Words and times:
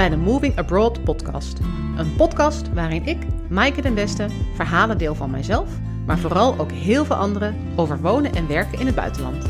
bij 0.00 0.08
de 0.08 0.16
Moving 0.16 0.58
Abroad 0.58 1.04
podcast. 1.04 1.58
Een 1.96 2.16
podcast 2.16 2.72
waarin 2.72 3.06
ik, 3.06 3.18
Maaike 3.48 3.82
den 3.82 3.94
Beste, 3.94 4.26
verhalen 4.54 4.98
deel 4.98 5.14
van 5.14 5.30
mijzelf, 5.30 5.68
maar 6.06 6.18
vooral 6.18 6.58
ook 6.58 6.70
heel 6.70 7.04
veel 7.04 7.16
anderen 7.16 7.56
over 7.76 8.00
wonen 8.00 8.34
en 8.34 8.48
werken 8.48 8.78
in 8.78 8.86
het 8.86 8.94
buitenland. 8.94 9.44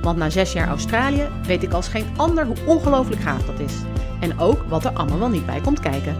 Want 0.00 0.18
na 0.18 0.30
zes 0.30 0.52
jaar 0.52 0.68
Australië 0.68 1.28
weet 1.46 1.62
ik 1.62 1.72
als 1.72 1.88
geen 1.88 2.06
ander 2.16 2.46
hoe 2.46 2.56
ongelooflijk 2.66 3.20
gaaf 3.20 3.44
dat 3.44 3.60
is. 3.60 3.74
En 4.20 4.38
ook 4.38 4.62
wat 4.62 4.84
er 4.84 4.92
allemaal 4.92 5.28
niet 5.28 5.46
bij 5.46 5.60
komt 5.60 5.80
kijken. 5.80 6.16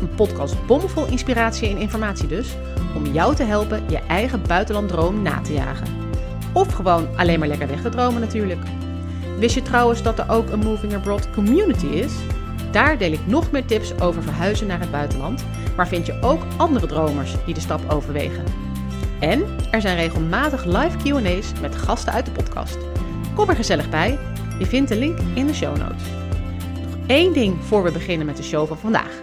Een 0.00 0.14
podcast 0.14 0.66
bomvol 0.66 1.06
inspiratie 1.06 1.68
en 1.68 1.76
informatie 1.76 2.28
dus, 2.28 2.56
om 2.96 3.06
jou 3.06 3.34
te 3.34 3.44
helpen 3.44 3.82
je 3.88 3.98
eigen 3.98 4.42
buitenlanddroom 4.46 5.22
na 5.22 5.40
te 5.40 5.52
jagen. 5.52 5.88
Of 6.52 6.72
gewoon 6.72 7.16
alleen 7.16 7.38
maar 7.38 7.48
lekker 7.48 7.68
weg 7.68 7.82
te 7.82 7.88
dromen 7.88 8.20
natuurlijk. 8.20 8.60
Wist 9.38 9.54
je 9.54 9.62
trouwens 9.62 10.02
dat 10.02 10.18
er 10.18 10.30
ook 10.30 10.50
een 10.50 10.64
Moving 10.64 10.94
Abroad 10.94 11.30
community 11.30 11.86
is? 11.86 12.12
Daar 12.72 12.98
deel 12.98 13.12
ik 13.12 13.26
nog 13.26 13.50
meer 13.50 13.64
tips 13.64 14.00
over 14.00 14.22
verhuizen 14.22 14.66
naar 14.66 14.80
het 14.80 14.90
buitenland, 14.90 15.44
maar 15.76 15.88
vind 15.88 16.06
je 16.06 16.18
ook 16.20 16.42
andere 16.56 16.86
dromers 16.86 17.34
die 17.44 17.54
de 17.54 17.60
stap 17.60 17.90
overwegen. 17.90 18.44
En 19.20 19.44
er 19.70 19.80
zijn 19.80 19.96
regelmatig 19.96 20.64
live 20.64 20.96
QA's 20.96 21.52
met 21.60 21.76
gasten 21.76 22.12
uit 22.12 22.24
de 22.24 22.32
podcast. 22.32 22.78
Kom 23.34 23.48
er 23.48 23.56
gezellig 23.56 23.90
bij. 23.90 24.18
Je 24.58 24.66
vindt 24.66 24.88
de 24.88 24.98
link 24.98 25.18
in 25.34 25.46
de 25.46 25.54
show 25.54 25.76
notes. 25.76 26.02
Nog 26.82 27.06
één 27.06 27.32
ding 27.32 27.64
voor 27.64 27.82
we 27.82 27.92
beginnen 27.92 28.26
met 28.26 28.36
de 28.36 28.42
show 28.42 28.66
van 28.66 28.78
vandaag. 28.78 29.22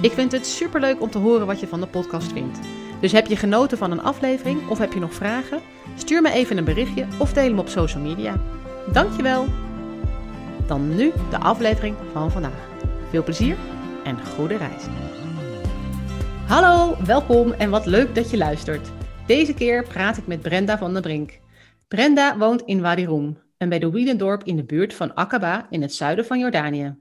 Ik 0.00 0.12
vind 0.12 0.32
het 0.32 0.46
superleuk 0.46 1.00
om 1.00 1.10
te 1.10 1.18
horen 1.18 1.46
wat 1.46 1.60
je 1.60 1.68
van 1.68 1.80
de 1.80 1.86
podcast 1.86 2.32
vindt. 2.32 2.58
Dus 3.00 3.12
heb 3.12 3.26
je 3.26 3.36
genoten 3.36 3.78
van 3.78 3.90
een 3.90 4.02
aflevering 4.02 4.68
of 4.68 4.78
heb 4.78 4.92
je 4.92 5.00
nog 5.00 5.14
vragen? 5.14 5.60
Stuur 5.96 6.22
me 6.22 6.30
even 6.30 6.56
een 6.56 6.64
berichtje 6.64 7.06
of 7.18 7.32
deel 7.32 7.44
hem 7.44 7.58
op 7.58 7.68
social 7.68 8.02
media. 8.02 8.40
Dankjewel! 8.92 9.46
Dan 10.66 10.96
nu 10.96 11.12
de 11.30 11.38
aflevering 11.38 11.96
van 12.12 12.30
vandaag. 12.30 12.67
Veel 13.08 13.22
plezier 13.22 13.56
en 14.04 14.26
goede 14.26 14.56
reis. 14.56 14.84
Hallo, 16.46 16.96
welkom 17.04 17.52
en 17.52 17.70
wat 17.70 17.86
leuk 17.86 18.14
dat 18.14 18.30
je 18.30 18.36
luistert. 18.36 18.90
Deze 19.26 19.54
keer 19.54 19.82
praat 19.82 20.16
ik 20.16 20.26
met 20.26 20.40
Brenda 20.40 20.78
van 20.78 20.92
der 20.92 21.02
Brink. 21.02 21.38
Brenda 21.86 22.38
woont 22.38 22.62
in 22.62 22.80
Wadi 22.80 23.04
Rum, 23.04 23.38
een 23.58 23.68
Bedouinendorp 23.68 24.44
in 24.44 24.56
de 24.56 24.64
buurt 24.64 24.94
van 24.94 25.14
Aqaba 25.14 25.66
in 25.70 25.82
het 25.82 25.94
zuiden 25.94 26.26
van 26.26 26.38
Jordanië. 26.38 26.96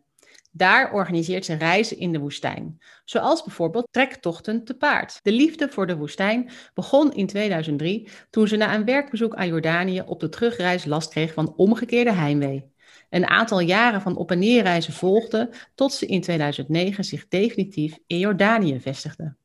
Daar 0.52 0.94
organiseert 0.94 1.45
ze 1.45 1.53
reizen 1.53 1.97
in 1.97 2.11
de 2.11 2.19
woestijn, 2.19 2.81
zoals 3.05 3.44
bijvoorbeeld 3.44 3.88
trektochten 3.92 4.64
te 4.64 4.77
paard. 4.77 5.19
De 5.23 5.31
liefde 5.31 5.69
voor 5.69 5.88
de 5.88 5.97
woestijn 5.97 6.49
begon 6.73 7.14
in 7.14 7.27
2003 7.27 8.09
toen 8.30 8.47
ze 8.47 8.55
na 8.55 8.75
een 8.75 8.86
werkbezoek 8.86 9.36
aan 9.36 9.47
Jordanië 9.47 10.02
op 10.05 10.19
de 10.19 10.30
terugreis 10.30 10.86
last 10.86 11.09
kreeg 11.09 11.33
van 11.33 11.53
omgekeerde 11.55 12.11
heimwee. 12.11 12.75
Een 13.09 13.27
aantal 13.27 13.59
jaren 13.59 14.02
van 14.02 14.16
op- 14.16 14.31
en 14.31 14.39
neerreizen 14.39 14.94
volgden 14.94 15.50
tot 15.75 15.94
ze 15.94 16.05
in 16.05 16.22
2009 16.22 17.03
zich 17.03 17.27
definitief 17.27 17.97
in 18.08 18.19
Jordanië 18.19 18.80
vestigde. 18.80 19.36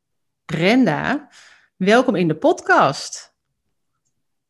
Brenda, 0.45 1.29
welkom 1.77 2.15
in 2.15 2.29
de 2.29 2.37
podcast. 2.37 3.35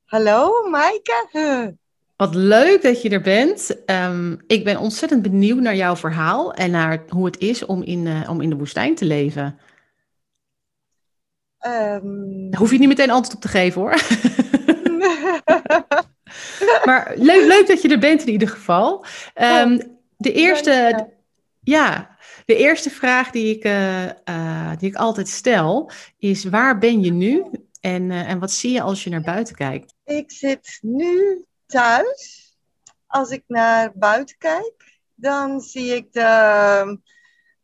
Hallo 0.04 0.68
Maaike. 0.70 1.28
Wat 2.16 2.34
leuk 2.34 2.82
dat 2.82 3.02
je 3.02 3.08
er 3.08 3.20
bent. 3.20 3.76
Um, 3.86 4.38
ik 4.46 4.64
ben 4.64 4.78
ontzettend 4.78 5.22
benieuwd 5.22 5.60
naar 5.60 5.76
jouw 5.76 5.96
verhaal 5.96 6.54
en 6.54 6.70
naar 6.70 7.04
hoe 7.08 7.24
het 7.24 7.38
is 7.38 7.64
om 7.64 7.82
in, 7.82 8.06
uh, 8.06 8.30
om 8.30 8.40
in 8.40 8.50
de 8.50 8.56
woestijn 8.56 8.94
te 8.94 9.04
leven. 9.04 9.58
Um... 11.66 12.50
Daar 12.50 12.60
hoef 12.60 12.70
je 12.70 12.78
niet 12.78 12.88
meteen 12.88 13.10
antwoord 13.10 13.36
op 13.36 13.42
te 13.42 13.48
geven 13.48 13.80
hoor. 13.80 13.94
maar 16.84 17.12
leuk, 17.16 17.46
leuk 17.46 17.66
dat 17.66 17.82
je 17.82 17.88
er 17.88 17.98
bent 17.98 18.20
in 18.20 18.28
ieder 18.32 18.48
geval. 18.48 19.04
Um, 19.34 19.98
de 20.16 20.32
eerste, 20.32 21.08
ja, 21.60 22.16
de 22.44 22.56
eerste 22.56 22.90
vraag 22.90 23.30
die 23.30 23.56
ik, 23.56 23.64
uh, 23.64 24.04
uh, 24.04 24.70
die 24.78 24.88
ik 24.88 24.96
altijd 24.96 25.28
stel 25.28 25.90
is: 26.18 26.44
waar 26.44 26.78
ben 26.78 27.02
je 27.02 27.12
nu 27.12 27.44
en, 27.80 28.10
uh, 28.10 28.30
en 28.30 28.38
wat 28.38 28.50
zie 28.50 28.72
je 28.72 28.80
als 28.80 29.04
je 29.04 29.10
naar 29.10 29.20
buiten 29.20 29.54
kijkt? 29.54 29.94
Ik 30.04 30.30
zit 30.30 30.78
nu 30.82 31.44
thuis. 31.66 32.40
Als 33.06 33.30
ik 33.30 33.42
naar 33.46 33.92
buiten 33.94 34.36
kijk, 34.38 35.00
dan 35.14 35.60
zie 35.60 35.94
ik 35.94 36.12
de 36.12 36.98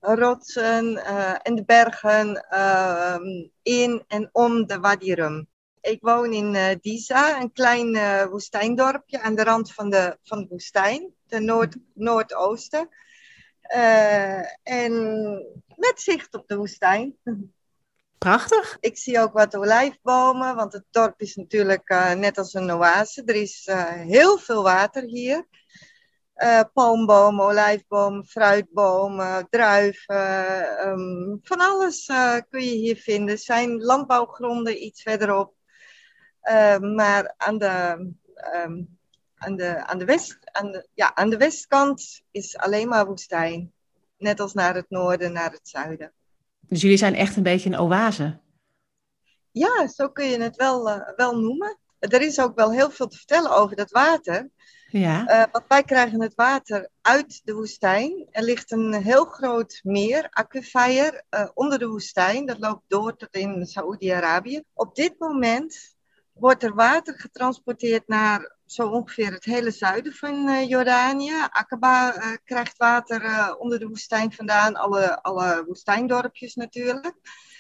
rotsen 0.01 1.05
en 1.43 1.55
de 1.55 1.65
bergen 1.65 2.47
in 3.63 4.05
en 4.09 4.29
om 4.33 4.67
de 4.67 4.79
Wadi 4.81 5.15
Rum. 5.15 5.49
Ik 5.89 5.99
woon 6.01 6.33
in 6.33 6.55
uh, 6.55 6.69
Disa, 6.81 7.41
een 7.41 7.53
klein 7.53 7.95
uh, 7.95 8.25
woestijndorpje 8.25 9.21
aan 9.21 9.35
de 9.35 9.45
rand 9.45 9.73
van 9.73 9.91
de, 9.91 10.19
van 10.23 10.39
de 10.39 10.47
woestijn, 10.49 11.15
de 11.27 11.41
noord, 11.41 11.77
noordoosten. 11.95 12.89
Uh, 13.75 14.39
en 14.63 14.93
met 15.77 16.01
zicht 16.01 16.35
op 16.35 16.49
de 16.49 16.57
woestijn. 16.57 17.17
Prachtig. 18.19 18.77
Ik 18.81 18.99
zie 18.99 19.21
ook 19.21 19.33
wat 19.33 19.57
olijfbomen, 19.57 20.55
want 20.55 20.73
het 20.73 20.85
dorp 20.91 21.21
is 21.21 21.35
natuurlijk 21.35 22.15
net 22.17 22.39
als 22.39 22.55
een 22.55 22.71
oase. 22.71 23.23
Er 23.25 23.35
is 23.35 23.69
heel 24.07 24.39
veel 24.39 24.63
water 24.63 25.03
hier. 25.03 25.47
palmbomen, 26.73 27.45
olijfbomen, 27.45 28.27
fruitbomen, 28.27 29.47
druiven, 29.51 30.89
um, 30.89 31.39
van 31.43 31.59
alles 31.59 32.07
kun 32.51 32.65
je 32.65 32.75
hier 32.75 32.97
vinden. 32.97 33.35
Er 33.35 33.39
zijn 33.39 33.83
landbouwgronden 33.83 34.83
iets 34.85 35.03
verderop. 35.03 35.57
Uh, 36.51 36.79
maar 36.79 37.35
aan 37.37 37.59
de, 37.59 37.97
um, 38.65 38.99
aan, 39.35 39.57
de, 39.57 39.87
aan, 39.87 39.99
de 39.99 40.05
west, 40.05 40.39
aan, 40.43 40.73
de, 40.73 40.89
ja, 40.95 41.15
aan 41.15 41.31
de 41.31 41.37
westkant 41.37 42.23
is 42.31 42.57
alleen 42.57 42.89
maar 42.89 43.07
woestijn. 43.07 43.73
Net 44.17 44.41
als 44.41 44.53
naar 44.53 44.75
het 44.75 44.87
noorden, 44.89 45.33
naar 45.33 45.51
het 45.51 45.69
zuiden. 45.69 46.13
Dus 46.61 46.81
jullie 46.81 46.97
zijn 46.97 47.15
echt 47.15 47.37
een 47.37 47.43
beetje 47.43 47.71
een 47.71 47.79
oase? 47.79 48.41
Ja, 49.51 49.89
zo 49.89 50.09
kun 50.09 50.25
je 50.25 50.41
het 50.41 50.57
wel, 50.57 50.89
uh, 50.89 51.09
wel 51.17 51.41
noemen. 51.41 51.79
Er 51.99 52.21
is 52.21 52.41
ook 52.41 52.57
wel 52.57 52.73
heel 52.73 52.91
veel 52.91 53.07
te 53.07 53.17
vertellen 53.17 53.57
over 53.57 53.77
dat 53.77 53.91
water. 53.91 54.51
Ja. 54.91 55.29
Uh, 55.29 55.53
want 55.53 55.65
wij 55.69 55.83
krijgen 55.83 56.23
het 56.23 56.35
water 56.35 56.89
uit 57.01 57.41
de 57.45 57.55
woestijn. 57.55 58.27
Er 58.31 58.43
ligt 58.43 58.73
een 58.73 58.95
heel 58.95 59.25
groot 59.25 59.81
meer, 59.83 60.29
aquifer, 60.31 61.25
onder 61.55 61.79
de 61.79 61.89
woestijn. 61.89 62.47
Dat 62.47 62.59
loopt 62.59 62.83
door 62.87 63.17
tot 63.17 63.35
in 63.35 63.67
Saoedi-Arabië. 63.67 64.63
Op 64.73 64.95
dit 64.95 65.15
moment 65.19 65.97
wordt 66.41 66.63
er 66.63 66.75
water 66.75 67.19
getransporteerd 67.19 68.09
naar 68.09 68.57
zo 68.67 68.89
ongeveer 68.89 69.33
het 69.33 69.45
hele 69.45 69.71
zuiden 69.71 70.13
van 70.13 70.49
uh, 70.49 70.69
Jordanië. 70.69 71.47
Aqaba 71.51 72.17
uh, 72.17 72.37
krijgt 72.45 72.77
water 72.77 73.25
uh, 73.25 73.55
onder 73.59 73.79
de 73.79 73.87
woestijn 73.87 74.33
vandaan, 74.33 74.75
alle, 74.77 75.23
alle 75.23 75.65
woestijndorpjes 75.67 76.55
natuurlijk. 76.55 77.15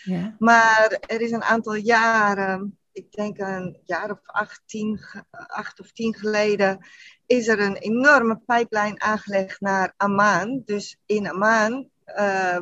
Ja. 0.05 0.34
Maar 0.38 0.99
er 1.06 1.21
is 1.21 1.31
een 1.31 1.43
aantal 1.43 1.75
jaren, 1.75 2.78
ik 2.93 3.12
denk 3.12 3.38
een 3.38 3.81
jaar 3.84 4.11
of 4.11 4.21
acht, 4.22 4.62
tien, 4.67 5.00
acht 5.47 5.81
of 5.81 5.93
tien 5.93 6.15
geleden, 6.15 6.87
is 7.27 7.49
er 7.49 7.61
een 7.61 7.77
enorme 7.77 8.37
pijplijn 8.47 9.03
aangelegd 9.03 9.61
naar 9.61 9.94
Amman. 9.97 10.62
Dus 10.65 10.99
in 11.06 11.31
Amman 11.31 11.91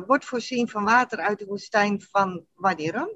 wordt 0.05 0.25
voorzien 0.25 0.69
van 0.69 0.83
water 0.83 1.19
uit 1.19 1.39
de 1.39 1.45
woestijn 1.45 2.01
van 2.01 2.45
Wadi 2.53 2.91
Rum. 2.91 3.09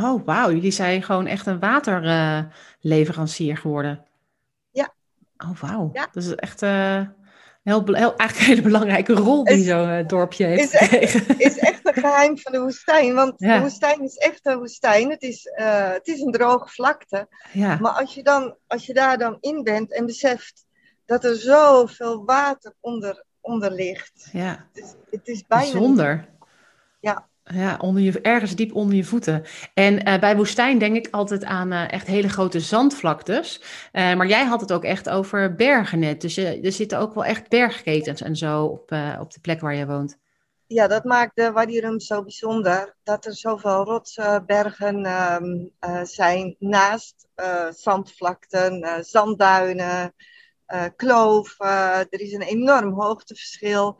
Oh, 0.00 0.24
wauw. 0.24 0.50
Jullie 0.50 0.70
zijn 0.70 1.02
gewoon 1.02 1.26
echt 1.26 1.46
een 1.46 1.58
waterleverancier 1.58 3.52
uh, 3.52 3.60
geworden. 3.60 4.04
Ja. 4.70 4.94
Oh, 5.38 5.56
wauw. 5.60 5.90
Ja. 5.92 6.08
Dat 6.12 6.22
is 6.22 6.34
echt 6.34 6.62
uh, 6.62 7.00
heel, 7.62 7.84
heel, 7.84 8.16
eigenlijk 8.16 8.38
een 8.38 8.44
hele 8.44 8.62
belangrijke 8.62 9.12
rol 9.12 9.44
die 9.44 9.64
zo'n 9.64 9.88
uh, 9.88 10.06
dorpje 10.06 10.44
heeft 10.44 10.74
is 10.74 10.80
echt, 10.80 11.38
is 11.48 11.58
echt 11.58 11.86
een 11.86 12.02
geheim 12.02 12.38
van 12.38 12.52
de 12.52 12.60
woestijn. 12.60 13.14
Want 13.14 13.34
Ja. 13.36 13.54
de 13.54 13.60
woestijn 13.60 14.02
is 14.02 14.16
echt 14.16 14.46
een 14.46 14.58
woestijn. 14.58 15.10
Het 15.10 15.22
is, 15.22 15.46
uh, 15.58 15.90
het 15.90 16.06
is 16.06 16.20
een 16.20 16.32
droge 16.32 16.68
vlakte. 16.68 17.28
Ja. 17.52 17.78
Maar 17.80 17.92
als 17.92 18.14
je, 18.14 18.22
dan, 18.22 18.56
als 18.66 18.86
je 18.86 18.94
daar 18.94 19.18
dan 19.18 19.36
in 19.40 19.62
bent 19.62 19.92
en 19.92 20.06
beseft 20.06 20.64
dat 21.04 21.24
er 21.24 21.36
zoveel 21.36 22.24
water 22.24 22.74
onder, 22.80 23.24
onder 23.40 23.72
ligt. 23.72 24.28
Ja. 24.32 24.66
Het 24.72 24.84
is, 24.84 24.94
het 25.10 25.28
is 25.28 25.46
bijna... 25.46 25.72
Bijzonder. 25.72 26.28
Ja. 27.00 27.28
Ja, 27.54 27.76
onder 27.80 28.02
je, 28.02 28.20
ergens 28.20 28.54
diep 28.54 28.74
onder 28.74 28.96
je 28.96 29.04
voeten. 29.04 29.44
En 29.74 30.08
uh, 30.08 30.18
bij 30.18 30.36
woestijn 30.36 30.78
denk 30.78 30.96
ik 30.96 31.08
altijd 31.10 31.44
aan 31.44 31.72
uh, 31.72 31.92
echt 31.92 32.06
hele 32.06 32.28
grote 32.28 32.60
zandvlaktes. 32.60 33.60
Uh, 33.92 34.14
maar 34.14 34.26
jij 34.26 34.44
had 34.44 34.60
het 34.60 34.72
ook 34.72 34.84
echt 34.84 35.08
over 35.08 35.54
bergen 35.54 35.98
net. 35.98 36.20
Dus 36.20 36.36
er 36.36 36.72
zitten 36.72 36.98
ook 36.98 37.14
wel 37.14 37.24
echt 37.24 37.48
bergketens 37.48 38.22
en 38.22 38.36
zo 38.36 38.64
op, 38.64 38.92
op 39.20 39.32
de 39.32 39.40
plek 39.40 39.60
waar 39.60 39.74
je 39.74 39.86
woont. 39.86 40.18
Ja, 40.66 40.86
dat 40.86 41.04
maakt 41.04 41.36
de 41.36 41.52
Wadi 41.52 41.80
Rum 41.80 42.00
zo 42.00 42.22
bijzonder. 42.22 42.96
Dat 43.02 43.24
er 43.24 43.34
zoveel 43.34 43.84
rotsbergen 43.84 45.06
um, 45.42 45.70
zijn 46.06 46.56
naast 46.58 47.28
zandvlakten, 47.70 49.04
zandduinen, 49.04 50.14
kloven. 50.96 51.66
er 52.10 52.20
is 52.20 52.32
een 52.32 52.42
enorm 52.42 52.92
hoogteverschil. 52.92 53.98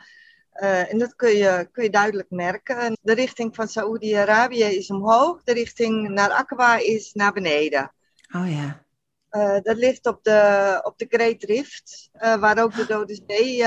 Uh, 0.62 0.92
en 0.92 0.98
dat 0.98 1.14
kun 1.16 1.30
je, 1.36 1.68
kun 1.72 1.82
je 1.82 1.90
duidelijk 1.90 2.30
merken. 2.30 2.96
De 3.02 3.12
richting 3.14 3.54
van 3.54 3.68
Saoedi-Arabië 3.68 4.64
is 4.64 4.90
omhoog, 4.90 5.42
de 5.44 5.52
richting 5.52 6.08
naar 6.08 6.30
Aqaba 6.30 6.76
is 6.78 7.12
naar 7.12 7.32
beneden. 7.32 7.92
Oh 8.36 8.50
ja. 8.50 8.84
Uh, 9.30 9.60
dat 9.62 9.76
ligt 9.76 10.06
op 10.06 10.24
de, 10.24 10.80
op 10.82 10.98
de 10.98 11.06
Great 11.08 11.42
Rift, 11.42 12.10
uh, 12.14 12.36
waar 12.36 12.62
ook 12.62 12.74
de 12.76 12.86
Dode 12.86 13.20
Zee 13.26 13.62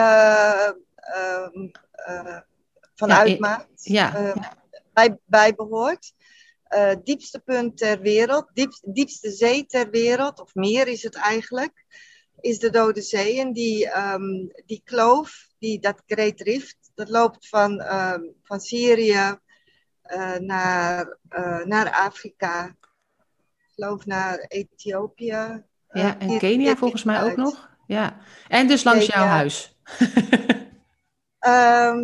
van 2.95 3.07
Ja, 3.07 3.25
i- 3.25 3.29
uitmaakt, 3.29 3.83
Ja, 3.83 4.15
eh, 4.15 4.43
bij, 4.93 5.17
bij 5.25 5.55
behoort. 5.55 6.13
Eh, 6.63 6.91
diepste 7.03 7.39
punt 7.39 7.77
ter 7.77 7.99
wereld, 8.01 8.45
diep, 8.53 8.71
diepste 8.81 9.31
zee 9.31 9.65
ter 9.65 9.89
wereld, 9.89 10.39
of 10.41 10.55
meer 10.55 10.87
is 10.87 11.03
het 11.03 11.15
eigenlijk, 11.15 11.85
is 12.41 12.59
de 12.59 12.69
Dode 12.69 13.01
Zee. 13.01 13.39
En 13.39 13.53
die, 13.53 13.89
ehm, 13.89 14.47
die 14.65 14.81
kloof, 14.83 15.47
die, 15.59 15.79
dat 15.79 16.01
Great 16.07 16.39
Rift, 16.39 16.77
dat 16.99 17.09
loopt 17.09 17.47
van, 17.47 17.79
ehm, 17.79 18.21
van 18.43 18.59
Syrië 18.59 19.37
eh, 20.01 20.35
naar, 20.35 21.17
eh, 21.29 21.63
naar 21.63 21.91
Afrika. 21.91 22.65
Ik 22.65 23.73
geloof 23.75 24.05
naar 24.05 24.37
Ethiopië. 24.47 25.25
ja, 25.25 25.63
Eh, 25.89 26.15
en 26.19 26.37
Kenia 26.37 26.75
volgens 26.75 27.03
mij 27.03 27.23
ook 27.23 27.35
nog. 27.35 27.69
Ja, 27.87 28.17
en 28.47 28.67
dus 28.67 28.83
langs 28.83 29.05
jouw 29.05 29.25
huis. 29.25 29.75
Ehm, 31.39 31.97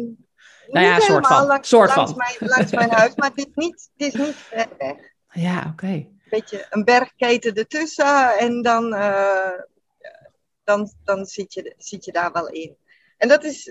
Nou 0.68 0.86
ja, 0.86 1.00
soort 1.00 1.28
van. 1.28 1.46
Langs, 1.46 1.70
Soort 1.70 1.96
langs 1.96 2.12
van. 2.12 2.18
Mijn, 2.18 2.52
langs 2.52 2.72
mijn 2.72 2.92
huis, 2.92 3.16
maar 3.16 3.30
het 3.30 3.38
is 3.38 3.52
niet, 3.56 3.90
het 3.98 4.14
is 4.14 4.14
niet 4.14 4.36
ver 4.36 4.68
weg. 4.78 4.98
ja, 5.32 5.70
oké. 5.72 5.88
Een 5.88 6.20
beetje 6.30 6.66
een 6.70 6.84
bergketen 6.84 7.54
ertussen 7.54 8.38
en 8.38 8.62
dan, 8.62 8.90
dan, 10.64 10.92
dan 11.04 11.26
zit, 11.26 11.54
je, 11.54 11.74
zit 11.78 12.06
je 12.06 12.12
daar 12.12 12.32
wel 12.32 12.48
in. 12.48 12.78
En 13.18 13.28
dat 13.28 13.44
is, 13.44 13.70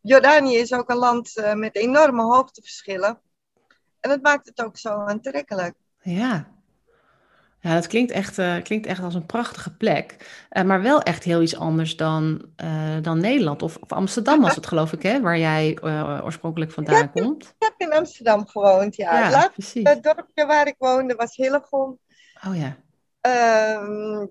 Jordanië 0.00 0.56
is 0.56 0.72
ook 0.72 0.90
een 0.90 0.96
land 0.96 1.36
eh, 1.36 1.54
met 1.54 1.76
enorme 1.76 2.22
hoogteverschillen. 2.22 3.20
En 4.00 4.10
dat 4.10 4.22
maakt 4.22 4.46
het 4.46 4.62
ook 4.64 4.78
zo 4.78 4.88
aantrekkelijk. 4.88 5.74
Ja. 6.00 6.50
Ja, 7.60 7.74
dat 7.74 7.86
klinkt 7.86 8.10
echt, 8.10 8.38
eh, 8.38 8.62
klinkt 8.62 8.86
echt 8.86 9.02
als 9.02 9.14
een 9.14 9.26
prachtige 9.26 9.76
plek. 9.76 10.16
Eh, 10.48 10.62
maar 10.62 10.82
wel 10.82 11.02
echt 11.02 11.24
heel 11.24 11.42
iets 11.42 11.56
anders 11.56 11.96
dan, 11.96 12.50
dan 13.02 13.20
Nederland. 13.20 13.62
Of, 13.62 13.76
of 13.76 13.92
Amsterdam 13.92 14.40
was 14.40 14.54
het, 14.54 14.66
geloof 14.66 14.92
ik, 14.92 15.02
hè? 15.02 15.20
Waar 15.20 15.38
jij 15.38 15.78
oorspronkelijk 16.22 16.72
vandaan 16.72 17.10
komt. 17.10 17.44
Ik 17.44 17.54
heb 17.58 17.74
in 17.76 17.92
Amsterdam 17.92 18.46
gewoond, 18.46 18.96
ja. 18.96 19.18
Ja, 19.18 19.22
Het 19.24 19.32
laatste 19.32 19.52
precies. 19.52 20.00
dorpje 20.00 20.46
waar 20.46 20.66
ik 20.66 20.74
woonde 20.78 21.14
was 21.14 21.36
Hillegom. 21.36 21.98
Oh 22.46 22.56
ja. 22.56 22.76
Ehm, 23.20 24.26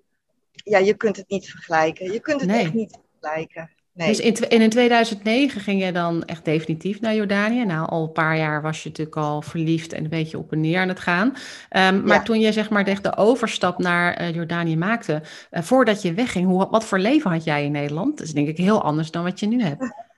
ja, 0.53 0.77
je 0.77 0.93
kunt 0.93 1.15
het 1.17 1.29
niet 1.29 1.49
vergelijken. 1.49 2.11
Je 2.11 2.19
kunt 2.19 2.41
het 2.41 2.49
Nee. 2.49 2.61
echt 2.61 2.73
niet 2.73 2.97
vergelijken. 3.19 3.69
Nee. 4.01 4.09
Dus 4.09 4.19
in, 4.19 4.35
en 4.49 4.61
in 4.61 4.69
2009 4.69 5.61
ging 5.61 5.83
je 5.83 5.91
dan 5.91 6.23
echt 6.25 6.45
definitief 6.45 7.01
naar 7.01 7.15
Jordanië. 7.15 7.65
Nou, 7.65 7.89
al 7.89 8.03
een 8.03 8.11
paar 8.11 8.37
jaar 8.37 8.61
was 8.61 8.83
je 8.83 8.89
natuurlijk 8.89 9.17
al 9.17 9.41
verliefd 9.41 9.93
en 9.93 10.03
een 10.03 10.09
beetje 10.09 10.37
op 10.37 10.51
en 10.51 10.61
neer 10.61 10.79
aan 10.79 10.87
het 10.87 10.99
gaan. 10.99 11.33
Ehm, 11.69 12.03
maar 12.03 12.17
Ja. 12.17 12.23
toen 12.23 12.39
je 12.39 12.51
zeg 12.51 12.69
maar 12.69 12.85
echt 12.87 13.03
de 13.03 13.17
overstap 13.17 13.77
naar 13.77 14.13
eh, 14.13 14.35
Jordanië 14.35 14.77
maakte, 14.77 15.21
eh, 15.49 15.61
voordat 15.61 16.01
je 16.01 16.13
wegging, 16.13 16.47
hoe, 16.47 16.67
wat 16.69 16.85
voor 16.85 16.99
leven 16.99 17.31
had 17.31 17.43
jij 17.43 17.65
in 17.65 17.71
Nederland? 17.71 18.17
Dat 18.17 18.27
is 18.27 18.33
denk 18.33 18.47
ik 18.47 18.57
heel 18.57 18.81
anders 18.81 19.11
dan 19.11 19.23
wat 19.23 19.39
je 19.39 19.47
nu 19.47 19.61
hebt. 19.63 19.83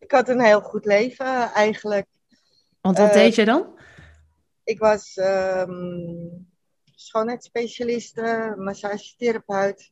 Ik 0.00 0.10
had 0.12 0.28
een 0.28 0.40
heel 0.40 0.60
goed 0.60 0.84
leven 0.84 1.52
eigenlijk. 1.52 2.06
Want 2.80 2.98
wat 2.98 3.08
Eh, 3.08 3.14
deed 3.14 3.34
je 3.34 3.44
dan? 3.44 3.66
Ik 4.64 4.78
was 4.78 5.16
ehm 5.16 5.70
schoonheidsspecialiste, 6.94 8.54
massagetherapeut. 8.58 9.90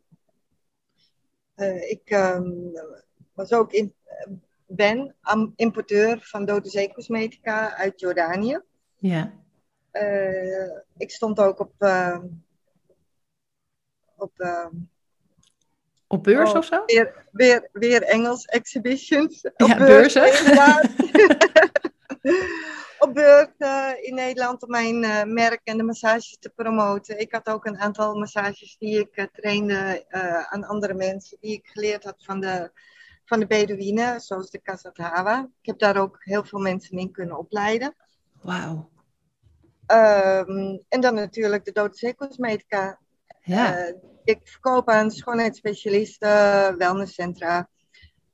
Eh, 1.55 1.91
ik 1.91 2.01
ehm, 2.05 2.51
was 3.35 3.53
ook 3.53 3.73
in, 3.73 3.95
ben 4.67 5.15
am- 5.21 5.53
importeur 5.57 6.19
van 6.23 6.45
Dode 6.45 6.69
Zee 6.69 6.93
Cosmetica 6.93 7.77
uit 7.77 8.01
Jordanië. 8.01 8.61
Ja. 8.99 9.33
Eh, 9.91 10.71
ik 10.97 11.11
stond 11.11 11.39
ook 11.39 11.59
op, 11.61 11.73
ehm, 11.79 12.27
op 14.17 14.33
ehm, 14.41 14.71
Op 16.07 16.23
beurs 16.25 16.51
Oh, 16.51 16.57
of 16.57 16.65
zo? 16.65 16.83
weer, 16.87 17.27
weer, 17.33 17.69
weer 17.73 18.03
Engels 18.03 18.45
exhibitions. 18.45 19.45
Op 19.45 19.67
Ja, 19.67 19.77
beurzen, 19.77 20.23
op 22.99 23.15
beurt 23.15 23.55
eh, 23.59 23.91
in 24.01 24.15
Nederland 24.15 24.63
om 24.63 24.71
mijn 24.71 25.05
eh, 25.05 25.23
merk 25.25 25.61
en 25.65 25.77
de 25.77 25.83
massages 25.83 26.37
te 26.41 26.51
promoten. 26.51 27.19
Ik 27.19 27.33
had 27.33 27.49
ook 27.49 27.67
een 27.67 27.79
aantal 27.79 28.15
massages 28.15 28.77
die 28.79 28.99
ik 28.99 29.17
eh, 29.17 29.25
trainde 29.33 30.05
eh, 30.09 30.43
aan 30.53 30.65
andere 30.65 30.95
mensen, 30.95 31.37
die 31.41 31.53
ik 31.53 31.67
geleerd 31.67 32.05
had 32.05 32.17
van 32.25 32.41
de, 32.41 32.71
van 33.25 33.41
de 33.41 33.47
Bedouinen, 33.47 34.21
zoals 34.21 34.51
de 34.51 34.59
Kasat 34.59 34.97
Hawa. 34.97 35.49
Ik 35.61 35.67
heb 35.67 35.79
daar 35.79 35.97
ook 35.97 36.17
heel 36.21 36.45
veel 36.45 36.59
mensen 36.59 36.99
in 36.99 37.11
kunnen 37.11 37.39
opleiden. 37.39 37.95
Wauw. 38.43 38.91
Ehm, 39.87 40.79
en 40.89 41.01
dan 41.01 41.15
natuurlijk 41.15 41.65
de 41.65 41.73
Dode 41.73 41.97
Zee 41.97 42.15
Cosmetica. 42.15 42.99
Ja. 43.43 43.77
Eh, 43.77 43.95
ik 44.25 44.41
verkoop 44.45 44.89
aan 44.89 45.11
schoonheidsspecialisten, 45.11 46.29
wellnesscentra. 46.79 47.69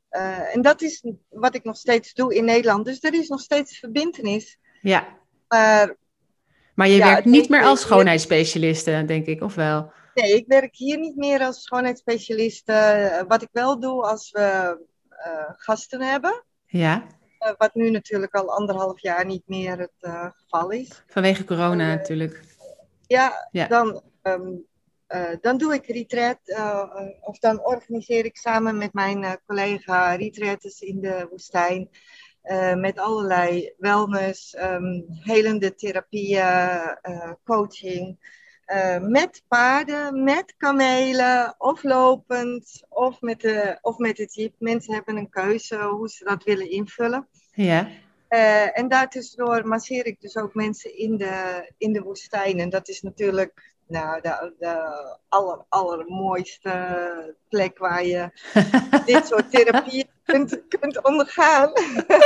Eh, 0.09 0.55
en 0.55 0.63
dat 0.63 0.83
is 0.83 1.05
wat 1.29 1.55
ik 1.55 1.65
nog 1.65 1.77
steeds 1.77 2.15
doe 2.15 2.35
in 2.35 2.45
Nederland. 2.45 2.85
Dus 2.85 3.03
er 3.03 3.15
is 3.15 3.29
nog 3.29 3.41
steeds 3.41 3.79
verbindenis. 3.79 4.59
ja. 4.83 5.19
Maar 5.49 5.97
Maar 6.75 6.89
je 6.89 6.97
Ja, 6.97 7.07
werkt 7.07 7.25
niet 7.25 7.49
meer 7.49 7.65
als 7.65 7.81
schoonheidsspecialiste, 7.81 9.03
denk 9.07 9.27
ik, 9.27 9.43
of 9.43 9.55
wel? 9.55 9.93
Nee, 10.15 10.35
ik 10.35 10.45
werk 10.47 10.77
hier 10.77 10.99
niet 10.99 11.17
meer 11.17 11.41
als 11.43 11.63
schoonheidsspecialist. 11.63 12.73
Wat 13.29 13.43
ik 13.43 13.49
wel 13.53 13.81
doe 13.81 14.03
als 14.03 14.31
we 14.31 14.79
eh, 15.09 15.51
gasten 15.57 16.01
hebben. 16.03 16.45
Ja. 16.67 17.07
eh, 17.39 17.53
wat 17.59 17.75
nu 17.75 17.91
natuurlijk 17.91 18.35
al 18.35 18.55
anderhalf 18.55 19.01
jaar 19.01 19.27
niet 19.27 19.43
meer 19.47 19.79
het 19.79 19.93
eh, 20.01 20.27
geval 20.35 20.71
is. 20.71 21.03
Vanwege 21.07 21.45
corona 21.45 21.87
natuurlijk. 21.95 22.41
Ja, 23.07 23.49
Ja. 23.51 23.67
Dan, 23.67 24.03
ehm, 24.23 24.53
eh, 25.07 25.37
dan 25.41 25.59
doe 25.59 25.75
ik 25.75 25.87
retreat. 25.87 26.39
of 27.21 27.39
dan 27.39 27.65
organiseer 27.65 28.25
ik 28.25 28.37
samen 28.37 28.79
met 28.79 28.93
mijn 28.93 29.41
collega 29.47 30.15
retreats 30.15 30.81
in 30.81 31.01
de 31.01 31.27
woestijn. 31.31 31.89
met 32.77 32.99
allerlei 32.99 33.75
wellness, 33.79 34.55
ehm, 34.55 35.01
helende 35.09 35.75
therapieën, 35.75 36.99
coaching. 37.45 38.19
Eh, 38.71 38.99
met 39.01 39.43
paarden, 39.49 40.25
met 40.25 40.55
kamelen, 40.57 41.55
of 41.59 41.83
lopend, 41.83 42.83
of 42.89 43.21
met, 43.21 43.41
de, 43.41 43.79
of 43.81 43.99
met 43.99 44.19
het 44.19 44.35
jeep. 44.35 44.55
Mensen 44.59 44.95
hebben 44.95 45.17
een 45.17 45.29
keuze 45.31 45.77
hoe 45.77 46.09
ze 46.09 46.25
dat 46.25 46.45
willen 46.45 46.71
invullen. 46.71 47.29
Ja. 47.53 47.89
Eh, 48.29 48.79
en 48.79 48.89
daartussendoor 48.89 49.67
masseer 49.67 50.07
ik 50.07 50.21
dus 50.21 50.37
ook 50.37 50.55
mensen 50.55 50.99
in 50.99 51.17
de, 51.17 51.71
in 51.79 51.93
de 51.93 52.03
woestijn. 52.03 52.59
En 52.59 52.71
dat 52.71 52.89
is 52.89 53.03
natuurlijk 53.03 53.75
nou, 53.87 54.21
de, 54.21 54.55
de 54.59 55.17
aller, 55.29 55.65
allermooiste 55.69 57.37
plek 57.49 57.79
waar 57.79 58.05
je 58.05 58.31
dit 59.13 59.27
soort 59.27 59.51
therapieën 59.51 60.09
kunt, 60.31 60.61
kunt 60.69 61.03
ondergaan. 61.03 61.73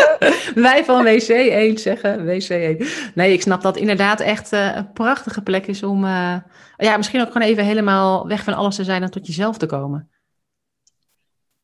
Wij 0.68 0.84
van 0.84 1.04
WC 1.04 1.28
1 1.28 1.78
zeggen 1.78 2.24
WC 2.24 2.48
1. 2.48 2.86
Nee, 3.14 3.32
ik 3.32 3.42
snap 3.42 3.62
dat 3.62 3.76
inderdaad 3.76 4.20
echt 4.20 4.52
eh, 4.52 4.76
een 4.76 4.92
prachtige 4.92 5.42
plek 5.42 5.66
is 5.66 5.82
om, 5.82 6.04
eh, 6.04 6.36
ja, 6.76 6.96
misschien 6.96 7.20
ook 7.20 7.32
gewoon 7.32 7.48
even 7.48 7.64
helemaal 7.64 8.26
weg 8.26 8.44
van 8.44 8.54
alles 8.54 8.76
te 8.76 8.84
zijn 8.84 9.02
en 9.02 9.10
tot 9.10 9.26
jezelf 9.26 9.58
te 9.58 9.66
komen. 9.66 10.08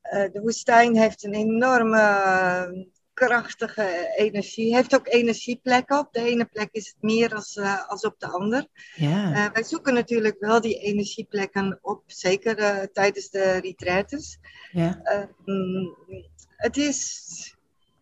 Eh, 0.01 0.33
de 0.33 0.41
woestijn 0.41 0.97
heeft 0.97 1.25
een 1.25 1.35
enorme 1.35 2.91
krachtige 3.27 4.13
energie. 4.17 4.75
Heeft 4.75 4.95
ook 4.95 5.09
energieplekken. 5.09 5.99
Op 5.99 6.13
de 6.13 6.21
ene 6.21 6.45
plek 6.45 6.69
is 6.73 6.87
het 6.87 7.03
meer 7.03 7.35
als, 7.35 7.57
eh, 7.57 7.89
als 7.89 8.05
op 8.05 8.15
de 8.19 8.27
ander. 8.27 8.67
Ja. 8.95 9.33
Eh, 9.33 9.53
wij 9.53 9.65
zoeken 9.65 9.95
natuurlijk 9.95 10.37
wel 10.39 10.61
die 10.61 10.79
energieplekken 10.79 11.79
op, 11.83 12.03
zeker 12.07 12.59
eh, 12.59 12.83
tijdens 12.93 13.31
de 13.31 13.53
retraites. 13.53 14.39
ja. 14.73 15.01
Eh, 15.03 15.23
mm, 15.45 15.97
het 16.57 16.77
is, 16.77 17.57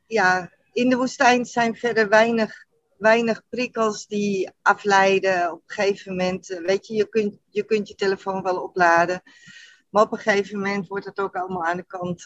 ja, 0.07 0.53
in 0.73 0.89
de 0.89 0.97
woestijn 0.97 1.45
zijn 1.45 1.77
verder 1.77 2.09
weinig, 2.09 2.67
weinig 2.99 3.43
prikkels 3.49 4.07
die 4.07 4.51
afleiden. 4.63 5.53
Op 5.53 5.63
een 5.67 5.75
gegeven 5.75 6.17
moment, 6.17 6.47
weet 6.47 6.87
je, 6.87 6.95
je 6.95 7.09
kunt, 7.09 7.35
je 7.49 7.65
kunt 7.65 7.89
je 7.89 7.95
telefoon 7.95 8.43
wel 8.43 8.63
opladen. 8.63 9.23
Maar 9.91 10.03
op 10.03 10.13
een 10.13 10.19
gegeven 10.19 10.59
moment 10.59 10.87
wordt 10.87 11.05
het 11.05 11.21
ook 11.21 11.37
allemaal 11.37 11.65
aan 11.65 11.77
de 11.77 11.87
kant 11.87 12.23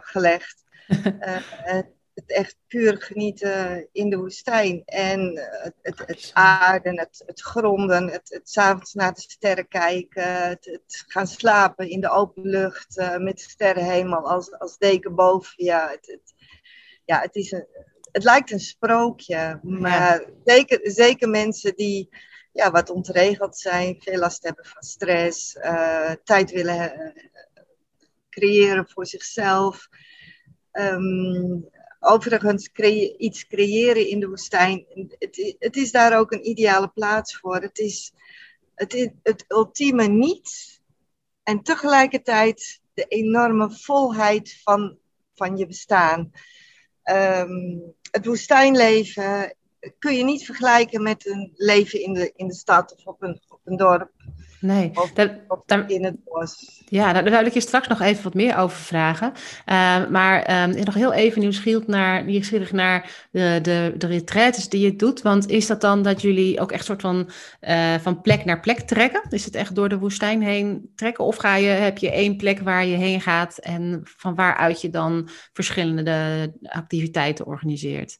gelegd. 0.00 0.64
het, 2.16 2.30
echt 2.32 2.56
puur 2.66 3.02
genieten 3.02 3.88
in 3.92 4.10
de 4.10 4.16
woestijn. 4.16 4.82
En 4.84 5.36
eh, 5.36 5.62
het, 5.62 5.74
het, 5.82 5.98
het 6.06 6.30
aarden, 6.32 6.98
het, 6.98 7.22
het 7.26 7.40
gronden, 7.40 8.08
het, 8.08 8.28
het 8.28 8.50
s'avonds 8.50 8.94
naar 8.94 9.14
de 9.14 9.20
sterren 9.20 9.68
kijken, 9.68 10.48
het, 10.48 10.64
het 10.64 11.04
gaan 11.06 11.26
slapen 11.26 11.90
in 11.90 12.00
de 12.00 12.10
open 12.10 12.42
lucht 12.42 12.98
eh, 12.98 13.16
met 13.16 13.36
de 13.36 13.42
sterrenhemel 13.42 14.30
als, 14.30 14.58
als 14.58 14.78
deken 14.78 15.14
boven 15.14 15.64
je. 15.64 15.72
Het, 15.72 16.06
het, 16.06 16.34
ja, 17.04 17.20
het, 17.20 17.34
is 17.34 17.52
een, 17.52 17.66
het 18.12 18.24
lijkt 18.24 18.50
een 18.50 18.60
sprookje, 18.60 19.58
maar 19.62 20.24
zeker, 20.44 20.80
zeker 20.82 21.28
mensen 21.28 21.74
die 21.76 22.08
ja, 22.52 22.70
wat 22.70 22.90
ontregeld 22.90 23.58
zijn, 23.58 23.96
veel 23.98 24.18
last 24.18 24.42
hebben 24.42 24.64
van 24.64 24.82
stress, 24.82 25.56
eh, 25.56 26.12
tijd 26.24 26.50
willen 26.50 27.14
creëren 28.30 28.88
voor 28.88 29.06
zichzelf. 29.06 29.88
Ehm, 30.70 31.58
overigens, 32.06 32.70
iets 33.18 33.46
creëren 33.46 34.08
in 34.08 34.20
de 34.20 34.28
woestijn, 34.28 34.86
het, 35.18 35.56
het 35.58 35.76
is 35.76 35.92
daar 35.92 36.18
ook 36.18 36.32
een 36.32 36.48
ideale 36.48 36.88
plaats 36.88 37.36
voor. 37.36 37.56
Het 37.56 37.78
is 37.78 38.12
het, 38.74 39.12
het 39.22 39.44
ultieme 39.48 40.06
niets 40.06 40.80
en 41.42 41.62
tegelijkertijd 41.62 42.80
de 42.94 43.04
enorme 43.04 43.70
volheid 43.70 44.60
van, 44.62 44.98
van 45.34 45.56
je 45.56 45.66
bestaan. 45.66 46.30
Ehm, 47.02 47.78
het 48.10 48.26
woestijnleven 48.26 49.56
kun 49.98 50.16
je 50.16 50.24
niet 50.24 50.44
vergelijken 50.44 51.02
met 51.02 51.26
een 51.26 51.52
leven 51.54 52.02
in 52.02 52.12
de, 52.12 52.32
in 52.36 52.46
de 52.46 52.54
stad 52.54 52.94
of 52.96 53.06
op 53.06 53.22
een, 53.22 53.40
op 53.48 53.60
een 53.64 53.76
dorp. 53.76 54.12
Nee, 54.66 54.90
of, 54.94 55.12
daar, 55.12 55.44
of 55.48 55.62
daar- 55.66 55.90
in 55.90 56.04
het 56.04 56.24
bos. 56.24 56.82
ja, 56.88 57.12
daar, 57.12 57.24
wil 57.24 57.46
ik 57.46 57.52
je 57.52 57.60
straks 57.60 57.88
nog 57.88 58.00
even 58.00 58.22
wat 58.24 58.34
meer 58.34 58.56
over 58.56 58.78
vragen. 58.78 59.32
Eh, 59.64 60.08
maar 60.08 60.44
ben 60.44 60.84
nog 60.84 60.94
heel 60.94 61.12
even 61.12 61.40
nieuwsgierig 61.40 61.86
naar, 61.86 62.24
nieuwsgierig 62.24 62.72
naar 62.72 63.26
de, 63.30 63.58
de, 63.62 63.94
de 63.98 64.06
retraites 64.06 64.68
die 64.68 64.80
je 64.80 64.96
doet. 64.96 65.22
Want 65.22 65.48
is 65.48 65.66
dat 65.66 65.80
dan 65.80 66.02
dat 66.02 66.20
jullie 66.20 66.60
ook 66.60 66.72
echt 66.72 66.84
soort 66.84 67.00
van, 67.00 67.30
eh, 67.60 67.94
van 67.94 68.20
plek 68.20 68.44
naar 68.44 68.60
plek 68.60 68.80
trekken? 68.80 69.22
Is 69.30 69.44
het 69.44 69.54
echt 69.54 69.74
door 69.74 69.88
de 69.88 69.98
woestijn 69.98 70.42
heen 70.42 70.92
trekken? 70.94 71.24
Of 71.24 71.36
ga 71.36 71.56
je, 71.56 71.68
heb 71.68 71.98
je 71.98 72.10
één 72.10 72.36
plek 72.36 72.58
waar 72.60 72.86
je 72.86 72.96
heen 72.96 73.20
gaat 73.20 73.58
en 73.58 74.00
van 74.04 74.34
waaruit 74.34 74.80
je 74.80 74.90
dan 74.90 75.28
verschillende 75.52 76.52
activiteiten 76.62 77.46
organiseert? 77.46 78.18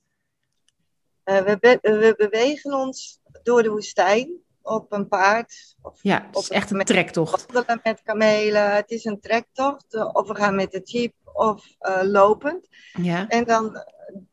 Eh, 1.22 1.42
we, 1.42 1.56
be- 1.60 1.78
we 1.82 2.14
bewegen 2.30 2.74
ons 2.74 3.20
door 3.42 3.62
de 3.62 3.70
woestijn 3.70 4.44
op 4.66 4.92
een 4.92 5.08
paard. 5.08 5.76
Of 5.82 5.98
Ja, 6.02 6.26
het 6.26 6.36
is 6.36 6.44
Op 6.44 6.50
een 6.50 6.56
echt 6.56 6.70
een 6.70 6.84
trektocht. 6.84 7.52
wandelen 7.52 7.80
met 7.84 8.02
kamelen. 8.02 8.74
Het 8.74 8.90
is 8.90 9.04
een 9.04 9.20
trektocht. 9.20 9.94
eh, 9.94 10.10
Of 10.12 10.28
we 10.28 10.34
gaan 10.34 10.54
met 10.54 10.70
de 10.70 10.80
jeep 10.84 11.12
of 11.32 11.66
eh, 11.78 12.02
lopend. 12.02 12.68
Ja, 12.92 13.28
En 13.28 13.44
dan, 13.44 13.84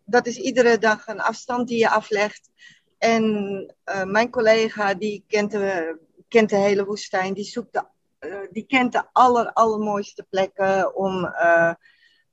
dat 0.05 0.25
is 0.27 0.37
iedere 0.37 0.77
dag 0.77 1.07
een 1.07 1.21
afstand 1.21 1.67
die 1.67 1.77
je 1.77 1.89
aflegt. 1.89 2.49
En 2.97 3.23
eh, 3.83 4.03
mijn 4.03 4.29
collega, 4.29 4.93
die 4.93 5.23
kent 5.27 5.51
de, 5.51 5.99
kent 6.27 6.49
de 6.49 6.55
hele 6.55 6.85
woestijn. 6.85 7.33
Die, 7.33 7.43
zoekt 7.43 7.73
de, 7.73 8.47
die 8.51 8.65
kent 8.65 8.91
de 8.91 9.03
aller, 9.11 9.53
allermooiste 9.53 10.25
plekken 10.29 10.95
om, 10.95 11.33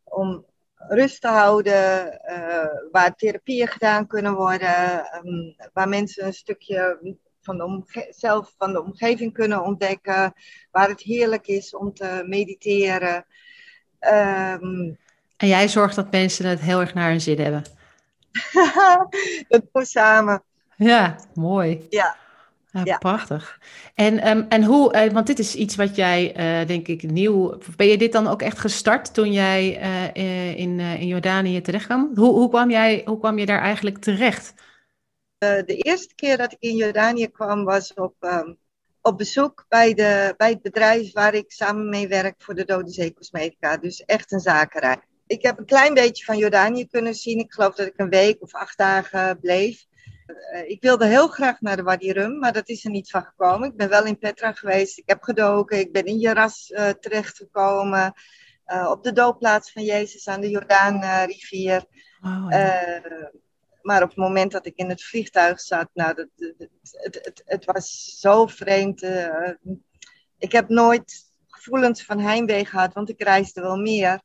om 0.05 0.47
rust 0.77 1.21
te 1.21 1.29
houden. 1.29 2.21
waar 2.93 3.15
therapieën 3.17 3.67
gedaan 3.69 4.07
kunnen 4.07 4.35
worden. 4.35 5.05
ehm, 5.05 5.71
waar 5.73 5.89
mensen 5.89 6.27
een 6.27 6.33
stukje 6.35 6.99
van 7.57 7.85
de 7.87 8.07
zelf 8.11 8.55
van 8.59 8.73
de 8.73 8.83
omgeving 8.83 9.33
kunnen 9.33 9.63
ontdekken. 9.63 10.35
Waar 10.71 10.89
het 10.89 11.01
heerlijk 11.01 11.47
is 11.47 11.77
om 11.77 11.95
te 11.95 12.25
mediteren. 12.27 13.27
Ehm, 13.99 14.93
en 15.37 15.49
jij 15.49 15.69
zorgt 15.69 15.97
dat 15.97 16.11
mensen 16.11 16.47
het 16.47 16.61
heel 16.61 16.81
erg 16.81 16.95
naar 16.95 17.11
hun 17.11 17.21
zin 17.21 17.41
hebben. 17.41 17.65
dat 19.49 19.63
doen 19.73 19.85
samen. 19.85 20.43
Ja, 20.77 21.17
mooi. 21.35 21.87
Ja. 21.91 22.17
Ja, 22.73 22.81
Ja. 22.85 22.99
prachtig. 22.99 23.61
En, 23.95 24.19
ehm, 24.19 24.45
en 24.49 24.65
hoe, 24.65 24.93
eh, 24.93 25.13
want 25.13 25.27
dit 25.27 25.39
is 25.39 25.55
iets 25.55 25.77
wat 25.77 25.97
jij, 25.97 26.35
eh, 26.35 26.67
denk 26.67 26.89
ik, 26.89 27.03
nieuw. 27.03 27.59
Ben 27.77 27.87
je 27.87 27.99
dit 27.99 28.13
dan 28.13 28.27
ook 28.27 28.43
echt 28.43 28.59
gestart 28.59 29.15
toen 29.15 29.33
jij 29.33 29.79
eh, 30.13 30.59
in, 30.59 30.81
in 30.81 31.07
Jordanië 31.07 31.61
terecht 31.61 31.85
kwam? 31.85 32.11
Hoe, 32.15 32.33
hoe, 32.33 32.49
kwam 32.49 32.71
jij, 32.71 33.03
hoe 33.05 33.19
kwam 33.19 33.39
je 33.39 33.47
daar 33.47 33.61
eigenlijk 33.61 33.99
terecht? 33.99 34.55
Eh, 35.41 35.63
de 35.67 35.77
eerste 35.77 36.15
keer 36.15 36.37
dat 36.37 36.53
ik 36.53 36.61
in 36.61 36.77
Jordanië 36.77 37.29
kwam 37.29 37.65
was 37.65 37.95
op, 37.95 38.15
ehm, 38.21 38.55
op 39.01 39.19
bezoek 39.19 39.65
bij, 39.69 39.95
de, 39.95 40.35
bij 40.37 40.51
het 40.51 40.63
bedrijf 40.63 41.13
waar 41.13 41.35
ik 41.35 41.53
samen 41.53 41.89
mee 41.89 42.09
werk 42.09 42.35
voor 42.39 42.55
de 42.55 42.65
Dode 42.65 42.91
Zee 42.91 43.13
Cosmetica. 43.13 43.77
Dus 43.77 44.05
echt 44.05 44.33
een 44.33 44.41
zakenrij. 44.41 45.01
Ik 45.27 45.43
heb 45.43 45.59
een 45.59 45.65
klein 45.65 45.95
beetje 45.95 46.25
van 46.25 46.37
Jordanië 46.39 46.87
kunnen 46.87 47.15
zien. 47.15 47.39
Ik 47.39 47.53
geloof 47.53 47.75
dat 47.75 47.87
ik 47.87 47.99
een 47.99 48.09
week 48.09 48.43
of 48.43 48.55
acht 48.55 48.79
dagen 48.79 49.41
bleef. 49.41 49.85
Eh, 50.27 50.69
ik 50.69 50.83
wilde 50.83 51.07
heel 51.07 51.29
graag 51.29 51.61
naar 51.61 51.77
de 51.77 51.83
Wadi 51.83 52.13
Rum, 52.13 52.39
maar 52.39 52.53
dat 52.53 52.69
is 52.69 52.85
er 52.85 52.91
niet 52.91 53.11
van 53.11 53.23
gekomen. 53.23 53.69
Ik 53.69 53.77
ben 53.77 53.89
wel 53.89 54.05
in 54.05 54.19
Petra 54.19 54.53
geweest. 54.53 54.99
Ik 54.99 55.09
heb 55.09 55.23
gedoken. 55.23 55.79
Ik 55.79 55.93
ben 55.93 56.05
in 56.05 56.19
Jaras 56.19 56.71
eh, 56.71 56.89
terechtgekomen. 56.89 58.13
op 58.89 59.05
de 59.05 59.13
doopplaats 59.13 59.73
van 59.73 59.85
Jezus 59.85 60.29
aan 60.29 60.41
de 60.41 60.51
Jordaanrivier. 60.51 61.85
Oh, 62.23 62.47
ja. 62.51 63.31
Maar 63.83 64.03
op 64.03 64.09
het 64.09 64.19
moment 64.19 64.53
dat 64.53 64.67
ik 64.67 64.77
in 64.77 64.89
het 64.89 65.03
vliegtuig 65.05 65.61
zat, 65.61 65.89
nou, 65.95 66.27
het, 66.37 66.59
het, 67.25 67.43
het 67.45 67.65
was 67.65 68.17
zo 68.19 68.47
vreemd. 68.47 69.03
eh, 69.03 69.51
ik 70.39 70.53
heb 70.53 70.69
nooit 70.69 71.33
gevoelens 71.49 72.05
van 72.05 72.21
heimwee 72.21 72.65
gehad, 72.65 72.95
want 72.95 73.09
ik 73.09 73.23
reisde 73.23 73.61
wel 73.61 73.77
meer. 73.77 74.21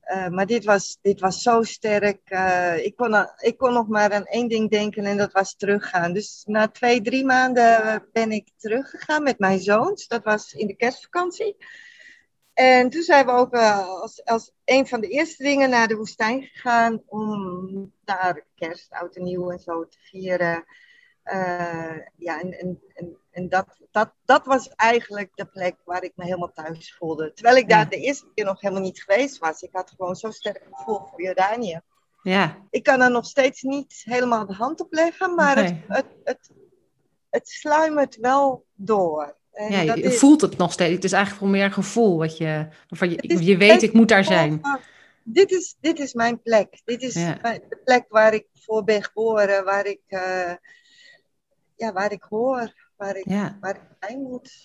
Eh, 0.00 0.28
maar 0.28 0.46
dit 0.46 0.64
was, 0.64 0.98
dit 1.02 1.20
was 1.20 1.42
zo 1.42 1.62
sterk. 1.62 2.20
eh, 2.24 2.84
ik, 2.84 2.96
kon, 2.96 3.26
ik 3.36 3.56
kon 3.58 3.72
nog 3.72 3.88
maar 3.88 4.12
aan 4.12 4.26
één 4.26 4.48
ding 4.48 4.70
denken 4.70 5.04
en 5.04 5.16
dat 5.16 5.32
was 5.32 5.56
teruggaan. 5.56 6.12
Dus 6.12 6.42
na 6.46 6.68
twee, 6.68 7.00
drie 7.00 7.24
maanden 7.24 8.04
ben 8.12 8.30
ik 8.32 8.48
teruggegaan 8.56 9.22
met 9.22 9.38
mijn 9.38 9.60
zoons. 9.60 10.06
Dat 10.06 10.24
was 10.24 10.52
in 10.52 10.66
de 10.66 10.76
kerstvakantie. 10.76 11.56
En 12.60 12.90
toen 12.90 13.02
zijn 13.02 13.26
we 13.26 13.32
ook 13.32 13.52
eh, 13.52 13.88
als, 13.88 14.24
als 14.24 14.52
een 14.64 14.86
van 14.86 15.00
de 15.00 15.08
eerste 15.08 15.42
dingen 15.42 15.70
naar 15.70 15.88
de 15.88 15.96
woestijn 15.96 16.42
gegaan 16.42 17.02
om 17.06 17.92
daar 18.04 18.44
kerst, 18.54 18.92
oud 18.92 19.16
en 19.16 19.22
nieuw 19.22 19.50
en 19.50 19.58
zo 19.58 19.86
te 19.88 19.98
vieren. 20.00 20.64
Eh, 21.22 21.98
ja, 22.16 22.40
en, 22.40 22.52
en, 22.52 22.82
en, 22.94 23.16
en 23.30 23.48
dat, 23.48 23.66
dat, 23.90 24.12
dat 24.24 24.46
was 24.46 24.68
eigenlijk 24.68 25.30
de 25.34 25.44
plek 25.44 25.76
waar 25.84 26.02
ik 26.02 26.12
me 26.14 26.24
helemaal 26.24 26.52
thuis 26.52 26.94
voelde. 26.94 27.32
Terwijl 27.32 27.56
ik 27.56 27.68
daar 27.68 27.88
de 27.88 27.96
eerste 27.96 28.26
keer 28.34 28.44
nog 28.44 28.60
helemaal 28.60 28.82
niet 28.82 29.02
geweest 29.02 29.38
was. 29.38 29.62
Ik 29.62 29.72
had 29.72 29.90
gewoon 29.96 30.16
zo'n 30.16 30.32
sterk 30.32 30.62
gevoel 30.72 31.06
voor 31.10 31.22
Jordanië. 31.22 31.80
ja, 32.22 32.56
Ik 32.70 32.82
kan 32.82 33.00
er 33.00 33.10
nog 33.10 33.26
steeds 33.26 33.62
niet 33.62 34.02
helemaal 34.04 34.46
de 34.46 34.54
hand 34.54 34.80
op 34.80 34.92
leggen, 34.92 35.34
maar 35.34 35.54
Nee. 35.56 35.64
het, 35.64 35.84
het, 35.88 36.06
het, 36.24 36.50
het 37.30 37.48
sluimert 37.48 38.16
wel 38.16 38.64
door. 38.74 39.38
En 39.68 39.72
ja, 39.72 39.84
dat 39.84 39.96
je 39.96 40.02
is- 40.02 40.18
voelt 40.18 40.40
het 40.40 40.56
nog 40.56 40.72
steeds. 40.72 40.94
Het 40.94 41.04
is 41.04 41.12
eigenlijk 41.12 41.42
gewoon 41.44 41.58
meer 41.60 41.68
een 41.68 41.84
gevoel 41.84 42.18
wat 42.18 42.36
je, 42.36 42.66
waarvan 42.88 43.10
je, 43.10 43.44
je 43.44 43.56
weet, 43.56 43.82
ik 43.82 43.92
moet 43.92 44.08
daar 44.08 44.24
zijn. 44.24 44.58
van, 44.62 44.78
Dit 45.24 45.50
is, 45.50 45.76
dit 45.80 45.98
is 45.98 46.12
mijn 46.14 46.42
plek. 46.42 46.80
Dit 46.84 47.02
is 47.02 47.14
Ja. 47.14 47.38
mijn- 47.42 47.62
de 47.68 47.78
plek 47.84 48.04
waar 48.08 48.34
ik 48.34 48.46
voor 48.54 48.84
ben 48.84 49.02
geboren, 49.04 49.64
waar 49.64 49.86
ik, 49.86 50.00
eh, 50.06 50.52
ja, 51.76 51.92
waar 51.92 52.12
ik 52.12 52.22
hoor, 52.28 52.72
waar 52.96 53.16
ik, 53.16 53.28
Ja. 53.28 53.58
waar 53.60 53.74
ik 53.74 53.82
zijn 54.00 54.22
moet. 54.22 54.64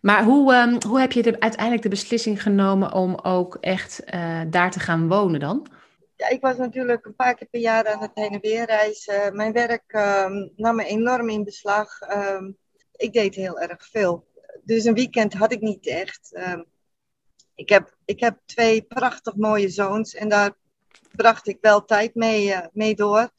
Maar 0.00 0.24
hoe, 0.24 0.52
ehm, 0.52 0.82
hoe 0.86 1.00
heb 1.00 1.12
je 1.12 1.22
de, 1.22 1.40
uiteindelijk 1.40 1.82
de 1.82 1.88
beslissing 1.88 2.42
genomen 2.42 2.92
om 2.92 3.14
ook 3.14 3.56
echt 3.60 4.04
eh, 4.04 4.40
daar 4.50 4.70
te 4.70 4.80
gaan 4.80 5.08
wonen 5.08 5.40
dan? 5.40 5.66
Ja, 6.16 6.28
ik 6.28 6.40
was 6.40 6.56
natuurlijk 6.56 7.06
een 7.06 7.14
paar 7.14 7.34
keer 7.34 7.48
per 7.50 7.60
jaar 7.60 7.86
aan 7.88 8.00
het 8.02 8.10
heen 8.14 8.30
en 8.30 8.40
weer 8.40 8.64
reizen. 8.64 9.36
Mijn 9.36 9.52
werk 9.52 9.82
ehm, 9.86 10.48
nam 10.56 10.76
me 10.76 10.84
enorm 10.84 11.28
in 11.28 11.44
beslag. 11.44 12.00
Ehm, 12.00 12.50
ik 12.96 13.12
deed 13.12 13.34
heel 13.34 13.60
erg 13.60 13.88
veel. 13.90 14.25
Dus 14.64 14.84
een 14.84 14.94
weekend 14.94 15.34
had 15.34 15.52
ik 15.52 15.60
niet 15.60 15.86
echt. 15.86 16.34
Ehm, 16.34 16.62
ik, 17.54 17.68
heb, 17.68 17.96
ik 18.04 18.20
heb 18.20 18.38
twee 18.44 18.82
prachtig 18.82 19.36
mooie 19.36 19.68
zoons 19.68 20.14
en 20.14 20.28
daar 20.28 20.56
bracht 21.12 21.48
ik 21.48 21.58
wel 21.60 21.84
tijd 21.84 22.14
mee, 22.14 22.52
eh, 22.52 22.66
mee 22.72 22.94
door. 22.94 23.30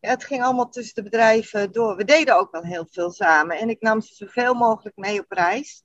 Ja, 0.00 0.10
het 0.10 0.24
ging 0.24 0.42
allemaal 0.42 0.68
tussen 0.68 0.94
de 0.94 1.02
bedrijven 1.02 1.72
door. 1.72 1.96
We 1.96 2.04
deden 2.04 2.38
ook 2.38 2.50
wel 2.50 2.62
heel 2.62 2.86
veel 2.90 3.10
samen 3.10 3.58
en 3.58 3.68
ik 3.68 3.80
nam 3.80 4.00
ze 4.00 4.14
zoveel 4.14 4.54
mogelijk 4.54 4.96
mee 4.96 5.20
op 5.20 5.30
reis. 5.32 5.82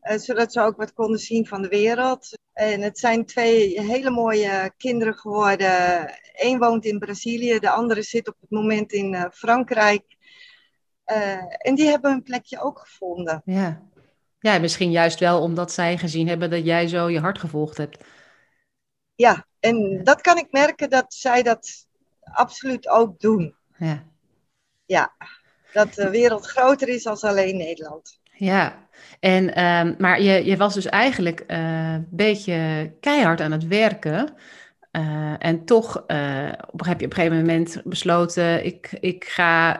eh, 0.00 0.18
zodat 0.18 0.52
ze 0.52 0.60
ook 0.60 0.76
wat 0.76 0.92
konden 0.92 1.18
zien 1.18 1.46
van 1.46 1.62
de 1.62 1.68
wereld. 1.68 2.38
En 2.52 2.80
het 2.80 2.98
zijn 2.98 3.26
twee 3.26 3.80
hele 3.80 4.10
mooie 4.10 4.72
kinderen 4.76 5.14
geworden. 5.14 6.10
Eén 6.32 6.58
woont 6.58 6.84
in 6.84 6.98
Brazilië, 6.98 7.58
de 7.58 7.70
andere 7.70 8.02
zit 8.02 8.28
op 8.28 8.36
het 8.40 8.50
moment 8.50 8.92
in 8.92 9.14
eh, 9.14 9.24
Frankrijk. 9.30 10.16
En 11.58 11.74
die 11.74 11.88
hebben 11.88 12.10
hun 12.10 12.22
plekje 12.22 12.60
ook 12.60 12.78
gevonden. 12.78 13.42
Ja. 13.44 13.82
Ja, 14.44 14.58
misschien 14.58 14.90
juist 14.90 15.18
wel 15.18 15.40
omdat 15.40 15.72
zij 15.72 15.98
gezien 15.98 16.28
hebben 16.28 16.50
dat 16.50 16.64
jij 16.64 16.88
zo 16.88 17.10
je 17.10 17.20
hart 17.20 17.38
gevolgd 17.38 17.76
hebt. 17.76 18.04
Ja, 19.14 19.46
en 19.60 20.00
dat 20.02 20.20
kan 20.20 20.38
ik 20.38 20.46
merken 20.50 20.90
dat 20.90 21.14
zij 21.14 21.42
dat 21.42 21.86
absoluut 22.20 22.88
ook 22.88 23.20
doen. 23.20 23.54
Ja. 24.86 25.14
Dat 25.72 25.94
de 25.94 26.10
wereld 26.10 26.46
groter 26.46 26.88
is 26.88 27.06
als 27.06 27.24
alleen 27.24 27.56
Nederland. 27.56 28.20
Ja, 28.32 28.88
en, 29.20 29.54
ehm, 29.54 29.94
maar 29.98 30.20
je, 30.22 30.44
je 30.44 30.56
was 30.56 30.74
dus 30.74 30.86
eigenlijk 30.86 31.40
eh, 31.40 31.92
een 31.92 32.06
beetje 32.10 32.92
keihard 33.00 33.40
aan 33.40 33.52
het 33.52 33.66
werken. 33.66 34.34
Eh, 34.90 35.34
en 35.38 35.64
toch 35.64 36.04
eh, 36.06 36.52
op, 36.70 36.84
heb 36.84 37.00
je 37.00 37.06
op 37.06 37.10
een 37.10 37.16
gegeven 37.16 37.36
moment 37.36 37.80
besloten, 37.84 38.64
ik, 38.64 38.96
ik 39.00 39.24
ga 39.24 39.72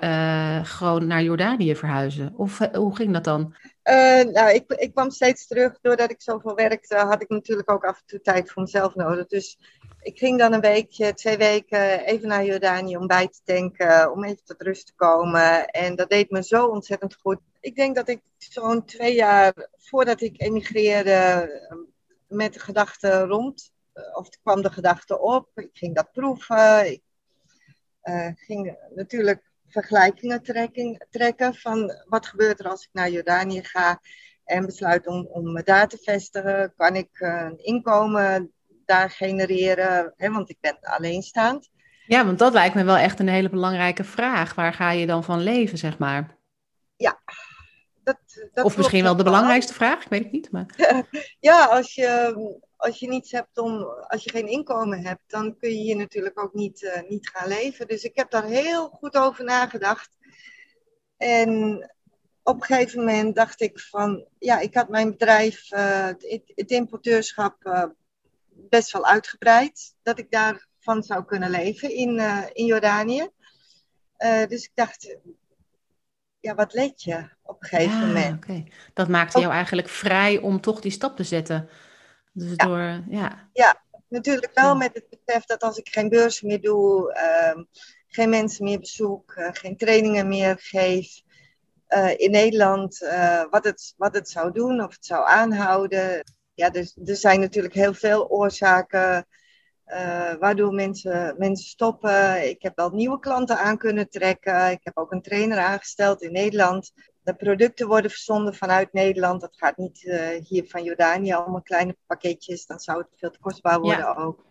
gewoon 0.63 1.07
naar 1.07 1.23
Jordanië 1.23 1.77
verhuizen. 1.77 2.33
Of 2.37 2.59
hoe 2.73 2.97
ging 2.97 3.13
dat 3.13 3.25
dan? 3.25 3.55
Eh, 3.85 4.25
nou, 4.25 4.55
ik, 4.55 4.73
ik 4.73 4.93
kwam 4.93 5.11
steeds 5.11 5.47
terug. 5.47 5.79
Doordat 5.81 6.11
ik 6.11 6.23
zoveel 6.23 6.55
werkte, 6.55 6.97
had 6.97 7.23
ik 7.23 7.29
natuurlijk 7.29 7.71
ook 7.71 7.85
af 7.85 7.99
en 7.99 8.07
toe 8.07 8.21
tijd 8.21 8.51
voor 8.51 8.63
mezelf 8.63 8.95
nodig. 8.95 9.27
Dus 9.27 9.59
ik 10.01 10.19
ging 10.19 10.39
dan 10.39 10.53
een 10.53 10.61
weekje, 10.61 11.15
twee 11.15 11.37
weken 11.37 12.01
even 12.05 12.29
naar 12.29 12.45
Jordanië 12.45 12.97
om 12.97 13.07
bij 13.07 13.29
te 13.29 13.41
tanken, 13.45 14.13
om 14.13 14.25
even 14.25 14.45
tot 14.45 14.63
rust 14.63 14.87
te 14.87 14.95
komen. 14.95 15.67
En 15.67 15.97
dat 15.97 16.09
deed 16.09 16.31
me 16.31 16.43
zo 16.43 16.67
ontzettend 16.67 17.15
goed. 17.15 17.39
Ik 17.61 17.77
denk 17.77 17.95
dat 17.97 18.09
ik 18.09 18.21
zo'n 18.39 18.85
twee 18.85 19.15
jaar 19.15 19.69
voordat 19.77 20.21
ik 20.21 20.41
emigreerde 20.41 21.11
eh, 21.11 21.77
met 22.27 22.53
de 22.53 22.61
gedachte 22.61 23.21
rond, 23.21 23.73
eh, 23.93 24.17
of 24.17 24.29
kwam 24.43 24.63
de 24.63 24.71
gedachte 24.71 25.21
op, 25.21 25.49
ik 25.55 25.71
ging 25.73 25.95
dat 25.95 26.13
proeven. 26.13 26.91
Ik 26.91 27.03
eh, 28.01 28.31
ging 28.35 28.77
natuurlijk 28.95 29.53
vergelijkingen 29.75 30.43
trekken, 30.43 31.07
trekken 31.11 31.55
van 31.55 31.93
wat 32.09 32.27
gebeurt 32.27 32.61
er 32.61 32.69
als 32.69 32.83
ik 32.83 32.89
naar 32.93 33.11
Jordanië 33.11 33.65
ga 33.65 34.01
en 34.45 34.67
besluit 34.67 35.07
om, 35.07 35.27
om 35.27 35.53
me 35.53 35.63
daar 35.63 35.89
te 35.89 35.99
vestigen. 36.03 36.73
Kan 36.77 36.97
ik 36.97 37.09
eh, 37.13 37.47
een 37.49 37.65
inkomen 37.65 38.53
daar 38.85 39.11
genereren, 39.11 40.13
hè, 40.17 40.31
want 40.31 40.51
ik 40.51 40.57
ben 40.61 40.79
alleenstaand. 40.81 41.71
Ja, 42.07 42.25
want 42.25 42.39
dat 42.39 42.53
lijkt 42.53 42.75
me 42.75 42.85
wel 42.85 42.97
echt 42.97 43.19
een 43.19 43.29
hele 43.29 43.51
belangrijke 43.51 44.05
vraag. 44.05 44.55
Waar 44.55 44.73
ga 44.73 44.91
je 44.91 45.07
dan 45.07 45.25
van 45.25 45.43
leven, 45.43 45.79
zeg 45.79 45.99
maar? 45.99 46.39
Ja. 46.97 47.21
Dat, 48.03 48.19
dat 48.53 48.65
of 48.65 48.77
misschien 48.77 49.03
wel 49.03 49.17
de 49.17 49.23
belangrijkste 49.23 49.75
vraag, 49.75 50.03
ik 50.03 50.11
weet 50.11 50.23
het 50.23 50.33
niet. 50.33 50.51
Maar... 50.51 50.67
ja, 51.51 51.65
als 51.65 51.95
je, 51.95 52.35
als 52.85 52.99
je 52.99 53.09
niets 53.09 53.31
hebt 53.31 53.59
om, 53.59 53.83
als 54.09 54.25
je 54.25 54.31
geen 54.31 54.49
inkomen 54.49 55.07
hebt, 55.07 55.23
dan 55.27 55.57
kun 55.57 55.71
je 55.71 55.77
hier 55.77 55.97
natuurlijk 55.97 56.41
ook 56.41 56.55
niet, 56.55 56.83
uh, 56.83 57.09
niet 57.09 57.29
gaan 57.29 57.49
leven. 57.49 57.87
Dus 57.87 58.03
ik 58.03 58.17
heb 58.17 58.31
daar 58.31 58.45
heel 58.45 58.89
goed 58.89 59.17
over 59.17 59.45
nagedacht. 59.45 60.17
En 61.17 61.79
op 62.43 62.55
een 62.55 62.63
gegeven 62.63 62.99
moment 62.99 63.35
dacht 63.35 63.61
ik 63.61 63.81
van, 63.81 64.27
ja, 64.39 64.59
ik 64.59 64.75
had 64.75 64.89
mijn 64.89 65.11
bedrijf, 65.11 65.73
uh, 65.73 66.07
het, 66.07 66.53
het, 66.55 66.71
importeurschap, 66.71 67.57
uh, 67.65 67.85
best 68.49 68.93
wel 68.93 69.07
uitgebreid. 69.07 69.95
Dat 70.03 70.19
ik 70.19 70.31
daarvan 70.31 71.03
zou 71.03 71.25
kunnen 71.25 71.51
leven 71.51 71.91
in, 71.91 72.19
in 72.53 72.65
Jordanië. 72.65 73.29
dus 74.49 74.65
ik 74.65 74.73
dacht, 74.75 75.17
ja, 76.41 76.55
wat 76.55 76.73
let 76.73 77.03
je 77.03 77.29
op 77.43 77.63
een 77.63 77.69
gegeven 77.69 78.01
ja, 78.01 78.07
moment? 78.07 78.45
Okay. 78.45 78.73
Dat 78.95 79.09
maakte 79.09 79.41
jou 79.41 79.53
eigenlijk 79.53 79.89
vrij 79.89 80.39
om 80.39 80.61
toch 80.61 80.81
die 80.81 80.91
stap 80.91 81.17
te 81.17 81.25
zetten. 81.25 81.69
Dus 82.35 82.53
ja. 82.57 82.67
door, 82.67 83.05
ja. 83.09 83.49
Ja, 83.53 83.83
natuurlijk 84.09 84.51
wel 84.55 84.77
met 84.77 84.95
het 84.95 85.07
besef 85.25 85.45
dat 85.45 85.63
als 85.63 85.77
ik 85.79 85.89
geen 85.89 86.09
beurs 86.09 86.43
meer 86.43 86.61
doe, 86.61 87.17
uh, 87.17 87.65
geen 88.09 88.29
mensen 88.29 88.65
meer 88.65 88.79
bezoek, 88.79 89.35
uh, 89.37 89.49
geen 89.53 89.77
trainingen 89.77 90.29
meer 90.29 90.57
geef 90.59 91.23
uh, 91.89 92.19
in 92.19 92.31
Nederland, 92.31 93.03
uh, 93.03 93.45
wat, 93.51 93.65
het, 93.65 93.95
wat 93.97 94.15
het 94.15 94.29
zou 94.31 94.53
doen 94.53 94.81
of 94.81 94.95
het 94.95 95.07
zou 95.07 95.29
aanhouden. 95.29 96.33
Ja, 96.55 96.71
dus, 96.71 96.97
er 97.05 97.17
zijn 97.17 97.41
natuurlijk 97.41 97.75
heel 97.75 97.95
veel 97.95 98.29
oorzaken 98.29 99.27
waardoor 100.39 100.73
mensen, 100.73 101.35
mensen 101.39 101.67
stoppen. 101.67 102.49
Ik 102.49 102.63
heb 102.63 102.77
wel 102.77 102.91
nieuwe 102.91 103.19
klanten 103.19 103.59
aan 103.59 103.79
kunnen 103.79 104.11
trekken. 104.11 104.71
Ik 104.71 104.81
heb 104.83 104.97
ook 104.97 105.13
een 105.13 105.23
trainer 105.23 105.59
aangesteld 105.59 106.23
in 106.23 106.33
Nederland 106.33 106.93
de 107.25 107.35
producten 107.35 107.87
worden 107.87 108.11
verzonden 108.11 108.55
vanuit 108.55 108.93
Nederland. 108.93 109.41
Dat 109.41 109.57
gaat 109.57 109.77
niet 109.77 110.03
uh, 110.03 110.29
hier 110.49 110.65
van 110.67 110.83
Jordanië, 110.83 111.33
allemaal 111.33 111.63
kleine 111.63 111.97
pakketjes. 112.07 112.67
Dan 112.67 112.79
zou 112.79 112.99
het 112.99 113.09
veel 113.17 113.31
te 113.31 113.39
kostbaar 113.39 113.81
worden 113.81 114.05
ja. 114.05 114.15
ook. 114.15 114.45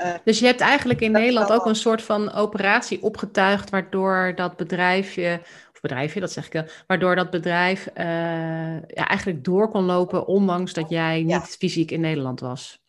Uh, 0.00 0.14
dus 0.24 0.38
je 0.38 0.46
hebt 0.46 0.60
eigenlijk 0.60 1.00
in 1.00 1.12
Nederland 1.12 1.52
ook 1.52 1.66
een 1.66 1.74
soort 1.74 2.02
van 2.02 2.32
operatie 2.32 3.02
opgetuigd, 3.02 3.70
waardoor 3.70 4.32
dat 4.34 4.56
bedrijfje, 4.56 5.40
of 5.72 5.80
bedrijfje, 5.80 6.20
dat 6.20 6.32
zeg 6.32 6.46
ik 6.46 6.52
wel, 6.52 6.64
waardoor 6.86 7.16
dat 7.16 7.30
bedrijf 7.30 7.88
ja, 7.94 9.06
eigenlijk 9.06 9.44
door 9.44 9.68
kon 9.68 9.84
lopen, 9.84 10.26
ondanks 10.26 10.72
dat 10.72 10.90
jij 10.90 11.22
niet 11.22 11.30
ja. 11.30 11.40
fysiek 11.40 11.90
in 11.90 12.00
Nederland 12.00 12.40
was. 12.40 12.80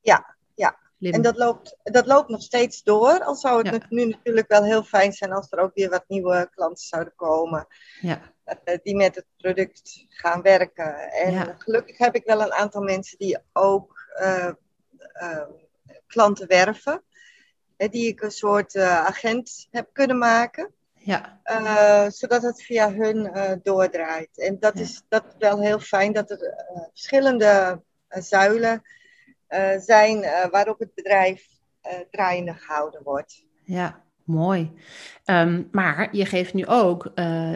Ja, 0.00 0.36
ja. 0.54 0.78
En 1.10 1.22
dat 1.22 1.36
loopt, 1.36 1.76
dat 1.82 2.06
loopt 2.06 2.28
nog 2.28 2.42
steeds 2.42 2.82
door. 2.82 3.24
Al 3.24 3.34
zou 3.34 3.68
het 3.68 3.82
ja. 3.82 3.86
nu 3.88 4.04
natuurlijk 4.04 4.48
wel 4.48 4.64
heel 4.64 4.82
fijn 4.82 5.12
zijn 5.12 5.32
als 5.32 5.46
er 5.50 5.58
ook 5.58 5.74
weer 5.74 5.90
wat 5.90 6.04
nieuwe 6.08 6.48
klanten 6.54 6.84
zouden 6.84 7.14
komen. 7.16 7.66
Ja. 8.00 8.32
Uh, 8.64 8.74
die 8.82 8.96
met 8.96 9.14
het 9.14 9.26
product 9.36 10.06
gaan 10.08 10.42
werken. 10.42 11.10
En 11.12 11.32
ja. 11.32 11.54
gelukkig 11.58 11.98
heb 11.98 12.14
ik 12.14 12.24
wel 12.24 12.40
een 12.40 12.52
aantal 12.52 12.82
mensen 12.82 13.18
die 13.18 13.38
ook 13.52 14.12
uh, 14.20 14.50
uh, 15.22 15.44
klanten 16.06 16.48
werven. 16.48 17.02
die 17.76 18.08
ik 18.08 18.20
een 18.20 18.30
soort 18.30 18.76
agent 18.76 19.66
heb 19.70 19.88
kunnen 19.92 20.18
maken. 20.18 20.72
Ja. 20.94 21.40
zodat 22.10 22.42
het 22.42 22.62
via 22.62 22.92
hun 22.92 23.30
doordraait. 23.62 24.38
En 24.38 24.56
dat, 24.60 24.78
is, 24.78 25.02
dat 25.08 25.24
is 25.24 25.34
wel 25.38 25.60
heel 25.60 25.78
fijn 25.78 26.12
dat 26.12 26.30
er 26.30 26.54
verschillende 26.92 27.82
zuilen 28.08 28.82
zijn 29.78 30.18
uh, 30.18 30.46
waarop 30.46 30.78
het 30.78 30.94
bedrijf 30.94 31.46
uh, 31.86 31.92
draaiende 32.10 32.54
gehouden 32.54 33.02
wordt. 33.02 33.46
Ja, 33.64 34.04
mooi. 34.24 34.72
Um, 35.24 35.68
maar 35.70 36.16
je 36.16 36.26
geeft 36.26 36.54
nu 36.54 36.66
ook 36.66 37.12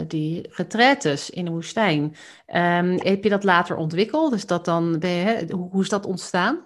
die 0.06 0.48
retretes 0.50 1.30
in 1.30 1.44
de 1.44 1.50
woestijn. 1.50 2.02
Um, 2.46 3.00
heb 3.00 3.22
je 3.22 3.28
dat 3.28 3.44
later 3.44 3.76
ontwikkeld? 3.76 4.30
Dus 4.30 4.46
dat 4.46 4.64
dan 4.64 4.98
ben 4.98 5.10
je, 5.10 5.52
hoe, 5.52 5.70
hoe, 5.70 5.82
is 5.82 5.88
dat 5.88 6.06
ontstaan? 6.06 6.64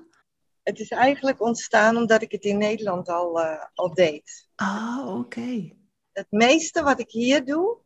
Het 0.62 0.78
is 0.78 0.88
eigenlijk 0.88 1.40
ontstaan 1.40 1.96
omdat 1.96 2.22
ik 2.22 2.32
het 2.32 2.44
in 2.44 2.58
Nederland 2.58 3.08
al, 3.08 3.40
al 3.74 3.94
deed. 3.94 4.48
Oh, 4.56 5.04
oké. 5.06 5.18
Okay. 5.18 5.76
Het 6.12 6.26
meeste 6.30 6.82
wat 6.82 7.00
ik 7.00 7.10
hier 7.10 7.44
doe, 7.44 7.76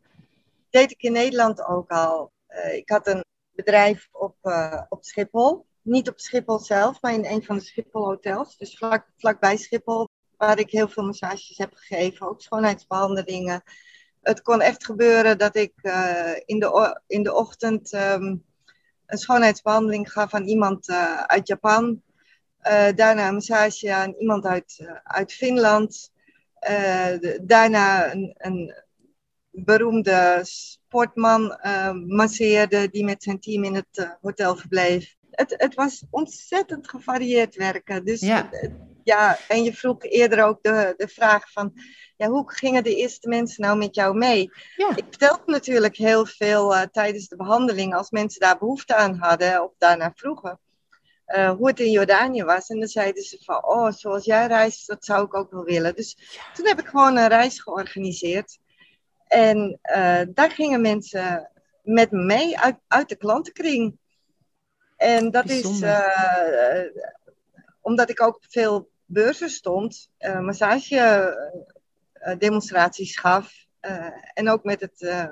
deed 0.70 0.90
ik 0.90 1.02
in 1.02 1.12
Nederland 1.12 1.64
ook 1.64 1.90
al. 1.90 2.32
ik 2.72 2.88
had 2.88 3.06
een 3.06 3.24
bedrijf 3.50 4.08
op, 4.12 4.36
op 4.88 5.04
Schiphol 5.04 5.66
niet 5.84 6.08
op 6.08 6.20
Schiphol 6.20 6.58
zelf, 6.58 7.00
maar 7.00 7.12
in 7.12 7.24
een 7.24 7.44
van 7.44 7.56
de 7.56 7.62
Schiphol 7.62 8.04
hotels. 8.04 8.56
Dus 8.56 8.76
vlak, 8.76 9.06
vlakbij 9.16 9.56
Schiphol, 9.56 10.08
waar 10.36 10.58
ik 10.58 10.70
heel 10.70 10.88
veel 10.88 11.04
massages 11.04 11.58
heb 11.58 11.74
gegeven, 11.74 12.28
ook 12.28 12.40
schoonheidsbehandelingen. 12.40 13.62
Het 14.22 14.42
kon 14.42 14.60
echt 14.60 14.84
gebeuren 14.84 15.38
dat 15.38 15.56
ik 15.56 15.72
uh, 15.82 16.32
in, 16.44 16.58
de, 16.58 17.00
in 17.06 17.22
de 17.22 17.34
ochtend 17.34 17.92
um, 17.92 18.44
een 19.06 19.18
schoonheidsbehandeling 19.18 20.12
gaf 20.12 20.34
aan 20.34 20.46
iemand 20.46 20.88
uh, 20.88 21.20
uit 21.20 21.46
Japan. 21.46 22.02
Uh, 22.62 22.88
daarna 22.94 23.28
een 23.28 23.34
massage 23.34 23.94
aan 23.94 24.14
iemand 24.18 24.44
uit, 24.44 24.88
uit 25.02 25.32
Finland. 25.32 26.12
Daarna 27.42 28.12
een, 28.12 28.34
een 28.36 28.74
beroemde 29.50 30.40
sportman 30.42 31.58
masseerde 32.06 32.88
die 32.90 33.04
met 33.04 33.22
zijn 33.22 33.40
team 33.40 33.64
in 33.64 33.74
het 33.74 34.16
hotel 34.20 34.56
verbleef 34.56 35.16
het, 35.34 35.54
het 35.56 35.74
was 35.74 36.04
ontzettend 36.10 36.88
gevarieerd 36.88 37.54
werken. 37.56 38.04
Dus 38.04 38.20
ja. 38.20 38.50
ja, 39.04 39.38
en 39.48 39.62
je 39.62 39.72
vroeg 39.72 40.02
eerder 40.02 40.44
ook 40.44 40.62
de, 40.62 40.94
de 40.96 41.08
vraag 41.08 41.52
van, 41.52 41.72
ja, 42.16 42.28
hoe 42.28 42.52
gingen 42.52 42.84
de 42.84 42.96
eerste 42.96 43.28
mensen 43.28 43.62
nou 43.62 43.78
met 43.78 43.94
jou 43.94 44.16
mee? 44.16 44.50
Ja. 44.76 44.96
Ik 44.96 45.04
vertelde 45.08 45.42
natuurlijk 45.46 45.96
heel 45.96 46.26
veel 46.26 46.74
uh, 46.74 46.82
tijdens 46.82 47.28
de 47.28 47.36
behandeling, 47.36 47.94
als 47.94 48.10
mensen 48.10 48.40
daar 48.40 48.58
behoefte 48.58 48.94
aan 48.94 49.16
hadden 49.16 49.62
of 49.62 49.72
daarna 49.78 50.12
vroegen. 50.14 50.58
Uh, 51.26 51.50
hoe 51.50 51.68
het 51.68 51.80
in 51.80 51.90
Jordanië 51.90 52.44
was. 52.44 52.68
En 52.68 52.78
dan 52.78 52.88
zeiden 52.88 53.22
ze 53.22 53.38
van, 53.44 53.64
oh, 53.64 53.90
zoals 53.90 54.24
jij 54.24 54.46
reist, 54.46 54.86
dat 54.86 55.04
zou 55.04 55.24
ik 55.24 55.34
ook 55.34 55.50
wel 55.50 55.64
willen. 55.64 55.94
Dus 55.94 56.16
toen 56.54 56.66
heb 56.66 56.80
ik 56.80 56.86
gewoon 56.86 57.16
een 57.16 57.28
reis 57.28 57.60
georganiseerd. 57.60 58.58
En 59.26 59.78
uh, 59.82 60.20
daar 60.28 60.50
gingen 60.50 60.80
mensen 60.80 61.50
met 61.82 62.10
me 62.10 62.22
mee 62.22 62.58
uit, 62.58 62.76
uit 62.88 63.08
de 63.08 63.16
klantenkring. 63.16 63.98
En 64.96 65.30
dat 65.30 65.44
Bijzonder. 65.44 65.88
is 65.88 65.94
uh, 66.96 67.02
omdat 67.80 68.10
ik 68.10 68.22
ook 68.22 68.36
op 68.36 68.44
veel 68.48 68.90
beurzen 69.04 69.50
stond, 69.50 70.10
uh, 70.18 70.40
massage-demonstraties 70.40 73.18
gaf. 73.18 73.52
en 74.34 74.50
ook 74.50 74.64
met 74.64 74.80
het, 74.80 75.28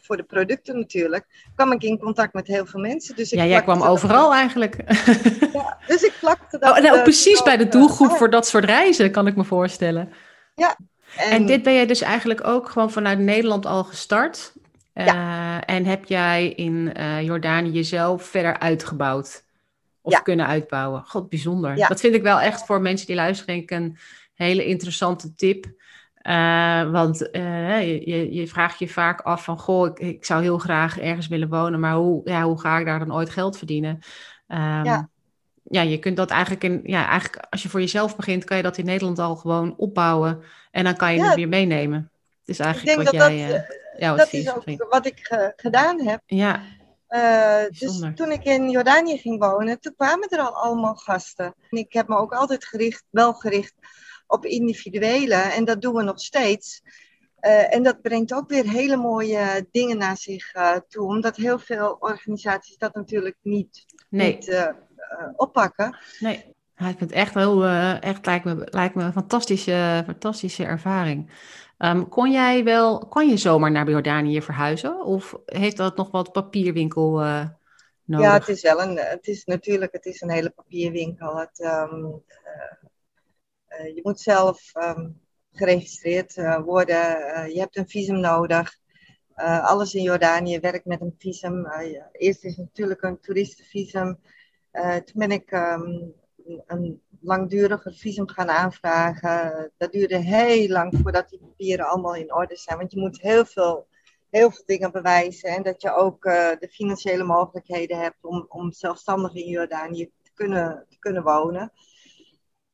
voor 0.00 0.16
de 0.16 0.22
producten 0.22 0.78
natuurlijk, 0.78 1.26
kwam 1.54 1.72
ik 1.72 1.82
in 1.82 1.98
contact 1.98 2.32
met 2.32 2.46
heel 2.46 2.66
veel 2.66 2.80
mensen. 2.80 3.16
Dus 3.16 3.32
ik 3.32 3.38
ja, 3.38 3.46
jij 3.46 3.62
kwam 3.62 3.82
overal 3.82 4.34
eigenlijk. 4.34 4.76
ja, 5.52 5.78
dus 5.86 6.02
ik 6.02 6.14
plakte 6.20 6.58
dat. 6.58 6.76
Oh, 6.76 6.82
nou, 6.82 7.02
precies 7.02 7.42
bij 7.42 7.56
de 7.56 7.68
doelgroep 7.68 8.10
voor 8.10 8.30
dat 8.30 8.46
soort 8.46 8.64
reizen, 8.64 9.10
kan 9.10 9.26
ik 9.26 9.36
me 9.36 9.44
voorstellen. 9.44 10.12
Ja. 10.54 10.76
En, 11.16 11.30
en 11.30 11.46
dit 11.46 11.62
ben 11.62 11.72
je 11.72 11.86
dus 11.86 12.00
eigenlijk 12.00 12.46
ook 12.46 12.68
gewoon 12.68 12.90
vanuit 12.90 13.18
Nederland 13.18 13.66
al 13.66 13.84
gestart? 13.84 14.52
Ja. 14.94 15.14
Uh, 15.14 15.74
en 15.76 15.84
heb 15.84 16.04
jij 16.04 16.48
in 16.48 16.92
uh, 16.96 17.22
Jordanië 17.22 17.70
jezelf 17.70 18.24
verder 18.24 18.58
uitgebouwd? 18.58 19.44
Of 20.00 20.12
ja. 20.12 20.20
kunnen 20.20 20.46
uitbouwen? 20.46 21.02
God, 21.06 21.28
bijzonder. 21.28 21.76
Ja. 21.76 21.88
Dat 21.88 22.00
vind 22.00 22.14
ik 22.14 22.22
wel 22.22 22.40
echt 22.40 22.66
voor 22.66 22.80
mensen 22.80 23.06
die 23.06 23.16
luisteren 23.16 23.54
denk 23.54 23.70
ik 23.70 23.78
een 23.78 23.98
hele 24.34 24.64
interessante 24.64 25.34
tip. 25.34 25.66
Uh, 26.22 26.90
want 26.90 27.18
je, 27.18 28.28
je, 28.30 28.46
vraagt 28.46 28.78
je 28.78 28.88
vaak 28.88 29.20
af 29.20 29.44
van... 29.44 29.58
Goh, 29.58 29.86
ik, 29.86 29.98
ik, 29.98 30.24
zou 30.24 30.42
heel 30.42 30.58
graag 30.58 30.98
ergens 30.98 31.28
willen 31.28 31.48
wonen... 31.48 31.80
maar 31.80 31.94
hoe, 31.94 32.20
ja, 32.24 32.42
hoe 32.42 32.60
ga 32.60 32.78
ik 32.78 32.86
daar 32.86 32.98
dan 32.98 33.14
ooit 33.14 33.30
geld 33.30 33.58
verdienen? 33.58 33.98
Um, 34.48 34.84
ja. 34.84 35.08
ja, 35.62 35.82
je 35.82 35.98
kunt 35.98 36.16
dat 36.16 36.30
eigenlijk... 36.30 36.64
In, 36.64 36.80
ja, 36.84 37.08
eigenlijk 37.08 37.46
als 37.50 37.62
je 37.62 37.68
voor 37.68 37.80
jezelf 37.80 38.16
begint... 38.16 38.44
kan 38.44 38.56
je 38.56 38.62
dat 38.62 38.78
in 38.78 38.84
Nederland 38.84 39.18
al 39.18 39.36
gewoon 39.36 39.74
opbouwen... 39.76 40.42
en 40.70 40.84
dan 40.84 40.96
kan 40.96 41.14
je 41.14 41.24
het 41.24 41.34
weer 41.34 41.48
meenemen. 41.48 42.10
Het 42.38 42.48
is 42.48 42.58
eigenlijk 42.58 42.96
wat 42.96 43.04
dat 43.12 43.14
jij... 43.14 43.48
Dat, 43.48 43.80
ja, 43.96 44.16
dat 44.16 44.32
is 44.32 44.50
ook 44.50 44.86
wat 44.90 45.06
ik 45.06 45.30
uh, 45.32 45.46
gedaan 45.56 46.00
heb. 46.00 46.20
Ja. 46.26 46.62
Uh, 47.08 47.64
dus 47.78 48.02
toen 48.14 48.30
ik 48.30 48.44
in 48.44 48.70
Jordanië 48.70 49.18
ging 49.18 49.38
wonen, 49.38 49.80
toen 49.80 49.94
kwamen 49.96 50.28
er 50.28 50.38
al 50.38 50.56
allemaal 50.56 50.94
gasten. 50.94 51.54
En 51.70 51.78
ik 51.78 51.92
heb 51.92 52.08
me 52.08 52.16
ook 52.16 52.32
altijd 52.32 52.64
gericht, 52.64 53.04
wel 53.10 53.32
gericht 53.32 53.74
op 54.26 54.44
individuele. 54.44 55.34
En 55.34 55.64
dat 55.64 55.82
doen 55.82 55.94
we 55.94 56.02
nog 56.02 56.20
steeds. 56.20 56.82
Uh, 57.40 57.74
en 57.74 57.82
dat 57.82 58.02
brengt 58.02 58.34
ook 58.34 58.48
weer 58.48 58.68
hele 58.68 58.96
mooie 58.96 59.68
dingen 59.70 59.98
naar 59.98 60.16
zich 60.16 60.52
toe. 60.88 61.06
Omdat 61.06 61.36
heel 61.36 61.58
veel 61.58 61.96
organisaties 62.00 62.76
dat 62.76 62.94
natuurlijk 62.94 63.36
niet, 63.42 63.84
nee. 64.08 64.34
niet 64.34 64.74
oppakken. 65.36 65.96
Nee. 66.18 66.36
ik 66.76 66.84
vind 66.98 67.00
het 67.00 67.12
echt 67.12 67.34
heel, 67.34 67.66
echt 68.00 68.26
lijkt 68.26 68.44
me, 68.44 68.66
lijkt 68.70 68.94
me 68.94 69.02
een 69.02 69.12
fantastische, 69.12 70.02
fantastische 70.06 70.64
ervaring. 70.64 71.30
Um, 71.84 72.08
kon 72.08 72.30
jij 72.30 72.64
wel, 72.64 72.98
kon 72.98 73.28
je 73.28 73.36
zomaar 73.36 73.70
naar 73.70 73.90
Jordanië 73.90 74.42
verhuizen? 74.42 75.04
Of 75.04 75.38
heeft 75.44 75.76
dat 75.76 75.96
nog 75.96 76.10
wat 76.10 76.32
papierwinkel 76.32 77.22
uh, 77.22 77.48
nodig? 78.04 78.26
Ja, 78.26 78.34
het 78.34 78.48
is 78.48 78.62
wel 78.62 78.82
een, 78.82 78.96
het 78.96 79.26
is 79.26 79.44
natuurlijk, 79.44 79.92
het 79.92 80.06
is 80.06 80.20
een 80.20 80.30
hele 80.30 80.50
papierwinkel. 80.50 81.36
Het, 81.36 81.60
um, 81.60 82.22
uh, 83.68 83.94
je 83.94 84.00
moet 84.02 84.20
zelf 84.20 84.70
ehm, 84.72 85.08
geregistreerd 85.52 86.34
worden. 86.64 86.98
je 87.52 87.58
hebt 87.58 87.76
een 87.76 87.88
visum 87.88 88.20
nodig. 88.20 88.78
alles 89.62 89.94
in 89.94 90.02
Jordanië 90.02 90.60
werkt 90.60 90.84
met 90.84 91.00
een 91.00 91.14
visum. 91.18 91.66
eerst 92.12 92.44
is 92.44 92.56
het 92.56 92.66
natuurlijk 92.66 93.02
een 93.02 93.20
toeristenvisum. 93.20 94.20
toen 95.04 95.14
ben 95.14 95.30
ik 95.30 95.50
ehm, 95.50 95.82
een 96.66 97.02
langduriger 97.22 97.94
visum 97.94 98.28
gaan 98.28 98.50
aanvragen. 98.50 99.70
Dat 99.76 99.92
duurde 99.92 100.16
heel 100.16 100.68
lang 100.68 100.98
voordat 101.02 101.28
die 101.28 101.38
papieren 101.38 101.86
allemaal 101.86 102.14
in 102.14 102.34
orde 102.34 102.56
zijn. 102.56 102.78
Want 102.78 102.92
je 102.92 103.00
moet 103.00 103.20
heel 103.20 103.44
veel, 103.44 103.86
heel 104.30 104.50
veel 104.50 104.62
dingen 104.66 104.92
bewijzen. 104.92 105.48
En 105.48 105.62
dat 105.62 105.82
je 105.82 105.94
ook 105.94 106.24
uh, 106.24 106.50
de 106.58 106.68
financiële 106.70 107.24
mogelijkheden 107.24 107.98
hebt 107.98 108.24
om, 108.24 108.46
om 108.48 108.72
zelfstandig 108.72 109.34
in 109.34 109.48
Jordanië 109.48 110.10
te 110.22 110.30
kunnen, 110.34 110.86
te 110.88 110.98
kunnen 110.98 111.22
wonen. 111.22 111.72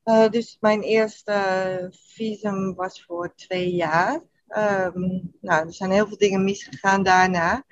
Uh, 0.05 0.29
dus 0.29 0.57
mijn 0.61 0.83
eerste 0.83 1.91
visum 1.93 2.75
was 2.75 3.05
voor 3.05 3.35
twee 3.35 3.75
jaar. 3.75 4.21
Um, 4.49 5.33
nou, 5.41 5.67
er 5.67 5.73
zijn 5.73 5.91
heel 5.91 6.07
veel 6.07 6.19
dingen 6.19 6.45
misgegaan 6.45 7.03
daarna. 7.03 7.65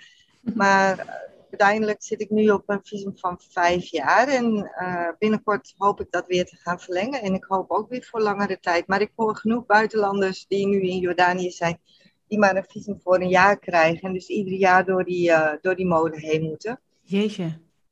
Maar 0.54 1.25
uiteindelijk 1.50 2.02
zit 2.02 2.20
ik 2.20 2.30
nu 2.30 2.50
op 2.50 2.62
een 2.66 2.80
visum 2.82 3.18
van 3.18 3.40
vijf 3.48 3.90
jaar. 3.90 4.28
En 4.28 4.72
uh, 4.80 5.09
binnenkort 5.18 5.74
hoop 5.76 6.00
ik 6.00 6.11
dat 6.11 6.26
weer 6.26 6.44
te 6.44 6.56
gaan 6.56 6.80
verlengen. 6.80 7.22
En 7.22 7.35
ik 7.35 7.44
hoop 7.48 7.70
ook 7.70 7.88
weer 7.88 8.04
voor 8.11 8.20
langere 8.20 8.61
tijd. 8.61 8.87
Maar 8.87 9.00
ik 9.00 9.12
hoor 9.16 9.37
genoeg 9.37 9.66
buitenlanders 9.66 10.46
die 10.46 10.66
nu 10.66 10.80
in 10.80 10.98
Jordanië 10.98 11.50
zijn, 11.50 11.80
die 12.28 12.38
maar 12.38 12.56
een 12.56 12.64
visum 12.68 13.00
voor 13.02 13.20
een 13.20 13.28
jaar 13.28 13.59
krijgen. 13.59 14.02
En 14.02 14.12
dus 14.12 14.28
ieder 14.28 14.52
jaar 14.52 14.85
door 14.85 15.04
die, 15.04 15.30
uh, 15.30 15.52
door 15.61 15.76
die 15.76 15.87
molen 15.87 16.18
heen 16.18 16.42
moeten. 16.42 16.80
Jeetje. 17.02 17.44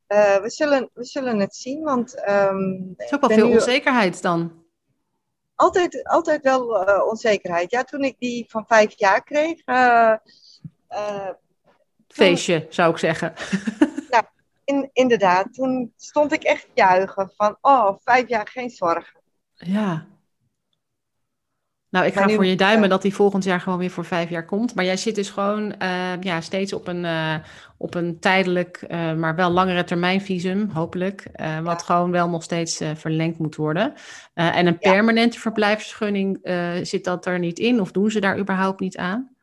Uh, 0.08 0.36
we, 0.36 0.50
zullen, 0.50 0.90
we 0.94 1.04
zullen 1.04 1.38
het 1.38 1.54
zien, 1.54 1.82
want... 1.82 2.28
Um, 2.28 2.94
het 2.96 3.06
is 3.06 3.14
ook 3.14 3.20
wel 3.20 3.38
veel 3.38 3.48
nu... 3.48 3.54
onzekerheid 3.54 4.22
dan. 4.22 4.62
Altijd, 5.54 6.04
altijd 6.04 6.42
wel 6.42 6.66
onzekerheid. 7.08 7.70
Ja, 7.70 7.84
toen 7.84 8.02
ik 8.02 8.16
die 8.18 8.44
van 8.48 8.64
vijf 8.66 8.98
jaar 8.98 9.24
kreeg 9.24 9.64
feestje, 12.14 12.66
zou 12.68 12.90
ik 12.90 12.98
zeggen. 12.98 13.32
Nou, 14.10 14.24
in, 14.64 14.90
inderdaad. 14.92 15.54
Toen 15.54 15.92
stond 15.96 16.32
ik 16.32 16.42
echt 16.42 16.66
juichen 16.74 17.32
van, 17.36 17.56
oh, 17.60 17.90
vijf 18.04 18.28
jaar 18.28 18.46
geen 18.46 18.70
zorgen. 18.70 19.20
Ja. 19.54 20.06
Nou, 21.88 22.06
ik 22.06 22.14
ga 22.14 22.28
voor 22.28 22.46
je 22.46 22.56
duimen 22.56 22.88
dat 22.88 23.02
die 23.02 23.14
volgend 23.14 23.44
jaar 23.44 23.60
gewoon 23.60 23.78
weer 23.78 23.90
voor 23.90 24.04
vijf 24.04 24.30
jaar 24.30 24.44
komt. 24.44 24.74
Maar 24.74 24.84
jij 24.84 24.96
zit 24.96 25.14
dus 25.14 25.30
gewoon 25.30 25.74
uh, 25.82 26.20
ja, 26.20 26.40
steeds 26.40 26.72
op 26.72 26.88
een, 26.88 27.04
uh, 27.04 27.34
op 27.76 27.94
een 27.94 28.18
tijdelijk, 28.18 28.86
maar 29.16 29.34
wel 29.34 29.50
langere 29.50 29.84
termijn 29.84 30.20
visum, 30.20 30.70
hopelijk. 30.70 31.26
wat 31.62 31.80
ja. 31.80 31.86
gewoon 31.86 32.10
wel 32.10 32.28
nog 32.28 32.42
steeds 32.42 32.80
verlengd 32.94 33.38
moet 33.38 33.56
worden. 33.56 33.94
en 34.34 34.66
een 34.66 34.78
permanente 34.78 35.34
ja. 35.34 35.40
verblijfsvergunning, 35.40 36.38
zit 36.82 37.04
dat 37.04 37.26
er 37.26 37.38
niet 37.38 37.58
in? 37.58 37.80
Of 37.80 37.92
doen 37.92 38.10
ze 38.10 38.20
daar 38.20 38.38
überhaupt 38.38 38.80
niet 38.80 38.96
aan? 38.96 39.33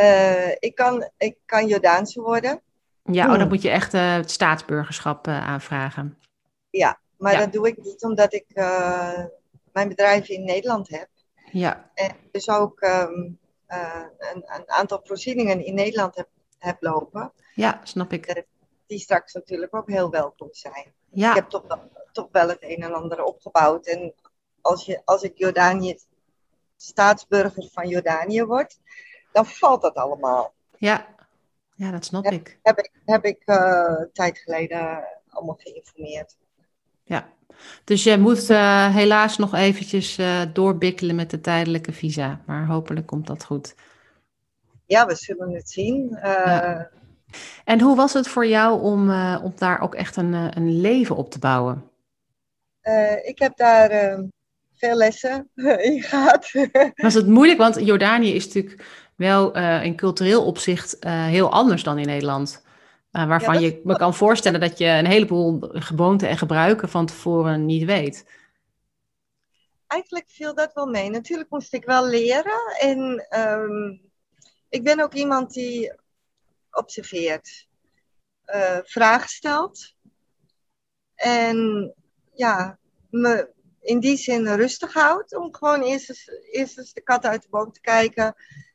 Uh, 0.00 0.50
ik, 0.58 0.74
kan, 0.74 1.10
ik 1.16 1.36
kan 1.44 1.66
Jordaanse 1.66 2.20
worden. 2.20 2.60
Ja, 3.04 3.32
oh, 3.32 3.38
dan 3.38 3.48
moet 3.48 3.62
je 3.62 3.70
echt 3.70 3.94
uh, 3.94 4.14
het 4.14 4.30
staatsburgerschap 4.30 5.26
uh, 5.28 5.48
aanvragen. 5.48 6.18
Ja, 6.70 7.00
maar 7.16 7.32
ja. 7.32 7.38
dat 7.38 7.52
doe 7.52 7.68
ik 7.68 7.76
niet 7.82 8.02
omdat 8.02 8.32
ik 8.32 8.46
mijn 9.72 9.88
bedrijf 9.88 10.28
in 10.28 10.44
Nederland 10.44 10.88
heb. 10.88 11.08
Ja. 11.52 11.90
En 11.94 12.16
dus 12.30 12.48
ook 12.48 12.80
um, 12.82 13.38
een, 13.66 14.44
een, 14.46 14.70
aantal 14.70 15.00
voorzieningen 15.04 15.64
in 15.64 15.74
Nederland 15.74 16.16
heb, 16.16 16.28
heb 16.58 16.76
lopen. 16.80 17.32
Ja, 17.54 17.80
snap 17.82 18.12
ik. 18.12 18.44
Die 18.86 18.98
straks 18.98 19.32
natuurlijk 19.32 19.74
ook 19.74 19.88
heel 19.90 20.10
welkom 20.10 20.48
zijn. 20.50 20.92
Ja. 21.10 21.28
Ik 21.28 21.34
heb 21.34 21.48
toch 21.48 21.64
wel, 21.66 21.90
toch 22.12 22.28
wel 22.32 22.48
het 22.48 22.62
een 22.62 22.82
en 22.82 22.94
ander 22.94 23.22
opgebouwd. 23.22 23.86
En 23.86 24.14
als, 24.60 24.86
je, 24.86 25.02
als 25.04 25.22
ik 25.22 25.38
Jordanië, 25.38 25.98
staatsburger 26.76 27.68
van 27.72 27.88
Jordanië 27.88 28.44
word, 28.44 28.78
dan 29.32 29.46
valt 29.46 29.82
dat 29.82 29.94
allemaal. 29.94 30.52
Ja, 30.78 31.06
ja 31.74 31.90
dat 31.90 32.04
snap 32.04 32.24
heb, 32.24 32.32
ik. 32.32 32.58
Heb 32.62 32.78
ik, 32.78 32.90
heb 33.04 33.24
ik 33.24 33.42
uh, 33.46 34.02
tijd 34.12 34.38
geleden 34.38 35.04
allemaal 35.28 35.58
geïnformeerd. 35.58 36.36
Ja, 37.04 37.28
dus 37.84 38.02
je 38.02 38.18
moet 38.18 38.50
uh, 38.50 38.94
helaas 38.94 39.38
nog 39.38 39.54
eventjes 39.54 40.18
uh, 40.18 40.42
doorbikkelen 40.52 41.16
met 41.16 41.30
de 41.30 41.40
tijdelijke 41.40 41.92
visa. 41.92 42.40
Maar 42.46 42.66
hopelijk 42.66 43.06
komt 43.06 43.26
dat 43.26 43.44
goed. 43.44 43.74
Ja, 44.86 45.06
we 45.06 45.14
zullen 45.14 45.54
het 45.54 45.70
zien. 45.70 46.18
Ja. 46.22 46.90
En 47.64 47.80
hoe 47.80 47.96
was 47.96 48.12
het 48.12 48.28
voor 48.28 48.46
jou 48.46 48.80
om, 48.80 49.10
om 49.42 49.52
daar 49.56 49.80
ook 49.80 49.94
echt 49.94 50.16
een, 50.16 50.32
een 50.32 50.80
leven 50.80 51.16
op 51.16 51.30
te 51.30 51.38
bouwen? 51.38 51.84
ik 53.22 53.38
heb 53.38 53.56
daar 53.56 54.18
veel 54.80 54.96
lessen 54.96 55.50
in 55.90 56.02
gehad. 56.02 56.50
Was 56.94 57.14
het 57.14 57.26
moeilijk? 57.26 57.58
Want 57.58 57.84
Jordanië 57.84 58.34
is 58.34 58.46
natuurlijk 58.46 58.84
wel 59.16 59.56
uh, 59.56 59.84
in 59.84 59.96
cultureel 59.96 60.46
opzicht 60.46 61.04
uh, 61.04 61.26
heel 61.26 61.52
anders 61.52 61.82
dan 61.82 61.98
in 61.98 62.06
Nederland. 62.06 62.64
Uh, 63.12 63.26
waarvan 63.26 63.54
ja, 63.54 63.60
je 63.60 63.80
me 63.84 63.96
kan 63.96 64.14
voorstellen 64.14 64.60
dat 64.60 64.78
je 64.78 64.86
een 64.86 65.06
heleboel 65.06 65.58
gewoonten 65.60 66.28
en 66.28 66.38
gebruiken 66.38 66.88
van 66.88 67.06
tevoren 67.06 67.66
niet 67.66 67.84
weet. 67.84 68.38
Eigenlijk 69.86 70.28
viel 70.28 70.54
dat 70.54 70.72
wel 70.72 70.86
mee. 70.86 71.10
Natuurlijk 71.10 71.50
moest 71.50 71.74
ik 71.74 71.84
wel 71.84 72.08
leren. 72.08 72.76
En 72.80 73.26
um, 73.38 74.00
ik 74.68 74.84
ben 74.84 75.00
ook 75.00 75.14
iemand 75.14 75.52
die 75.52 75.92
observeert, 76.70 77.68
vragen 78.84 79.28
stelt. 79.28 79.94
En 81.14 81.94
ja, 82.34 82.78
me 83.10 83.50
in 83.80 84.00
die 84.00 84.16
zin 84.16 84.48
rustig 84.48 84.92
houdt. 84.92 85.36
Om 85.36 85.54
gewoon 85.54 85.82
eerst 85.82 86.08
eens, 86.08 86.30
eerst 86.50 86.78
eens 86.78 86.92
de 86.92 87.00
kat 87.00 87.24
uit 87.24 87.42
de 87.42 87.48
boom 87.50 87.72
te 87.72 87.80
kijken 87.80 88.34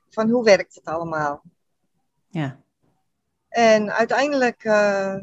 van 0.10 0.30
hoe 0.30 0.44
werkt 0.44 0.76
het 0.76 0.86
allemaal. 0.86 1.44
Ja. 2.30 2.64
En 3.50 3.92
uiteindelijk 3.92 4.64
uh, 4.64 5.16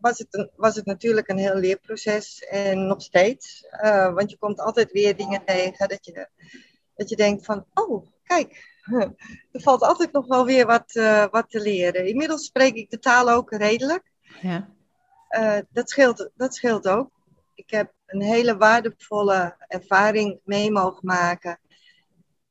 was, 0.00 0.18
het 0.18 0.26
een, 0.30 0.50
was 0.56 0.76
het 0.76 0.84
natuurlijk 0.84 1.28
een 1.28 1.38
heel 1.38 1.54
leerproces 1.54 2.44
en 2.44 2.86
nog 2.86 3.02
steeds. 3.02 3.64
Uh, 3.84 4.14
want 4.14 4.30
je 4.30 4.38
komt 4.38 4.60
altijd 4.60 4.92
weer 4.92 5.16
dingen 5.16 5.44
tegen 5.44 5.88
dat 5.88 6.04
je, 6.04 6.28
dat 6.94 7.08
je 7.08 7.16
denkt 7.16 7.44
van, 7.44 7.66
oh, 7.74 8.06
kijk, 8.24 8.76
er 9.52 9.60
valt 9.60 9.82
altijd 9.82 10.12
nog 10.12 10.26
wel 10.26 10.44
weer 10.44 10.66
wat, 10.66 10.94
uh, 10.94 11.26
wat 11.30 11.50
te 11.50 11.60
leren. 11.60 12.06
Inmiddels 12.06 12.44
spreek 12.44 12.74
ik 12.74 12.90
de 12.90 12.98
taal 12.98 13.30
ook 13.30 13.50
redelijk. 13.50 14.10
Ja. 14.40 14.68
dat, 15.70 15.90
scheelt, 15.90 16.30
dat 16.34 16.54
scheelt 16.54 16.88
ook. 16.88 17.10
Ik 17.54 17.70
heb 17.70 17.92
een 18.08 18.22
hele 18.22 18.56
waardevolle 18.56 19.56
ervaring 19.68 20.40
mee 20.44 20.70
mogen 20.70 21.06
maken 21.06 21.60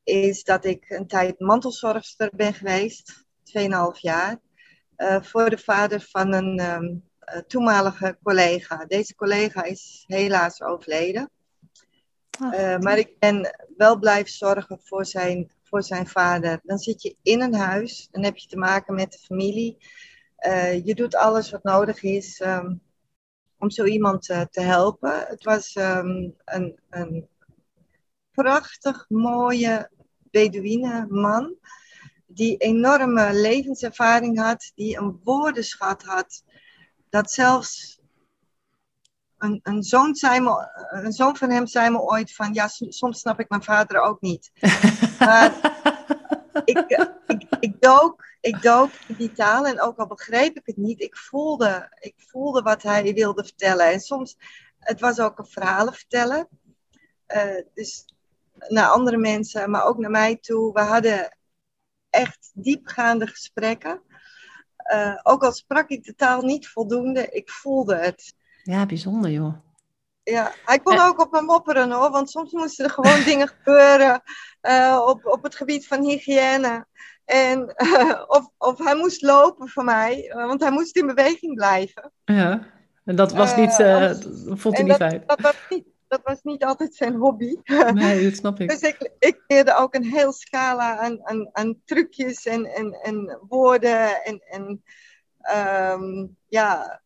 is 0.04 0.44
dat 0.44 0.66
ik 0.66 0.90
een 0.90 1.08
tijd 1.08 1.40
mantelzorgster 1.40 2.30
ben 2.36 2.54
geweest, 2.54 3.26
2,5 3.44 4.00
jaar, 4.02 4.40
uh, 4.98 5.22
voor 5.22 5.50
de 5.50 5.58
vader 5.58 6.02
van 6.02 6.34
een 6.34 6.60
um, 6.60 7.04
uh, 7.34 7.42
toenmalige 7.48 8.18
collega. 8.24 8.86
Deze 8.86 9.16
collega 9.16 9.64
is 9.64 10.04
helaas 10.08 10.62
overleden. 10.62 11.30
Oh, 12.42 12.54
uh, 12.54 12.78
maar 12.78 12.98
ik 12.98 13.20
ben 13.20 13.68
wel 13.78 14.00
blijven 14.00 14.34
zorgen 14.34 14.80
voor 14.84 15.06
zijn, 15.06 15.52
voor 15.64 15.84
zijn 15.84 16.08
vader. 16.08 16.60
Dan 16.64 16.78
zit 16.78 17.02
je 17.02 17.16
in 17.22 17.42
een 17.42 17.56
huis, 17.56 18.08
dan 18.12 18.24
heb 18.24 18.38
je 18.38 18.48
te 18.48 18.58
maken 18.58 18.96
met 18.96 19.12
de 19.12 19.18
familie. 19.18 19.78
je 20.84 20.94
doet 20.96 21.16
alles 21.16 21.52
wat 21.52 21.64
nodig 21.64 22.04
is 22.04 22.40
um, 22.40 22.82
om 23.60 23.70
zo 23.70 23.84
iemand 23.84 24.22
te 24.24 24.62
helpen. 24.62 25.26
Het 25.28 25.44
was 25.44 25.76
um, 25.76 26.36
een, 26.46 26.80
een 26.90 27.28
prachtig 28.32 29.06
mooie 29.10 29.90
Bedouine 30.32 31.06
man, 31.10 31.56
die 32.26 32.58
enorme 32.58 33.34
levenservaring 33.34 34.40
had, 34.40 34.72
die 34.76 34.98
een 34.98 35.20
woordenschat 35.24 36.04
had, 36.04 36.44
dat 37.10 37.32
zelfs 37.32 38.00
een, 39.38 39.60
een, 39.64 39.84
zoon, 39.84 40.16
zei 40.16 40.40
me, 40.40 40.70
een 40.90 41.12
zoon 41.12 41.38
van 41.38 41.50
hem 41.50 41.68
zei 41.68 41.90
me 41.90 42.00
ooit 42.00 42.36
van, 42.36 42.54
ja, 42.54 42.68
soms 42.68 43.20
snap 43.20 43.40
ik 43.40 43.50
mijn 43.50 43.64
vader 43.64 44.02
ook 44.02 44.22
niet. 44.22 44.52
maar 45.20 45.82
ik, 46.66 46.78
ik, 47.28 47.48
ik, 47.60 47.82
dook, 47.82 48.26
ik 48.42 48.62
dook 48.62 48.90
in 49.08 49.16
die 49.16 49.32
taal 49.32 49.68
en 49.68 49.82
ook 49.82 49.98
al 49.98 50.08
begreep 50.08 50.58
ik 50.58 50.66
het 50.66 50.78
niet, 50.78 51.02
ik 51.02 51.18
voelde, 51.18 51.98
ik 52.00 52.14
voelde 52.18 52.62
wat 52.62 52.84
hij 52.84 53.14
wilde 53.14 53.44
vertellen. 53.44 53.92
En 53.92 54.00
soms, 54.00 54.38
het 54.80 55.00
was 55.00 55.20
ook 55.20 55.40
een 55.40 55.48
verhalen 55.48 55.94
vertellen. 55.94 56.48
Uh, 57.28 57.62
dus 57.74 58.06
naar 58.68 58.90
andere 58.90 59.18
mensen, 59.18 59.70
maar 59.70 59.86
ook 59.86 59.98
naar 59.98 60.12
mij 60.12 60.36
toe. 60.36 60.74
We 60.74 60.82
hadden 60.82 61.38
echt 62.10 62.52
diepgaande 62.54 63.28
gesprekken. 63.28 64.02
Uh, 64.94 65.20
ook 65.24 65.44
al 65.44 65.52
sprak 65.52 65.90
ik 65.90 66.04
de 66.04 66.16
taal 66.16 66.42
niet 66.42 66.68
voldoende, 66.68 67.30
ik 67.30 67.50
voelde 67.50 67.96
het. 67.96 68.36
Ja, 68.64 68.86
bijzonder 68.86 69.32
joh. 69.32 69.67
Ja, 70.30 70.52
hij 70.66 70.80
kon 70.80 71.00
ook 71.00 71.20
op 71.20 71.32
me 71.32 71.42
mopperen 71.42 71.92
hoor, 71.92 72.12
want 72.12 72.30
soms 72.30 72.52
moesten 72.52 72.86
er 72.86 72.92
gewoon 72.92 73.24
dingen 73.32 73.48
gebeuren 73.48 74.22
uh, 74.62 75.04
op, 75.06 75.26
op 75.26 75.44
het 75.44 75.56
gebied 75.56 75.88
van 75.88 76.04
hygiëne. 76.04 76.86
En, 77.26 77.74
uh, 77.78 78.24
of, 78.28 78.50
of 78.58 78.78
hij 78.78 78.96
moest 78.96 79.22
lopen 79.22 79.70
voor 79.70 79.84
mij, 79.84 80.32
want 80.34 80.62
hij 80.62 80.72
moest 80.72 80.96
in 80.96 81.08
beweging 81.08 81.56
blijven. 81.56 82.12
Ja, 82.26 82.68
en 83.06 83.16
dat 83.16 83.34
was 83.34 83.56
niet, 83.56 83.74
vond 84.60 84.76
hij 84.76 84.84
niet 84.84 84.98
dat, 84.98 85.10
fijn. 85.10 85.24
Dat 85.26 85.42
was 85.42 85.56
niet, 85.70 85.86
dat 86.08 86.22
was 86.24 86.40
niet 86.44 86.64
altijd 86.64 86.96
zijn 86.96 87.16
hobby. 87.16 87.56
Nee, 87.94 88.24
dat 88.24 88.36
snap 88.36 88.60
ik. 88.60 88.70
Dus 88.70 88.82
ik, 88.82 89.12
ik 89.20 89.44
leerde 89.48 89.76
ook 89.76 89.94
een 89.96 90.06
heel 90.06 90.32
scala 90.32 90.98
aan, 90.98 91.26
aan, 91.28 91.50
aan 91.52 91.82
trucjes 91.86 92.46
en, 92.46 92.66
en, 92.66 92.92
en 93.02 93.40
woorden 93.48 94.24
en, 94.24 94.42
en 94.50 94.84
ehm, 95.40 96.26
ja, 96.48 97.02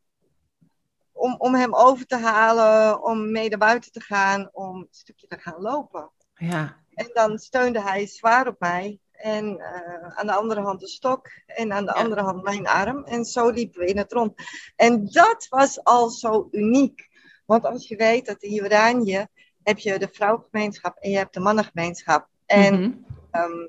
om, 1.22 1.36
om 1.38 1.56
hem 1.56 1.76
over 1.76 2.06
te 2.06 2.18
halen, 2.18 3.04
om 3.04 3.32
mee 3.32 3.50
naar 3.50 3.58
buiten 3.58 3.92
te 3.92 4.00
gaan, 4.02 4.50
om 4.54 4.76
een 4.76 4.88
stukje 4.92 5.28
te 5.28 5.38
gaan 5.40 5.62
lopen. 5.62 6.10
Ja. 6.36 6.76
En 6.94 7.10
dan 7.14 7.38
steunde 7.40 7.82
hij 7.82 8.08
zwaar 8.08 8.48
op 8.48 8.60
mij. 8.60 9.00
En 9.12 9.46
uh, 9.58 10.18
aan 10.18 10.28
de 10.28 10.34
andere 10.34 10.62
hand 10.62 10.80
de 10.80 10.88
stok. 10.88 11.28
En 11.46 11.72
aan 11.74 11.86
de 11.86 11.92
Ja. 11.96 12.02
andere 12.04 12.22
hand 12.22 12.44
mijn 12.44 12.68
arm. 12.68 13.04
En 13.04 13.26
zo 13.26 13.50
liepen 13.50 13.80
we 13.80 13.86
in 13.86 13.98
het 13.98 14.12
rond. 14.12 14.34
En 14.76 15.06
dat 15.12 15.46
was 15.50 15.84
al 15.84 16.10
zo 16.10 16.48
uniek. 16.52 17.10
Want 17.46 17.66
als 17.66 17.88
je 17.88 17.96
weet 17.96 18.26
dat 18.26 18.42
in 18.42 18.54
Jordanië 18.54 19.28
heb 19.64 19.78
je 19.78 20.00
de 20.00 20.10
vrouwengemeenschap 20.12 20.98
en 20.98 21.10
je 21.10 21.18
hebt 21.18 21.34
de 21.34 21.40
mannengemeenschap. 21.40 22.28
En 22.46 22.80
Mhm. 22.80 22.92
ehm, 23.32 23.68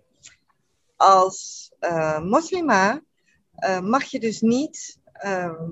als 0.97 1.71
eh, 1.79 2.21
moslima 2.21 3.01
eh, 3.55 3.81
mag 3.81 4.05
je 4.05 4.21
dus 4.21 4.41
niet 4.41 5.01
ehm, 5.13 5.71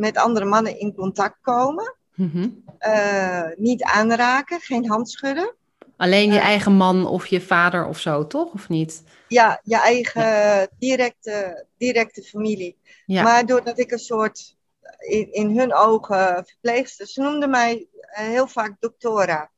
met 0.00 0.16
andere 0.16 0.44
mannen 0.44 0.78
in 0.78 0.94
contact 0.94 1.36
komen. 1.42 1.94
Mhm. 2.14 2.48
eh, 2.78 3.46
niet 3.56 3.82
aanraken, 3.82 4.60
geen 4.60 4.88
hand 4.88 5.10
schudden. 5.10 5.54
Alleen 5.96 6.32
je 6.32 6.38
Eh. 6.38 6.44
eigen 6.44 6.72
man 6.72 7.06
of 7.06 7.26
je 7.26 7.40
vader 7.40 7.86
of 7.86 7.98
zo, 7.98 8.26
toch? 8.26 8.52
Of 8.52 8.68
niet? 8.68 9.02
Ja, 9.28 9.60
je 9.64 9.76
eigen 9.80 10.68
directe, 10.78 11.66
directe 11.78 12.22
familie. 12.22 12.78
Ja. 13.06 13.22
Maar 13.22 13.46
doordat 13.46 13.78
ik 13.78 13.90
een 13.90 13.98
soort, 13.98 14.56
in, 14.98 15.32
in 15.32 15.58
hun 15.58 15.74
ogen, 15.74 16.44
verpleegster, 16.46 17.06
ze 17.06 17.20
noemden 17.20 17.50
mij 17.50 17.86
eh, 18.00 18.24
heel 18.24 18.46
vaak 18.46 18.76
doctora, 18.80 19.50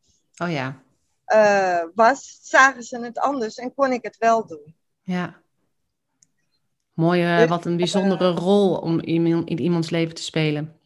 Oh 0.43 0.51
ja. 0.51 0.83
was, 1.95 2.39
zagen 2.43 2.83
ze 2.83 2.99
het 3.01 3.19
anders 3.19 3.57
en 3.57 3.75
kon 3.75 3.93
ik 3.93 4.03
het 4.05 4.17
wel 4.19 4.47
doen. 4.47 4.75
Ja. 5.03 5.41
Mooi, 6.93 7.23
eh, 7.23 7.39
Dus, 7.39 7.49
wat 7.49 7.65
een 7.65 7.77
bijzondere 7.77 8.31
rol 8.31 8.77
om 8.77 9.01
in, 9.01 9.27
in 9.27 9.61
iemands 9.61 9.91
leven 9.91 10.15
te 10.15 10.23
spelen. 10.23 10.81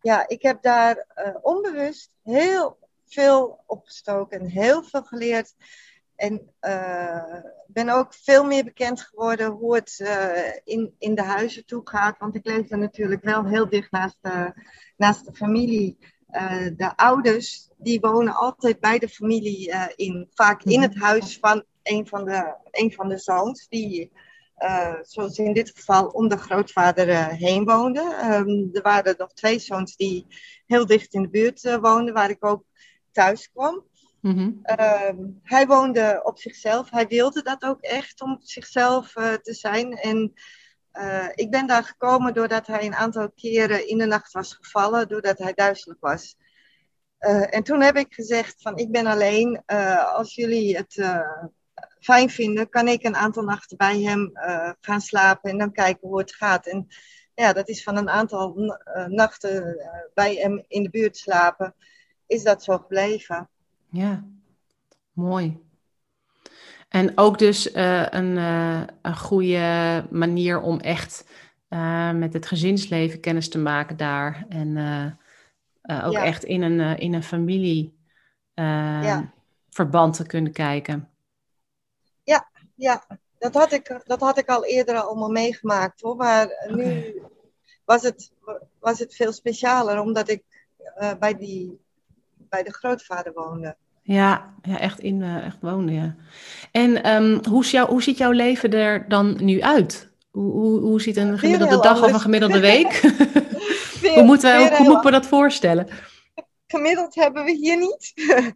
Ja, 0.00 0.28
ik 0.28 0.42
heb 0.42 0.62
daar 0.62 1.06
eh, 1.14 1.34
onbewust 1.42 2.10
heel 2.22 2.78
veel 3.06 3.62
opgestoken 3.66 4.40
en 4.40 4.46
heel 4.46 4.82
veel 4.82 5.02
geleerd. 5.02 5.54
En 6.16 6.50
eh, 6.60 7.34
ben 7.66 7.88
ook 7.88 8.14
veel 8.14 8.44
meer 8.44 8.64
bekend 8.64 9.00
geworden 9.00 9.50
hoe 9.50 9.74
het 9.74 10.00
eh, 10.00 10.52
in, 10.64 10.94
in 10.98 11.14
de 11.14 11.22
huizen 11.22 11.66
toe 11.66 11.80
gaat. 11.84 12.18
Want 12.18 12.34
ik 12.34 12.46
leefde 12.46 12.76
natuurlijk 12.76 13.24
wel 13.24 13.44
heel 13.44 13.68
dicht 13.68 13.90
naast 13.90 14.18
de, 14.20 14.52
naast 14.96 15.24
de 15.26 15.34
familie. 15.34 15.98
Eh, 16.26 16.66
de 16.76 16.96
ouders 16.96 17.68
die 17.76 18.00
wonen 18.00 18.34
altijd 18.34 18.80
bij 18.80 18.98
de 18.98 19.08
familie 19.08 19.70
eh, 19.70 19.86
in. 19.94 20.28
Vaak 20.34 20.62
in 20.62 20.82
het 20.82 20.98
huis 20.98 21.38
van 21.38 21.64
een 21.82 22.06
van 22.06 22.24
de, 22.24 22.54
een 22.70 22.92
van 22.92 23.08
de 23.08 23.18
zoons. 23.18 23.68
Die, 23.68 24.12
eh, 24.60 24.94
zoals 25.02 25.38
in 25.38 25.52
dit 25.52 25.72
geval, 25.74 26.06
om 26.06 26.28
de 26.28 26.36
grootvader 26.36 27.08
eh, 27.08 27.26
heen 27.26 27.64
woonde. 27.64 28.00
Ehm, 28.00 28.76
er 28.76 28.82
waren 28.82 29.14
nog 29.18 29.32
twee 29.32 29.58
zoons 29.58 29.96
die 29.96 30.26
heel 30.66 30.86
dicht 30.86 31.14
in 31.14 31.22
de 31.22 31.28
buurt 31.28 31.64
eh, 31.64 31.76
woonden, 31.76 32.14
waar 32.14 32.30
ik 32.30 32.44
ook 32.44 32.64
thuis 33.12 33.50
kwam. 33.50 33.84
Mhm. 34.20 34.50
Ehm, 34.62 35.16
hij 35.42 35.66
woonde 35.66 36.20
op 36.24 36.38
zichzelf. 36.38 36.90
Hij 36.90 37.06
wilde 37.06 37.42
dat 37.42 37.62
ook 37.62 37.80
echt 37.80 38.20
om 38.20 38.32
op 38.32 38.42
zichzelf 38.42 39.12
te 39.42 39.54
zijn. 39.54 39.92
En 39.92 40.32
ik 41.34 41.50
ben 41.50 41.66
daar 41.66 41.84
gekomen 41.84 42.34
doordat 42.34 42.66
hij 42.66 42.86
een 42.86 42.94
aantal 42.94 43.30
keren 43.30 43.88
in 43.88 43.98
de 43.98 44.06
nacht 44.06 44.32
was 44.32 44.54
gevallen, 44.60 45.08
doordat 45.08 45.38
hij 45.38 45.52
duizelig 45.52 45.96
was. 46.00 46.36
En 47.50 47.62
toen 47.62 47.80
heb 47.80 47.96
ik 47.96 48.14
gezegd 48.14 48.62
van 48.62 48.76
ik 48.76 48.90
ben 48.90 49.06
alleen. 49.06 49.62
Als 50.14 50.34
jullie 50.34 50.76
het 50.76 50.96
fijn 52.00 52.30
vinden, 52.30 52.68
kan 52.68 52.88
ik 52.88 53.04
een 53.04 53.16
aantal 53.16 53.42
nachten 53.42 53.76
bij 53.76 54.00
hem 54.00 54.30
eh, 54.34 54.70
gaan 54.80 55.00
slapen 55.00 55.50
en 55.50 55.58
dan 55.58 55.72
kijken 55.72 56.08
hoe 56.08 56.18
het 56.18 56.34
gaat. 56.34 56.66
En 56.66 56.86
ja, 57.34 57.52
dat 57.52 57.68
is 57.68 57.82
van 57.82 57.96
een 57.96 58.08
aantal 58.08 58.74
eh, 58.84 59.06
nachten 59.06 59.78
eh, 59.78 59.88
bij 60.14 60.34
hem 60.34 60.64
in 60.68 60.82
de 60.82 60.90
buurt 60.90 61.16
slapen, 61.16 61.74
is 62.26 62.42
dat 62.42 62.64
zo 62.64 62.78
gebleven. 62.78 63.48
Ja, 63.90 64.24
mooi. 65.12 65.58
En 66.88 67.18
ook 67.18 67.38
dus 67.38 67.74
een, 67.74 68.36
een 69.02 69.16
goede 69.16 70.06
manier 70.10 70.60
om 70.60 70.80
echt 70.80 71.24
met 72.14 72.32
het 72.32 72.46
gezinsleven 72.46 73.20
kennis 73.20 73.48
te 73.48 73.58
maken 73.58 73.96
daar. 73.96 74.46
En 74.48 74.76
ook 76.04 76.12
Ja. 76.12 76.24
echt 76.24 76.44
in 76.44 76.62
een, 76.62 76.98
in 76.98 77.14
een 77.14 77.22
familie 77.22 78.00
eh, 78.54 79.02
Ja. 79.02 79.32
verband 79.70 80.14
te 80.14 80.26
kunnen 80.26 80.52
kijken. 80.52 81.08
Ja, 82.80 83.04
dat 83.38 83.54
had 83.54 83.72
ik, 83.72 84.00
dat 84.04 84.20
had 84.20 84.38
ik 84.38 84.48
al 84.48 84.64
eerder 84.64 84.94
allemaal 84.94 85.28
meegemaakt 85.28 86.00
hoor. 86.00 86.16
Maar 86.16 86.48
nu 86.68 87.14
was, 87.84 88.02
het, 88.02 88.32
was 88.78 88.98
het 88.98 89.14
veel 89.14 89.32
specialer, 89.32 90.00
omdat 90.00 90.28
ik 90.28 90.42
eh, 90.94 91.10
bij, 91.18 91.34
die, 91.36 91.78
bij 92.36 92.62
de 92.62 92.72
grootvader 92.72 93.32
woonde. 93.32 93.76
Ja, 94.02 94.54
ja 94.62 94.78
echt, 94.78 95.00
in, 95.00 95.22
eh, 95.22 95.46
echt 95.46 95.56
wonen, 95.60 95.94
ja. 95.94 96.14
En 96.70 97.02
ehm, 97.02 97.38
hoe, 97.48 97.62
is 97.62 97.70
jouw, 97.70 97.86
hoe 97.86 98.02
ziet 98.02 98.18
jouw 98.18 98.30
leven 98.30 98.72
er 98.72 99.08
dan 99.08 99.44
nu 99.44 99.62
uit? 99.62 100.08
Hoe, 100.30 100.52
hoe, 100.52 100.80
hoe 100.80 101.00
ziet 101.00 101.16
een 101.16 101.38
gemiddelde 101.38 101.80
dag 101.80 102.02
of 102.02 102.12
een 102.12 102.20
gemiddelde 102.20 102.60
week? 102.60 102.92
Weer- 104.00 104.14
hoe 104.14 104.22
moeten, 104.22 104.52
weer 104.52 104.68
hoe, 104.68 104.76
hoe 104.76 104.86
moeten 104.86 105.04
we 105.04 105.10
dat 105.10 105.26
voorstellen? 105.26 105.88
Gemiddeld 106.70 107.14
hebben 107.14 107.44
we 107.44 107.50
hier 107.50 107.76
niet. 107.76 108.12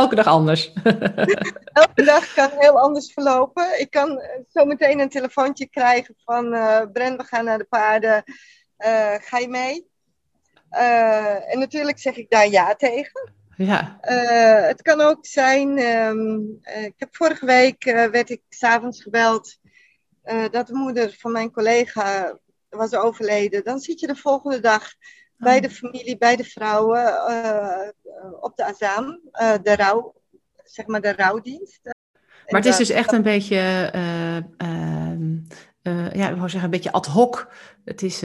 Elke 0.00 0.14
dag 0.14 0.26
anders. 0.26 0.72
Elke 1.82 2.04
dag 2.04 2.34
kan 2.34 2.50
heel 2.58 2.80
anders 2.80 3.12
verlopen. 3.12 3.80
Ik 3.80 3.90
kan 3.90 4.20
eh, 4.20 4.40
zo 4.48 4.64
meteen 4.64 5.00
een 5.00 5.08
telefoontje 5.08 5.68
krijgen 5.68 6.14
van 6.24 6.52
eh 6.52 6.82
Bren, 6.92 7.16
we 7.16 7.24
gaan 7.24 7.44
naar 7.44 7.58
de 7.58 7.64
paarden. 7.64 8.24
Eh, 8.76 9.14
ga 9.18 9.38
je 9.38 9.48
mee? 9.48 9.86
En 11.48 11.58
natuurlijk 11.58 11.98
zeg 11.98 12.16
ik 12.16 12.30
daar 12.30 12.48
ja 12.48 12.74
tegen. 12.74 13.32
ja. 13.56 13.98
Het 14.66 14.82
kan 14.82 15.00
ook 15.00 15.26
zijn, 15.26 15.78
ehm, 15.78 16.38
eh, 16.62 16.84
ik 16.84 16.94
heb 16.96 17.16
vorige 17.16 17.46
week 17.46 17.84
werd 17.84 18.30
ik 18.30 18.42
s'avonds 18.48 19.02
gebeld 19.02 19.58
dat 20.50 20.66
de 20.66 20.74
moeder 20.74 21.16
van 21.18 21.32
mijn 21.32 21.50
collega 21.50 22.38
was 22.68 22.94
overleden. 22.94 23.64
Dan 23.64 23.78
zit 23.78 24.00
je 24.00 24.06
de 24.06 24.16
volgende 24.16 24.60
dag 24.60 24.94
bij 25.38 25.60
de 25.60 25.70
familie, 25.70 26.18
bij 26.18 26.36
de 26.36 26.44
vrouwen 26.44 27.06
eh, 27.06 27.88
op 28.40 28.56
de 28.56 28.64
azam, 28.64 29.20
eh, 29.32 29.54
de 29.62 29.76
rouw, 29.76 30.14
zeg 30.64 30.86
maar 30.86 31.00
de 31.00 31.12
rouwdienst. 31.12 31.80
Maar 32.48 32.60
het 32.60 32.70
is 32.70 32.76
dus 32.76 32.90
echt 32.90 33.12
een 33.12 33.22
beetje, 33.22 33.90
ehm, 34.56 35.36
eh, 35.82 36.12
ja, 36.12 36.28
ik 36.28 36.36
wou 36.36 36.48
zeggen, 36.48 36.62
een 36.64 36.70
beetje 36.70 36.92
ad 36.92 37.06
hoc. 37.06 37.52
Het 37.84 38.02
is 38.02 38.22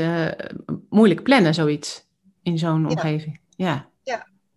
moeilijk 0.89 1.23
plannen, 1.23 1.53
zoiets, 1.53 2.07
in 2.43 2.57
zo'n 2.57 2.89
omgeving. 2.89 3.39
Ja, 3.49 3.89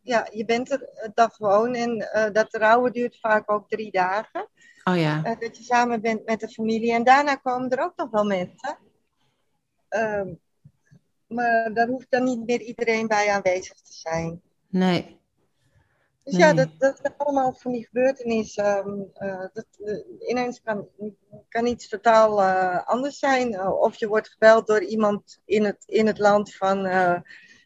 Ja, 0.07 0.29
je 0.33 0.45
bent 0.45 0.71
er 0.71 1.11
dag 1.15 1.35
gewoon 1.35 1.75
en 1.75 2.09
dat 2.33 2.55
rouwen 2.55 2.93
duurt 2.93 3.19
vaak 3.21 3.51
ook 3.51 3.69
drie 3.69 3.91
dagen. 3.91 4.49
oh 4.85 4.97
ja. 4.97 5.23
Dat 5.23 5.57
je 5.57 5.63
samen 5.63 6.01
bent 6.01 6.27
met 6.27 6.41
de 6.41 6.49
familie. 6.49 6.93
En 6.93 7.05
daarna 7.05 7.35
komen 7.35 7.71
er 7.71 7.85
ook 7.85 7.97
nog 7.97 8.11
wel 8.11 8.25
mensen. 8.25 8.79
Maar 11.35 11.75
daar 11.75 11.89
hoeft 11.89 12.11
dan 12.11 12.25
niet 12.25 12.47
meer 12.47 12.61
iedereen 12.61 13.07
bij 13.07 13.31
aanwezig 13.31 13.81
te 13.81 13.93
zijn. 13.93 14.41
Nee. 14.69 15.23
Dus 16.25 16.37
ja, 16.37 16.53
dat, 16.53 16.69
dat 16.79 16.99
zijn 17.03 17.15
allemaal 17.17 17.53
van 17.53 17.73
die 17.73 17.87
gebeurtenissen. 17.87 18.65
ehm, 18.65 19.01
eh, 19.15 19.47
dat, 19.53 19.67
eh, 19.85 20.29
ineens 20.29 20.63
kan, 20.63 20.89
kan 21.49 21.67
iets 21.67 21.89
totaal 21.89 22.43
eh, 22.43 22.87
anders 22.87 23.19
zijn. 23.19 23.67
Of 23.67 23.97
je 23.97 24.09
wordt 24.09 24.29
gebeld 24.29 24.67
door 24.67 24.83
iemand 24.83 25.41
in 25.45 25.65
het, 25.65 25.85
in 25.87 26.07
het 26.07 26.19
land 26.19 26.55
van 26.55 26.79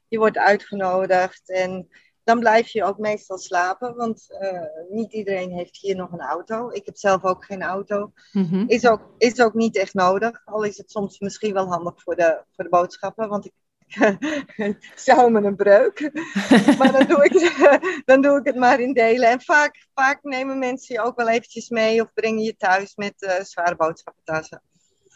je 0.09 0.19
wordt 0.19 0.39
uitgenodigd. 0.39 1.51
En 1.51 1.89
dan 2.29 2.39
blijf 2.39 2.69
je 2.69 2.85
ook 2.85 2.99
meestal 2.99 3.39
slapen, 3.39 3.97
want 3.97 4.27
eh, 4.39 4.63
niet 4.91 5.13
iedereen 5.13 5.51
heeft 5.51 5.77
hier 5.77 5.97
nog 5.97 6.13
een 6.13 6.21
auto. 6.21 6.71
Ik 6.71 6.87
heb 6.87 6.97
zelf 6.97 7.25
ook 7.25 7.45
geen 7.45 7.63
auto. 7.63 8.13
Mhm. 8.33 8.65
Is 8.67 8.87
ook, 8.87 9.01
is 9.19 9.41
ook 9.41 9.55
niet 9.55 9.77
echt 9.77 9.95
nodig, 9.95 10.43
al 10.45 10.63
is 10.63 10.77
het 10.77 10.91
soms 10.91 11.19
misschien 11.19 11.53
wel 11.53 11.67
handig 11.67 12.03
voor 12.03 12.17
de, 12.17 12.43
voor 12.53 12.65
de 12.65 12.71
boodschappen, 12.71 13.29
want 13.29 13.45
ik 13.45 13.53
zou 14.95 15.31
me 15.31 15.43
een 15.43 15.57
breuk. 15.57 16.11
maar 16.79 16.93
dan 16.93 17.07
doe, 17.07 17.25
ik, 17.25 17.63
dan 18.11 18.23
doe 18.23 18.39
ik 18.39 18.45
het 18.47 18.57
maar 18.57 18.81
in 18.81 18.93
delen. 18.93 19.29
En 19.29 19.41
vaak, 19.41 19.87
vaak 19.95 20.23
nemen 20.23 20.59
mensen 20.59 20.95
je 20.95 21.01
ook 21.01 21.17
wel 21.17 21.29
eventjes 21.29 21.69
mee 21.69 22.03
of 22.03 22.13
brengen 22.13 22.43
je 22.43 22.57
thuis 22.57 22.95
met 22.95 23.23
eh, 23.23 23.45
zware 23.45 23.77
boodschappentassen. 23.77 24.63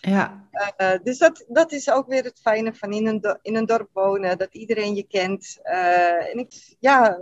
Ja, 0.02 0.40
Eh, 0.76 0.92
dus 1.02 1.18
dat, 1.18 1.44
dat 1.48 1.72
is 1.72 1.90
ook 1.90 2.08
weer 2.08 2.24
het 2.24 2.40
fijne 2.42 2.74
van 2.74 2.92
in 2.92 3.06
een, 3.06 3.20
do- 3.20 3.38
in 3.42 3.56
een 3.56 3.66
dorp 3.66 3.88
wonen, 3.92 4.38
dat 4.38 4.54
iedereen 4.54 4.94
je 4.94 5.02
kent. 5.02 5.58
Eh, 5.62 6.30
en 6.32 6.38
ik, 6.38 6.76
ja, 6.78 7.18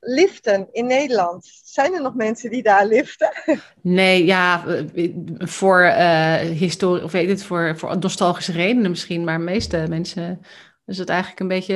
liften 0.00 0.68
in 0.72 0.86
Nederland. 0.86 1.50
Zijn 1.64 1.94
er 1.94 2.02
nog 2.02 2.14
mensen 2.14 2.50
die 2.50 2.62
daar 2.62 2.86
liften? 2.86 3.30
nee, 3.82 4.24
ja, 4.24 4.64
voor 5.38 5.82
historie, 6.38 7.04
of 7.04 7.12
weet 7.12 7.28
het, 7.28 7.42
voor, 7.42 7.78
voor 7.78 7.98
nostalgische 7.98 8.52
redenen 8.52 8.90
misschien, 8.90 9.24
maar 9.24 9.38
de 9.38 9.44
meeste 9.44 9.86
mensen 9.88 10.40
is 10.86 10.98
het 10.98 11.08
eigenlijk 11.08 11.40
een 11.40 11.48
beetje, 11.48 11.74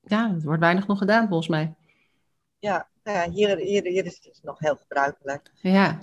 ja, 0.00 0.32
het 0.34 0.42
wordt 0.44 0.60
weinig 0.60 0.86
nog 0.86 0.98
gedaan 0.98 1.28
volgens 1.28 1.48
mij. 1.48 1.74
Ja, 2.58 2.88
nou 3.04 3.18
ja 3.18 3.30
hier, 3.30 3.56
hier, 3.56 3.84
hier 3.84 4.04
is 4.04 4.20
het 4.22 4.40
nog 4.42 4.58
heel 4.58 4.76
gebruikelijk. 4.76 5.50
Ja, 5.60 5.98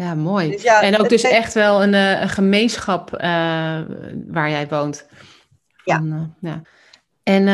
ja 0.00 0.14
mooi. 0.14 0.50
Dus 0.50 0.62
ja, 0.62 0.82
en 0.82 0.98
ook 0.98 1.08
dus 1.08 1.22
echt 1.22 1.54
wel 1.54 1.82
een, 1.82 1.94
eh, 1.94 2.20
een 2.20 2.28
gemeenschap 2.28 3.14
eh, 3.14 3.28
waar 4.26 4.50
jij 4.50 4.66
woont. 4.68 5.06
Ja. 5.84 5.96
Eh, 5.96 6.22
ja. 6.40 6.62
En 7.22 7.48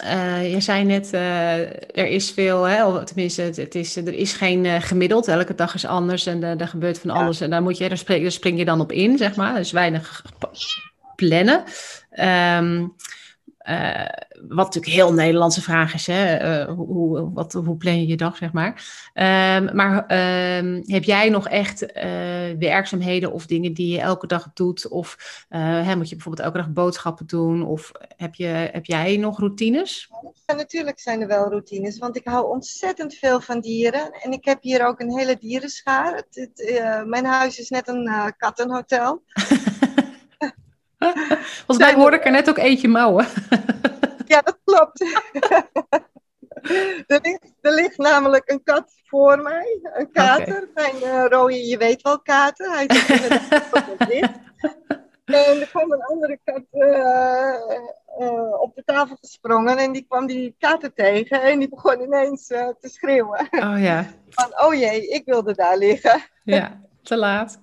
eh, 0.00 0.52
je 0.52 0.60
zei 0.60 0.84
net, 0.84 1.12
er 1.12 2.06
is 2.06 2.30
veel, 2.30 2.62
hè, 2.62 2.86
of 2.86 3.04
tenminste, 3.04 3.42
het, 3.42 3.56
het 3.56 3.74
is, 3.74 3.96
er 3.96 4.14
is 4.14 4.32
geen 4.32 4.82
gemiddeld. 4.82 5.28
Elke 5.28 5.54
dag 5.54 5.74
is 5.74 5.86
anders 5.86 6.26
en 6.26 6.42
er 6.42 6.68
gebeurt 6.68 6.98
van 6.98 7.10
Ja. 7.14 7.16
alles. 7.22 7.40
En 7.40 7.50
daar, 7.50 7.62
moet 7.62 7.78
je, 7.78 7.88
daar, 7.88 7.98
spring, 7.98 8.22
daar 8.22 8.30
spring 8.32 8.58
je 8.58 8.64
dan 8.64 8.80
op 8.80 8.92
in, 8.92 9.18
zeg 9.18 9.36
maar. 9.36 9.54
Dus 9.54 9.72
weinig 9.72 10.24
p- 10.38 10.50
plannen. 11.16 11.64
Ehm, 12.10 12.86
eh, 13.70 14.06
wat 14.48 14.66
natuurlijk 14.66 14.92
heel 14.92 15.12
Nederlandse 15.12 15.62
vraag 15.62 15.94
is, 15.94 16.06
hè? 16.06 16.34
eh, 16.34 16.74
hoe, 16.74 17.32
wat, 17.32 17.52
hoe 17.52 17.76
plan 17.76 18.00
je 18.00 18.06
je 18.06 18.16
dag, 18.16 18.36
zeg 18.36 18.52
maar. 18.52 18.84
Ehm, 19.14 19.76
maar 19.76 20.06
ehm, 20.06 20.82
heb 20.84 21.04
jij 21.04 21.28
nog 21.28 21.48
echt 21.48 21.92
eh, 21.92 22.04
werkzaamheden 22.58 23.32
of 23.32 23.46
dingen 23.46 23.72
die 23.72 23.92
je 23.92 24.00
elke 24.00 24.26
dag 24.26 24.50
doet? 24.54 24.88
Of 24.88 25.16
hè, 25.48 25.96
moet 25.96 26.08
je 26.08 26.14
bijvoorbeeld 26.14 26.46
elke 26.46 26.58
dag 26.58 26.70
boodschappen 26.70 27.26
doen? 27.26 27.66
Of 27.66 27.92
heb, 28.16 28.34
je, 28.34 28.46
heb 28.46 28.84
jij 28.84 29.16
nog 29.16 29.38
routines? 29.38 30.10
Ja, 30.46 30.54
natuurlijk 30.54 31.00
zijn 31.00 31.20
er 31.20 31.28
wel 31.28 31.48
routines, 31.48 31.98
want 31.98 32.16
ik 32.16 32.24
hou 32.24 32.48
ontzettend 32.48 33.14
veel 33.14 33.40
van 33.40 33.60
dieren. 33.60 34.10
En 34.12 34.32
ik 34.32 34.44
heb 34.44 34.62
hier 34.62 34.86
ook 34.86 35.00
een 35.00 35.18
hele 35.18 35.36
dierenschaar. 35.40 36.16
Het, 36.16 36.26
het, 36.30 37.06
mijn 37.06 37.24
huis 37.24 37.58
is 37.58 37.68
net 37.68 37.88
een 37.88 38.34
kattenhotel. 38.36 39.22
Volgens 41.66 41.78
mij 41.78 41.94
hoorde 41.94 42.16
ik 42.16 42.24
er 42.24 42.30
net 42.30 42.48
ook 42.48 42.58
eentje 42.58 42.88
mouwen. 42.88 43.26
Ja, 44.26 44.40
dat 44.40 44.58
klopt. 44.64 45.00
er, 47.06 47.20
ligt, 47.22 47.52
er 47.60 47.74
ligt 47.74 47.98
namelijk 47.98 48.50
een 48.50 48.62
kat 48.62 48.92
voor 49.04 49.42
mij, 49.42 49.78
een 49.82 50.10
kater. 50.12 50.68
Mijn 50.74 51.02
eh 51.02 51.24
rode, 51.28 51.66
je 51.66 51.76
weet 51.76 52.02
wel, 52.02 52.20
kater. 52.20 52.70
Hij 52.70 52.86
zit 52.88 53.62
op 53.72 53.98
het 53.98 54.08
wit. 54.08 54.30
En 55.24 55.60
er 55.60 55.68
kwam 55.68 55.92
een 55.92 56.02
andere 56.02 56.38
kat 56.44 56.62
eh, 56.70 57.54
eh, 58.18 58.60
op 58.60 58.74
de 58.74 58.82
tafel 58.84 59.16
gesprongen 59.20 59.78
en 59.78 59.92
die 59.92 60.04
kwam 60.08 60.26
die 60.26 60.54
kater 60.58 60.92
tegen 60.92 61.42
en 61.42 61.58
die 61.58 61.68
begon 61.68 62.00
ineens 62.00 62.46
te 62.46 62.76
schreeuwen. 62.80 63.48
Oh 63.50 63.82
ja, 63.82 64.06
Van, 64.28 64.66
oh 64.66 64.74
jee, 64.74 65.08
ik 65.08 65.24
wilde 65.24 65.54
daar 65.54 65.76
liggen. 65.78 66.22
ja, 66.44 66.80
te 67.02 67.16
laat. 67.16 67.60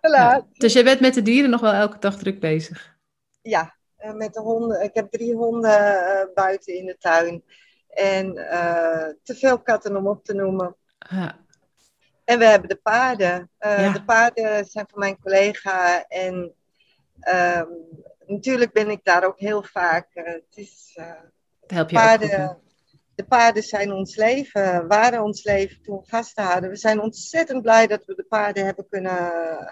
Ja. 0.00 0.46
Dus 0.52 0.72
jij 0.72 0.84
bent 0.84 1.00
met 1.00 1.14
de 1.14 1.22
dieren 1.22 1.50
nog 1.50 1.60
wel 1.60 1.72
elke 1.72 1.98
dag 1.98 2.16
druk 2.16 2.40
bezig? 2.40 2.96
Ja, 3.42 3.76
eh, 3.96 4.12
met 4.12 4.34
de 4.34 4.40
honden. 4.40 4.82
Ik 4.82 4.94
heb 4.94 5.10
drie 5.10 5.34
honden 5.34 6.06
eh, 6.06 6.34
buiten 6.34 6.74
in 6.74 6.86
de 6.86 6.96
tuin. 6.98 7.44
En 7.88 8.36
eh, 8.36 9.08
te 9.22 9.34
veel 9.34 9.58
katten 9.58 9.96
om 9.96 10.06
op 10.06 10.24
te 10.24 10.34
noemen. 10.34 10.76
Ja, 10.98 11.36
En 12.24 12.38
we 12.38 12.44
hebben 12.44 12.68
de 12.68 12.80
paarden. 12.82 13.50
Ja. 13.58 13.92
De 13.92 14.04
paarden 14.04 14.64
zijn 14.64 14.86
van 14.88 14.98
mijn 14.98 15.18
collega. 15.20 16.04
En 16.08 16.54
ehm, 17.20 17.68
natuurlijk 18.26 18.72
ben 18.72 18.90
ik 18.90 19.04
daar 19.04 19.24
ook 19.24 19.38
heel 19.38 19.62
vaak. 19.62 20.06
het 20.12 20.44
is, 20.54 20.98
help 21.66 21.90
je 21.90 21.96
paarden, 21.96 22.58
de 23.18 23.24
paarden 23.24 23.62
zijn 23.62 23.92
ons 23.92 24.16
leven, 24.16 24.86
waren 24.88 25.22
ons 25.22 25.44
leven 25.44 25.82
toen 25.82 25.96
we 25.98 26.08
gasten 26.08 26.44
hadden. 26.44 26.70
We 26.70 26.76
zijn 26.76 27.00
ontzettend 27.00 27.62
blij 27.62 27.86
dat 27.86 28.04
we 28.04 28.14
de 28.14 28.24
paarden 28.28 28.64
hebben 28.64 28.88
kunnen 28.88 29.16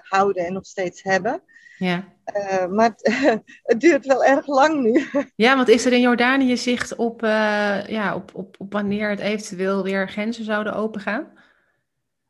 houden 0.03 0.47
en 0.47 0.53
nog 0.53 0.67
steeds 0.67 1.03
hebben. 1.03 1.43
Ja. 1.79 2.05
Eh, 2.25 2.67
maar 2.67 2.89
het, 2.97 3.11
het 3.71 3.81
duurt 3.81 4.07
wel 4.07 4.25
erg 4.25 4.47
lang 4.47 4.83
nu. 4.83 5.07
ja, 5.47 5.57
want 5.57 5.69
is 5.69 5.85
er 5.85 5.93
in 5.93 6.01
Jordanië 6.01 6.57
zicht 6.57 6.95
op, 6.97 7.23
eh, 7.23 7.87
ja, 7.87 8.15
op, 8.15 8.35
op, 8.35 8.55
op 8.59 8.73
wanneer 8.73 9.11
het 9.11 9.21
eventueel 9.21 9.83
weer 9.83 10.09
grenzen 10.09 10.45
zouden 10.45 10.75
opengaan? 10.75 11.33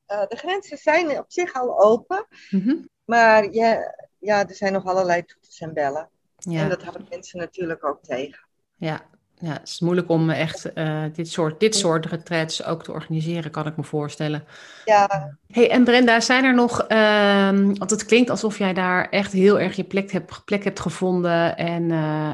Eh, 0.06 0.26
de 0.28 0.36
grenzen 0.36 0.78
zijn 0.78 1.18
op 1.18 1.24
zich 1.28 1.52
al 1.54 1.82
open, 1.82 2.26
Mhm. 2.50 2.74
maar 3.04 3.52
ja, 3.52 3.94
ja, 4.18 4.48
er 4.48 4.54
zijn 4.54 4.72
nog 4.72 4.84
allerlei 4.84 5.24
toeters 5.24 5.60
en 5.60 5.74
bellen. 5.74 6.08
En 6.38 6.50
Ja, 6.52 6.68
dat 6.68 6.82
houden 6.82 7.06
mensen 7.10 7.38
natuurlijk 7.38 7.84
ook 7.84 8.02
tegen. 8.02 8.46
ja. 8.76 9.14
Ja, 9.38 9.52
het 9.52 9.68
is 9.68 9.80
moeilijk 9.80 10.08
om 10.08 10.30
echt 10.30 10.72
eh, 10.72 11.02
dit, 11.12 11.28
soort, 11.28 11.60
dit 11.60 11.74
soort 11.74 12.06
retraites 12.06 12.64
ook 12.64 12.84
te 12.84 12.92
organiseren, 12.92 13.50
kan 13.50 13.66
ik 13.66 13.76
me 13.76 13.82
voorstellen. 13.82 14.44
Ja, 14.84 15.36
Hey, 15.46 15.70
en 15.70 15.84
Brenda, 15.84 16.20
zijn 16.20 16.44
er 16.44 16.54
nog, 16.54 16.82
ehm, 16.82 17.74
want 17.74 17.90
het 17.90 18.04
klinkt 18.04 18.30
alsof 18.30 18.58
jij 18.58 18.72
daar 18.72 19.08
echt 19.08 19.32
heel 19.32 19.60
erg 19.60 19.76
je 19.76 19.84
plek 19.84 20.12
hebt, 20.12 20.44
plek 20.44 20.64
hebt 20.64 20.80
gevonden 20.80 21.56
en 21.56 21.82
eh, 21.82 22.30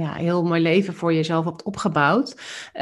ja, 0.00 0.14
een 0.14 0.24
heel 0.24 0.42
mooi 0.42 0.62
leven 0.62 0.94
voor 0.94 1.14
jezelf 1.14 1.44
hebt 1.44 1.62
opgebouwd. 1.62 2.36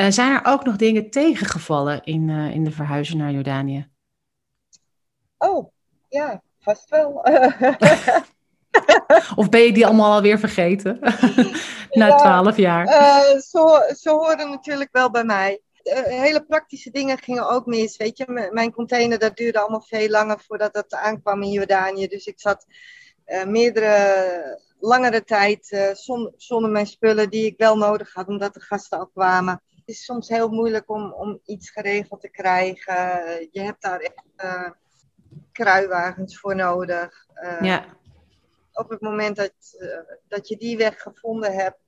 Zijn 0.08 0.32
er 0.32 0.40
ook 0.44 0.64
nog 0.64 0.76
dingen 0.76 1.10
tegengevallen 1.10 2.04
in, 2.04 2.28
in 2.28 2.64
de 2.64 2.70
verhuizen 2.70 3.16
naar 3.16 3.32
Jordanië? 3.32 3.88
oh, 5.38 5.70
ja, 6.08 6.42
vast 6.58 6.88
wel. 6.88 7.22
Of 9.36 9.48
ben 9.48 9.60
je 9.60 9.72
die 9.72 9.86
allemaal 9.86 10.12
alweer 10.12 10.38
vergeten? 10.38 10.98
Na 11.90 12.14
twaalf 12.16 12.56
jaar. 12.56 12.86
Eh, 12.86 13.38
zo, 13.40 13.66
zo 13.96 14.16
horen 14.18 14.50
natuurlijk 14.50 14.88
wel 14.92 15.10
bij 15.10 15.24
mij. 15.24 15.60
Eh, 15.82 16.02
hele 16.02 16.44
praktische 16.44 16.90
dingen 16.90 17.18
gingen 17.18 17.48
ook 17.48 17.66
mis. 17.66 17.96
Weet 17.96 18.18
je, 18.18 18.24
M- 18.28 18.54
mijn 18.54 18.72
container 18.72 19.18
dat 19.18 19.36
duurde 19.36 19.58
allemaal 19.60 19.80
veel 19.86 20.08
langer 20.08 20.40
voordat 20.46 20.72
dat 20.74 20.94
aankwam 20.94 21.42
in 21.42 21.50
Jordanië. 21.50 22.06
Dus 22.06 22.26
ik 22.26 22.40
zat 22.40 22.66
eh, 23.24 23.44
meerdere, 23.44 24.60
langere 24.80 25.24
tijd 25.24 25.92
zon- 25.92 26.32
zonder 26.36 26.70
mijn 26.70 26.86
spullen 26.86 27.30
die 27.30 27.46
ik 27.46 27.54
wel 27.56 27.76
nodig 27.76 28.12
had, 28.14 28.26
omdat 28.28 28.54
de 28.54 28.60
gasten 28.60 28.98
al 28.98 29.06
kwamen. 29.06 29.62
Het 29.76 29.96
is 29.96 30.04
soms 30.04 30.28
heel 30.28 30.48
moeilijk 30.48 30.90
om, 30.90 31.12
om 31.12 31.40
iets 31.44 31.70
geregeld 31.70 32.20
te 32.20 32.28
krijgen. 32.30 32.96
Je 33.50 33.60
hebt 33.60 33.82
daar 33.82 34.00
echt 34.00 34.24
kruiwagens 35.52 36.38
voor 36.38 36.54
nodig. 36.56 37.26
Ja, 37.60 37.84
op 38.78 38.88
het 38.90 39.00
moment 39.00 39.36
dat, 39.36 39.52
eh, 39.78 40.16
dat 40.28 40.48
je 40.48 40.56
die 40.56 40.76
weg 40.76 41.02
gevonden 41.02 41.54
hebt, 41.54 41.78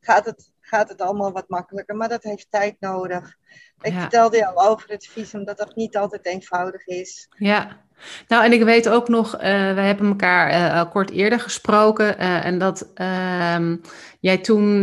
gaat 0.00 0.24
het, 0.24 0.52
gaat 0.60 0.88
het 0.88 1.00
allemaal 1.00 1.32
wat 1.32 1.48
makkelijker. 1.48 1.96
Maar 1.96 2.08
dat 2.08 2.22
heeft 2.22 2.50
tijd 2.50 2.76
nodig. 2.80 3.36
Ik 3.80 3.92
Ja. 3.92 4.00
vertelde 4.00 4.36
je 4.36 4.46
al 4.46 4.68
over 4.68 4.90
het 4.90 5.06
visum 5.06 5.44
dat 5.44 5.58
dat 5.58 5.74
niet 5.76 5.96
altijd 5.96 6.26
eenvoudig 6.26 6.86
is. 6.86 7.28
ja. 7.38 7.86
Nou, 8.28 8.44
en 8.44 8.52
ik 8.52 8.62
weet 8.62 8.88
ook 8.88 9.08
nog, 9.08 9.36
eh 9.36 9.40
we 9.74 9.80
hebben 9.80 10.06
elkaar 10.06 10.48
eh, 10.50 10.90
kort 10.90 11.10
eerder 11.10 11.40
gesproken. 11.40 12.18
eh, 12.18 12.44
en 12.44 12.58
dat 12.58 12.88
ehm, 12.94 13.76
jij 14.20 14.38
toen, 14.38 14.82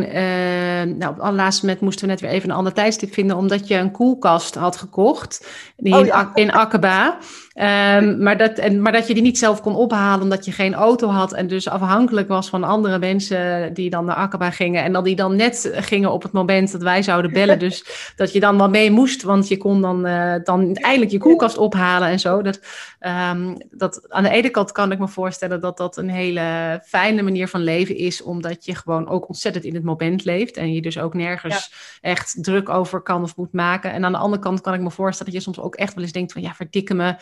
nou, 0.98 1.10
op 1.10 1.16
het 1.16 1.20
allerlaatste 1.20 1.66
moment 1.66 1.84
moesten 1.84 2.06
we 2.06 2.12
net 2.12 2.22
weer 2.22 2.30
even 2.30 2.50
een 2.50 2.56
ander 2.56 2.74
tijdstip 2.74 3.14
vinden, 3.14 3.38
omdat 3.38 3.68
je 3.68 3.76
een 3.76 3.92
koelkast 3.92 4.56
had 4.56 4.78
gekocht 4.78 5.48
die 5.78 5.94
Oh, 5.94 6.00
in, 6.00 6.06
ja. 6.06 6.32
In 6.34 6.52
Akaba. 6.52 7.18
Ehm, 7.54 8.24
maar, 8.24 8.38
dat, 8.38 8.58
en, 8.58 8.82
maar 8.82 8.92
dat 8.92 9.08
je 9.08 9.14
die 9.14 9.24
niet 9.24 9.38
zelf 9.38 9.62
kon 9.62 9.76
ophalen 9.76 10.22
omdat 10.22 10.46
je 10.46 10.52
geen 10.52 10.74
auto 10.74 11.08
had 11.08 11.34
en 11.34 11.48
dus 11.48 11.70
afhankelijk 11.70 12.28
was 12.28 12.50
van 12.50 12.64
andere 12.64 13.00
mensen 13.00 13.74
die 13.74 13.90
dan 13.90 14.06
naar 14.06 14.16
Akaba 14.16 14.52
gingen 14.52 14.84
en 14.84 14.94
dan 14.94 15.04
die 15.04 15.16
dan 15.16 15.36
net 15.36 15.72
gingen 15.74 16.12
op 16.12 16.24
het 16.24 16.32
moment 16.32 16.72
dat 16.72 16.82
wij 16.82 17.04
zouden 17.04 17.32
bellen. 17.32 17.60
Dus 17.60 17.86
dat 18.16 18.34
je 18.34 18.40
dan 18.40 18.58
wel 18.58 18.70
mee 18.70 18.92
moest, 18.92 19.24
want 19.24 19.48
je 19.48 19.58
kon 19.58 19.82
dan, 19.82 20.02
dan 20.44 20.76
eindelijk 20.76 21.12
je 21.12 21.18
koelkast 21.18 21.58
ophalen 21.58 22.08
en 22.08 22.20
zo. 22.20 22.42
Dat, 22.42 22.60
ehm, 23.06 23.56
dat, 23.70 24.12
aan 24.12 24.24
de 24.24 24.30
ene 24.30 24.50
kant 24.50 24.72
kan 24.72 24.92
ik 24.92 25.00
me 25.00 25.08
voorstellen 25.08 25.62
dat 25.62 25.78
dat 25.78 25.98
een 25.98 26.10
hele 26.10 26.80
fijne 26.86 27.22
manier 27.22 27.48
van 27.48 27.62
leven 27.62 27.96
is, 27.96 28.22
omdat 28.22 28.66
je 28.66 28.76
gewoon 28.76 29.08
ook 29.08 29.28
ontzettend 29.28 29.66
in 29.66 29.76
het 29.76 29.84
moment 29.84 30.24
leeft 30.24 30.58
en 30.58 30.74
je 30.74 30.82
dus 30.82 31.00
ook 31.00 31.14
nergens 31.14 31.74
echt 32.02 32.44
druk 32.44 32.70
over 32.70 33.02
kan 33.02 33.24
of 33.24 33.36
moet 33.36 33.54
maken. 33.54 33.92
En 33.92 34.06
aan 34.06 34.12
de 34.12 34.18
andere 34.18 34.42
kant 34.42 34.62
kan 34.62 34.74
ik 34.74 34.82
me 34.82 34.92
voorstellen 34.92 35.34
dat 35.34 35.42
je 35.42 35.52
soms 35.52 35.66
ook 35.66 35.76
echt 35.76 35.94
wel 35.94 36.04
eens 36.04 36.14
denkt 36.14 36.32
van 36.32 36.42
ja, 36.42 36.54
verdikke 36.54 36.94
me, 36.94 37.16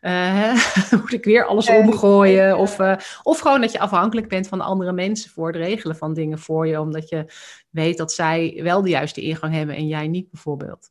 hè, 0.00 0.52
moet 1.00 1.12
ik 1.12 1.24
weer 1.24 1.46
alles 1.46 1.68
omgooien? 1.68 2.58
Of, 2.58 2.78
eh, 2.78 2.96
of 3.22 3.38
gewoon 3.38 3.60
dat 3.60 3.72
je 3.72 3.78
afhankelijk 3.78 4.28
bent 4.28 4.48
van 4.48 4.60
andere 4.60 4.92
mensen 4.92 5.30
voor 5.30 5.46
het 5.46 5.56
regelen 5.56 5.96
van 5.96 6.14
dingen 6.14 6.38
voor 6.38 6.66
je, 6.66 6.80
omdat 6.80 7.08
je 7.08 7.24
weet 7.70 7.96
dat 7.96 8.12
zij 8.12 8.60
wel 8.62 8.82
de 8.82 8.88
juiste 8.88 9.20
ingang 9.20 9.54
hebben 9.54 9.76
en 9.76 9.86
jij 9.86 10.08
niet 10.08 10.30
bijvoorbeeld. 10.30 10.90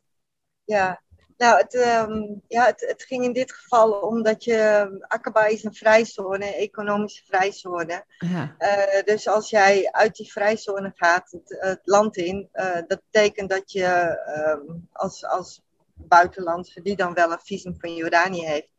Ja, 0.64 1.02
nou, 1.40 1.58
het, 1.58 1.76
ehm, 1.76 2.24
ja, 2.48 2.66
het, 2.66 2.86
het 2.88 3.04
ging 3.04 3.24
in 3.24 3.34
dit 3.34 3.52
geval 3.52 3.92
omdat 3.92 4.44
je. 4.44 4.88
Akaba 5.08 5.46
is 5.46 5.64
een 5.64 5.74
vrijzone, 5.74 6.46
een 6.46 6.54
economische 6.54 7.26
vrijzone. 7.26 8.06
Ja, 8.18 8.56
Eh, 8.58 9.04
dus 9.04 9.28
als 9.28 9.50
jij 9.50 9.92
uit 9.92 10.16
die 10.16 10.32
vrijzone 10.32 10.92
gaat, 10.96 11.32
het, 11.32 11.58
het 11.60 11.82
land 11.84 12.18
in, 12.18 12.50
eh, 12.52 12.74
dat 12.88 13.02
betekent 13.12 13.50
dat 13.50 13.72
je 13.72 13.86
ehm, 13.86 14.62
als, 14.92 15.26
als 15.26 15.62
buitenlandse, 15.96 16.82
die 16.82 16.96
dan 16.96 17.14
wel 17.14 17.32
een 17.32 17.40
visum 17.44 17.76
van 17.80 17.96
Jordanië 17.96 18.46
heeft, 18.46 18.72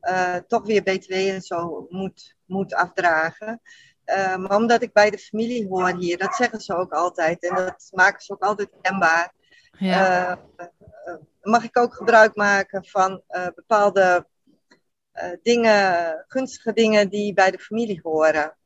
eh, 0.00 0.36
toch 0.36 0.66
weer 0.66 0.82
BTW 0.82 1.12
en 1.12 1.42
zo 1.42 1.86
moet, 1.88 2.36
moet 2.46 2.74
afdragen. 2.74 3.60
Maar 4.36 4.56
omdat 4.56 4.82
ik 4.82 4.92
bij 4.92 5.10
de 5.10 5.18
familie 5.18 5.68
hoor 5.68 5.96
hier, 5.96 6.18
dat 6.18 6.34
zeggen 6.34 6.60
ze 6.60 6.74
ook 6.74 6.92
altijd 6.92 7.42
en 7.48 7.54
dat 7.54 7.90
maken 7.90 8.20
ze 8.22 8.32
ook 8.32 8.42
altijd 8.42 8.70
kenbaar. 8.80 9.32
ja, 9.78 10.38
mag 11.42 11.64
ik 11.64 11.78
ook 11.78 11.94
gebruik 11.94 12.34
maken 12.36 12.84
van 12.84 13.22
eh, 13.26 13.46
bepaalde 13.54 14.26
eh, 15.12 15.30
dingen, 15.42 16.24
gunstige 16.28 16.72
dingen 16.72 17.08
die 17.08 17.34
bij 17.34 17.50
de 17.50 17.58
familie 17.58 18.00
horen. 18.02 18.56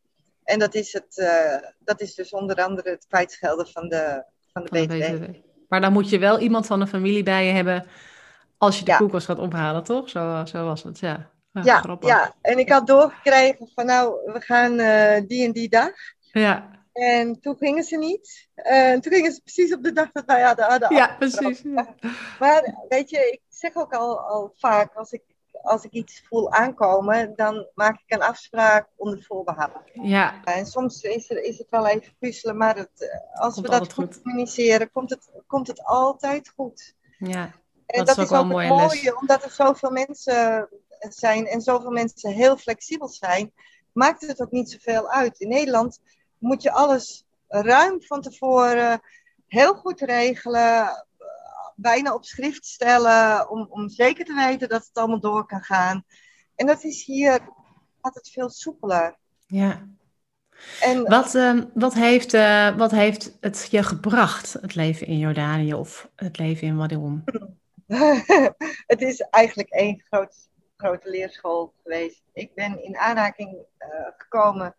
En 0.45 0.59
dat 0.59 0.75
is, 0.75 0.93
het, 0.93 1.18
eh, 1.18 1.70
dat 1.79 2.01
is 2.01 2.14
dus 2.14 2.31
onder 2.31 2.57
andere 2.57 2.91
het 2.91 3.07
kwijtschelden 3.09 3.66
van 3.66 3.89
de, 3.89 4.25
van 4.53 4.64
de 4.64 4.68
Van 4.79 4.87
BTW. 4.87 5.25
BTW. 5.25 5.35
Maar 5.68 5.81
dan 5.81 5.93
moet 5.93 6.11
je 6.11 6.18
wel 6.18 6.39
iemand 6.39 6.66
van 6.66 6.81
de 6.81 6.87
familie 6.87 7.22
bij 7.22 7.47
je 7.47 7.53
hebben 7.53 7.87
als 8.59 8.79
je 8.79 8.85
de 8.85 8.91
Ja. 8.91 8.97
koelkast 8.97 9.27
gaat 9.27 9.39
ophalen, 9.39 9.85
toch? 9.85 10.09
Zo, 10.09 10.45
zo 10.45 10.64
was 10.64 10.83
het, 10.83 10.99
ja. 10.99 11.33
Ja, 11.53 11.62
Ja, 11.62 11.97
ja, 12.01 12.35
en 12.41 12.59
ik 12.59 12.68
had 12.68 12.87
doorgekregen 12.87 13.70
van 13.75 13.87
nou, 13.87 14.33
we 14.33 14.41
gaan 14.41 14.77
die 15.27 15.45
en 15.45 15.53
die 15.53 15.68
dag. 15.68 15.93
Ja, 16.33 16.70
En 16.95 17.40
toen 17.40 17.57
gingen 17.57 17.84
ze 17.84 17.97
niet. 17.97 18.49
En 18.55 19.01
toen 19.01 19.12
gingen 19.12 19.32
ze 19.32 19.40
precies 19.40 19.74
op 19.74 19.82
de 19.82 19.92
dag 19.92 20.12
dat 20.12 20.24
wij 20.26 20.42
hadden, 20.42 20.64
hadden 20.64 20.95
ja 20.95 21.16
precies. 21.18 21.61
Ja. 21.62 21.95
Maar 22.38 22.74
weet 22.88 23.11
je, 23.11 23.30
ik 23.30 23.40
zeg 23.49 23.74
ook 23.74 23.92
al, 23.95 24.20
al 24.20 24.53
vaak, 24.57 24.95
als 24.95 25.12
ik, 25.12 25.22
als 25.62 25.84
ik 25.84 25.90
iets 25.92 26.22
voel 26.28 26.53
aankomen, 26.53 27.32
dan 27.36 27.66
maak 27.74 28.01
ik 28.07 28.14
een 28.14 28.22
afspraak 28.22 28.88
onder 28.97 29.22
voorbehoud. 29.22 29.90
ja, 29.92 30.45
En 30.45 30.66
soms 30.66 31.03
is, 31.03 31.30
er, 31.30 31.42
is 31.42 31.59
het 31.59 31.66
wel 31.70 31.86
even 31.86 32.14
puzzelen, 32.18 32.57
maar 32.57 32.76
het, 32.76 32.90
eh, 33.11 33.40
als 33.42 33.55
Komt 33.55 33.66
we 33.66 33.72
dat 33.72 33.92
goed 33.92 34.05
goed. 34.14 34.22
communiceren, 34.22 34.90
komt 34.90 35.11
het, 35.11 35.30
komt 35.47 35.66
het 35.66 35.84
altijd 35.84 36.49
goed. 36.57 36.95
ja. 37.18 37.51
En 37.86 38.05
Dat 38.05 38.16
is 38.18 38.22
ook 38.24 38.28
wel 38.30 38.40
een 38.40 38.47
het 38.47 38.55
mooie 38.55 38.74
les. 38.74 38.95
mooie, 38.95 39.18
omdat 39.20 39.45
er 39.45 39.51
zoveel 39.51 39.90
mensen 39.90 40.68
zijn 41.09 41.47
en 41.47 41.61
zoveel 41.61 41.90
mensen 41.90 42.30
heel 42.32 42.57
flexibel 42.57 43.09
zijn, 43.09 43.53
maakt 43.92 44.26
het 44.26 44.40
ook 44.42 44.51
niet 44.51 44.70
zoveel 44.70 45.11
uit. 45.11 45.40
In 45.40 45.49
Nederland 45.49 46.01
moet 46.45 46.62
je 46.62 46.72
alles 46.72 47.24
ruim 47.49 48.03
van 48.03 48.20
tevoren 48.20 49.01
heel 49.47 49.74
goed 49.74 50.01
regelen, 50.01 51.07
bijna 51.76 52.14
op 52.14 52.24
schrift 52.24 52.66
stellen, 52.66 53.51
om, 53.51 53.66
om 53.70 53.88
zeker 53.88 54.24
te 54.24 54.34
weten 54.34 54.68
dat 54.68 54.86
het 54.86 54.97
allemaal 54.99 55.20
door 55.20 55.47
kan 55.47 55.62
gaan. 55.62 56.05
En 56.55 56.66
dat 56.66 56.84
is 56.84 57.05
hier 57.05 57.40
altijd 58.01 58.28
veel 58.28 58.51
soepeler. 58.51 59.16
ja. 59.47 59.88
En 60.80 61.05
Wat, 61.05 61.34
ehm, 61.34 61.64
wat, 61.74 61.95
heeft, 61.95 62.34
eh, 62.34 62.76
wat 62.76 62.90
heeft 62.90 63.36
het 63.40 63.68
je 63.70 63.82
gebracht, 63.82 64.53
het 64.53 64.74
leven 64.74 65.07
in 65.07 65.18
Jordanië 65.18 65.74
of 65.74 66.11
het 66.16 66.38
leven 66.38 66.66
in 66.66 66.76
Wadirum? 66.76 67.24
het 68.92 69.01
is 69.01 69.20
eigenlijk 69.20 69.68
één 69.68 70.03
groot, 70.11 70.49
grote 70.76 71.11
leerschool 71.11 71.74
geweest. 71.82 72.22
Ik 72.32 72.55
ben 72.55 72.84
in 72.84 72.97
aanraking 72.97 73.59
eh, 73.78 73.88
gekomen 74.16 74.76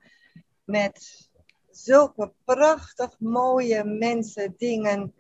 met 0.64 1.30
zulke 1.78 2.34
prachtig 2.44 3.20
mooie 3.20 3.84
mensen, 3.84 4.56
dingen. 4.58 5.14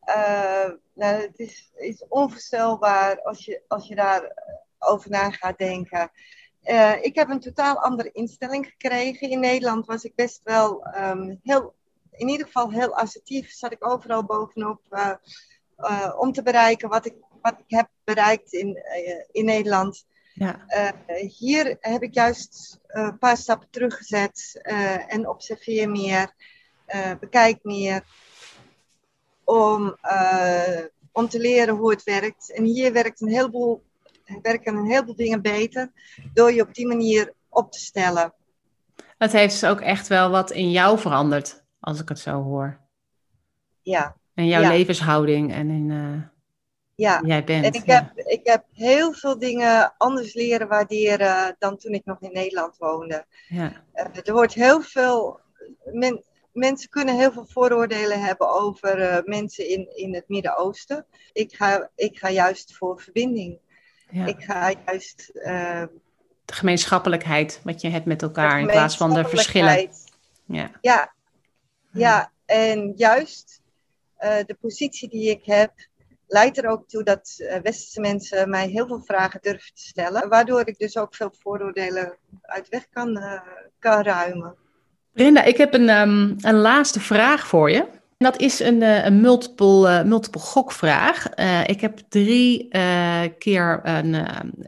Eh, 0.00 0.70
nou, 0.94 1.20
het 1.20 1.38
is, 1.38 1.70
is 1.74 2.04
onvoorstelbaar 2.08 3.22
als 3.22 3.44
je, 3.44 3.62
als 3.68 3.88
je 3.88 3.94
daar 3.94 4.32
over 4.78 5.10
na 5.10 5.30
gaat 5.30 5.58
denken. 5.58 6.10
Eh, 6.62 7.02
ik 7.02 7.14
heb 7.14 7.28
een 7.28 7.40
totaal 7.40 7.76
andere 7.76 8.10
instelling 8.12 8.66
gekregen. 8.66 9.30
In 9.30 9.40
Nederland 9.40 9.86
was 9.86 10.04
ik 10.04 10.14
best 10.14 10.40
wel 10.44 10.84
ehm, 10.84 11.34
heel, 11.42 11.74
in 12.10 12.28
ieder 12.28 12.46
geval 12.46 12.70
heel 12.70 12.94
assertief. 12.94 13.50
Zat 13.50 13.72
ik 13.72 13.86
overal 13.86 14.24
bovenop 14.24 14.80
eh, 14.88 15.12
eh, 15.76 16.14
om 16.18 16.32
te 16.32 16.42
bereiken 16.42 16.88
wat 16.88 17.06
ik, 17.06 17.14
wat 17.42 17.54
ik 17.58 17.76
heb 17.76 17.88
bereikt 18.04 18.52
in, 18.52 18.76
eh, 18.76 19.24
in 19.30 19.44
Nederland. 19.44 20.06
Ja, 20.34 20.64
Eh, 20.66 21.28
hier 21.28 21.76
heb 21.80 22.02
ik 22.02 22.14
juist 22.14 22.78
eh, 22.86 23.02
een 23.02 23.18
paar 23.18 23.36
stappen 23.36 23.68
teruggezet 23.70 24.60
eh, 24.62 25.14
en 25.14 25.28
observeer 25.28 25.90
meer, 25.90 26.34
bekijk 27.20 27.58
meer 27.62 28.02
om, 29.44 29.96
om 31.12 31.28
te 31.28 31.38
leren 31.38 31.74
hoe 31.74 31.90
het 31.90 32.02
werkt. 32.02 32.52
En 32.52 32.64
hier 32.64 32.92
werkt 32.92 33.20
een 33.20 33.28
heleboel, 33.28 33.82
werken 34.42 34.76
een 34.76 34.90
heleboel 34.90 35.16
dingen 35.16 35.42
beter 35.42 35.92
door 36.34 36.52
je 36.52 36.62
op 36.62 36.74
die 36.74 36.86
manier 36.86 37.32
op 37.48 37.72
te 37.72 37.78
stellen. 37.78 38.34
het 39.18 39.32
heeft 39.32 39.60
dus 39.60 39.70
ook 39.70 39.80
echt 39.80 40.08
wel 40.08 40.30
wat 40.30 40.50
in 40.50 40.70
jou 40.70 40.98
veranderd, 40.98 41.64
als 41.80 42.00
ik 42.00 42.08
het 42.08 42.18
zo 42.18 42.42
hoor. 42.42 42.80
Ja, 43.82 44.16
En 44.34 44.46
jouw 44.46 44.60
Ja. 44.62 44.68
levenshouding 44.68 45.52
en 45.52 45.70
in 45.70 46.30
ja. 47.02 47.20
jij 47.24 47.44
bent. 47.44 47.64
En 47.64 47.72
ik 47.72 47.86
ja. 47.86 47.94
heb, 48.14 48.26
ik 48.26 48.40
heb 48.42 48.64
heel 48.72 49.12
veel 49.12 49.38
dingen 49.38 49.94
anders 49.98 50.34
leren 50.34 50.68
waarderen 50.68 51.56
dan 51.58 51.76
toen 51.76 51.92
ik 51.92 52.04
nog 52.04 52.20
in 52.20 52.32
Nederland 52.32 52.76
woonde. 52.78 53.24
Ja, 53.48 53.72
Eh, 53.92 54.06
er 54.24 54.32
wordt 54.32 54.54
heel 54.54 54.82
veel. 54.82 55.40
Men, 55.92 56.24
mensen 56.52 56.88
kunnen 56.88 57.18
heel 57.18 57.32
veel 57.32 57.46
vooroordelen 57.48 58.20
hebben 58.20 58.48
over 58.50 59.00
eh, 59.00 59.22
mensen 59.24 59.68
in, 59.68 59.96
in 59.96 60.14
het 60.14 60.28
Midden-Oosten. 60.28 61.06
Ik 61.32 61.54
ga, 61.56 61.90
ik 61.94 62.18
ga 62.18 62.30
juist 62.30 62.76
voor 62.76 63.00
verbinding. 63.00 63.58
ja. 64.10 64.26
Ik 64.26 64.42
ga 64.42 64.72
juist. 64.86 65.28
eh, 65.34 65.84
De 66.44 66.54
gemeenschappelijkheid, 66.54 67.60
wat 67.64 67.80
je 67.80 67.88
hebt 67.88 68.06
met 68.06 68.22
elkaar, 68.22 68.60
in 68.60 68.66
plaats 68.66 68.96
van 68.96 69.14
de 69.14 69.24
verschillen. 69.24 69.90
Ja, 70.46 70.70
Ja, 70.80 71.12
ja, 71.92 72.32
en 72.44 72.92
juist 72.96 73.60
eh, 74.16 74.44
de 74.46 74.56
positie 74.60 75.08
die 75.08 75.30
ik 75.30 75.44
heb. 75.44 75.72
Leidt 76.32 76.58
er 76.58 76.68
ook 76.68 76.88
toe 76.88 77.02
dat 77.02 77.34
eh, 77.38 77.60
westerse 77.62 78.00
mensen 78.00 78.50
mij 78.50 78.68
heel 78.68 78.86
veel 78.86 79.02
vragen 79.04 79.40
durven 79.42 79.74
te 79.74 79.82
stellen. 79.82 80.28
Waardoor 80.28 80.66
ik 80.68 80.78
dus 80.78 80.96
ook 80.96 81.14
veel 81.14 81.34
vooroordelen 81.38 82.18
uit 82.42 82.68
weg 82.68 82.88
kan, 82.90 83.16
eh, 83.16 83.40
kan 83.78 84.02
ruimen. 84.02 84.56
Brenda, 85.12 85.42
ik 85.42 85.56
heb 85.56 85.74
een, 85.74 85.88
ehm, 85.88 86.34
een 86.40 86.54
laatste 86.54 87.00
vraag 87.00 87.46
voor 87.46 87.70
je. 87.70 87.78
En 88.18 88.28
dat 88.30 88.40
is 88.40 88.60
een, 88.60 88.82
eh, 88.82 89.04
een 89.04 89.20
multiple, 89.20 89.88
eh, 89.88 90.04
multiple 90.04 90.40
gokvraag. 90.40 91.28
Ik 91.66 91.80
heb 91.80 91.98
drie 92.08 92.68
keer 93.38 93.80
een, 93.82 94.16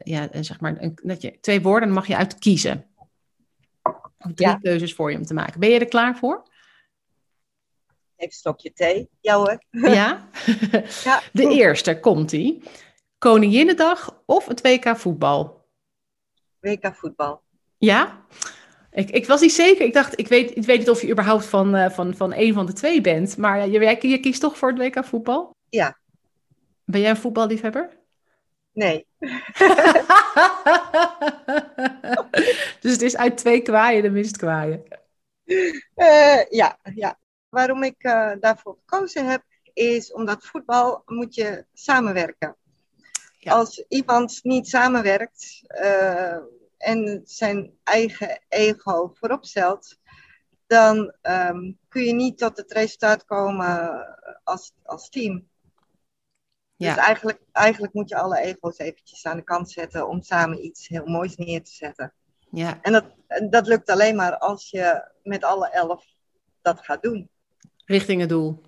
ja, 0.02 0.28
zeg 0.40 0.60
maar, 0.60 0.76
een, 0.78 0.98
dat 1.02 1.22
je, 1.22 1.40
twee 1.40 1.62
woorden, 1.62 1.88
dan 1.88 1.96
mag 1.96 2.06
je 2.06 2.16
uit 2.16 2.38
kiezen. 2.38 2.84
Drie 4.18 4.48
Ja. 4.48 4.58
keuzes 4.62 4.94
voor 4.94 5.10
je 5.10 5.16
om 5.16 5.26
te 5.26 5.34
maken. 5.34 5.60
Ben 5.60 5.70
je 5.70 5.78
er 5.78 5.88
klaar 5.88 6.16
voor? 6.16 6.52
Even 8.24 8.36
een 8.36 8.54
stokje 8.54 8.72
thee. 8.72 9.08
Ja 9.20 9.36
hoor. 9.36 9.58
Ja? 9.70 10.28
Ja. 11.04 11.22
De 11.32 11.48
eerste, 11.48 12.00
komt-ie. 12.00 12.62
Koninginnedag 13.18 14.22
of 14.26 14.46
het 14.46 14.60
WK 14.60 14.96
voetbal? 14.96 15.66
WK 16.60 16.94
voetbal. 16.94 17.42
Ja? 17.78 18.24
Ik, 18.90 19.10
ik 19.10 19.26
was 19.26 19.40
niet 19.40 19.52
zeker. 19.52 19.84
Ik 19.86 19.92
dacht, 19.92 20.18
ik 20.18 20.28
weet, 20.28 20.56
ik 20.56 20.64
weet 20.64 20.78
niet 20.78 20.90
of 20.90 21.00
je 21.00 21.10
überhaupt 21.10 21.44
van, 21.44 21.74
eh, 21.74 21.90
van, 21.90 22.14
van 22.14 22.32
een 22.34 22.54
van 22.54 22.66
de 22.66 22.72
twee 22.72 23.00
bent. 23.00 23.36
Maar 23.36 23.68
je, 23.68 24.08
je 24.08 24.20
kiest 24.20 24.40
toch 24.40 24.58
voor 24.58 24.68
het 24.72 24.78
WK 24.78 25.04
voetbal? 25.04 25.56
Ja. 25.68 25.98
Ben 26.84 27.00
jij 27.00 27.10
een 27.10 27.16
voetballiefhebber? 27.16 27.98
Nee. 28.72 29.06
dus 32.80 32.92
het 32.92 33.02
is 33.02 33.16
uit 33.16 33.36
twee 33.36 33.62
kwaaien 33.62 34.02
de 34.02 34.10
minst 34.10 34.36
kwaaien. 34.36 34.84
Eh, 35.94 36.50
ja, 36.50 36.78
ja. 36.94 37.18
Waarom 37.54 37.82
ik 37.82 38.02
eh, 38.02 38.32
daarvoor 38.40 38.76
gekozen 38.78 39.26
heb, 39.26 39.42
is 39.72 40.12
omdat 40.12 40.46
voetbal 40.46 41.02
moet 41.06 41.34
je 41.34 41.66
samenwerken. 41.72 42.56
Ja. 43.38 43.52
Als 43.52 43.84
iemand 43.88 44.40
niet 44.42 44.68
samenwerkt 44.68 45.62
eh, 45.66 46.36
en 46.78 47.20
zijn 47.24 47.78
eigen 47.82 48.42
ego 48.48 49.10
voorop 49.14 49.44
stelt, 49.44 49.98
dan 50.66 51.14
ehm, 51.20 51.72
kun 51.88 52.02
je 52.02 52.12
niet 52.12 52.38
tot 52.38 52.56
het 52.56 52.72
resultaat 52.72 53.24
komen 53.24 54.06
als, 54.44 54.72
als 54.82 55.08
team. 55.08 55.48
Ja. 56.76 56.94
Dus 56.94 57.04
eigenlijk, 57.04 57.40
eigenlijk 57.52 57.92
moet 57.92 58.08
je 58.08 58.16
alle 58.16 58.38
ego's 58.38 58.78
eventjes 58.78 59.26
aan 59.26 59.36
de 59.36 59.44
kant 59.44 59.70
zetten 59.70 60.08
om 60.08 60.22
samen 60.22 60.64
iets 60.64 60.88
heel 60.88 61.06
moois 61.06 61.36
neer 61.36 61.62
te 61.64 61.72
zetten. 61.72 62.14
Ja, 62.50 62.78
En 62.82 62.92
dat, 62.92 63.04
en 63.26 63.50
dat 63.50 63.66
lukt 63.66 63.90
alleen 63.90 64.16
maar 64.16 64.38
als 64.38 64.70
je 64.70 65.10
met 65.22 65.44
alle 65.44 65.68
elf 65.68 66.04
dat 66.62 66.80
gaat 66.80 67.02
doen. 67.02 67.32
Richting 67.84 68.20
het 68.20 68.28
doel. 68.28 68.60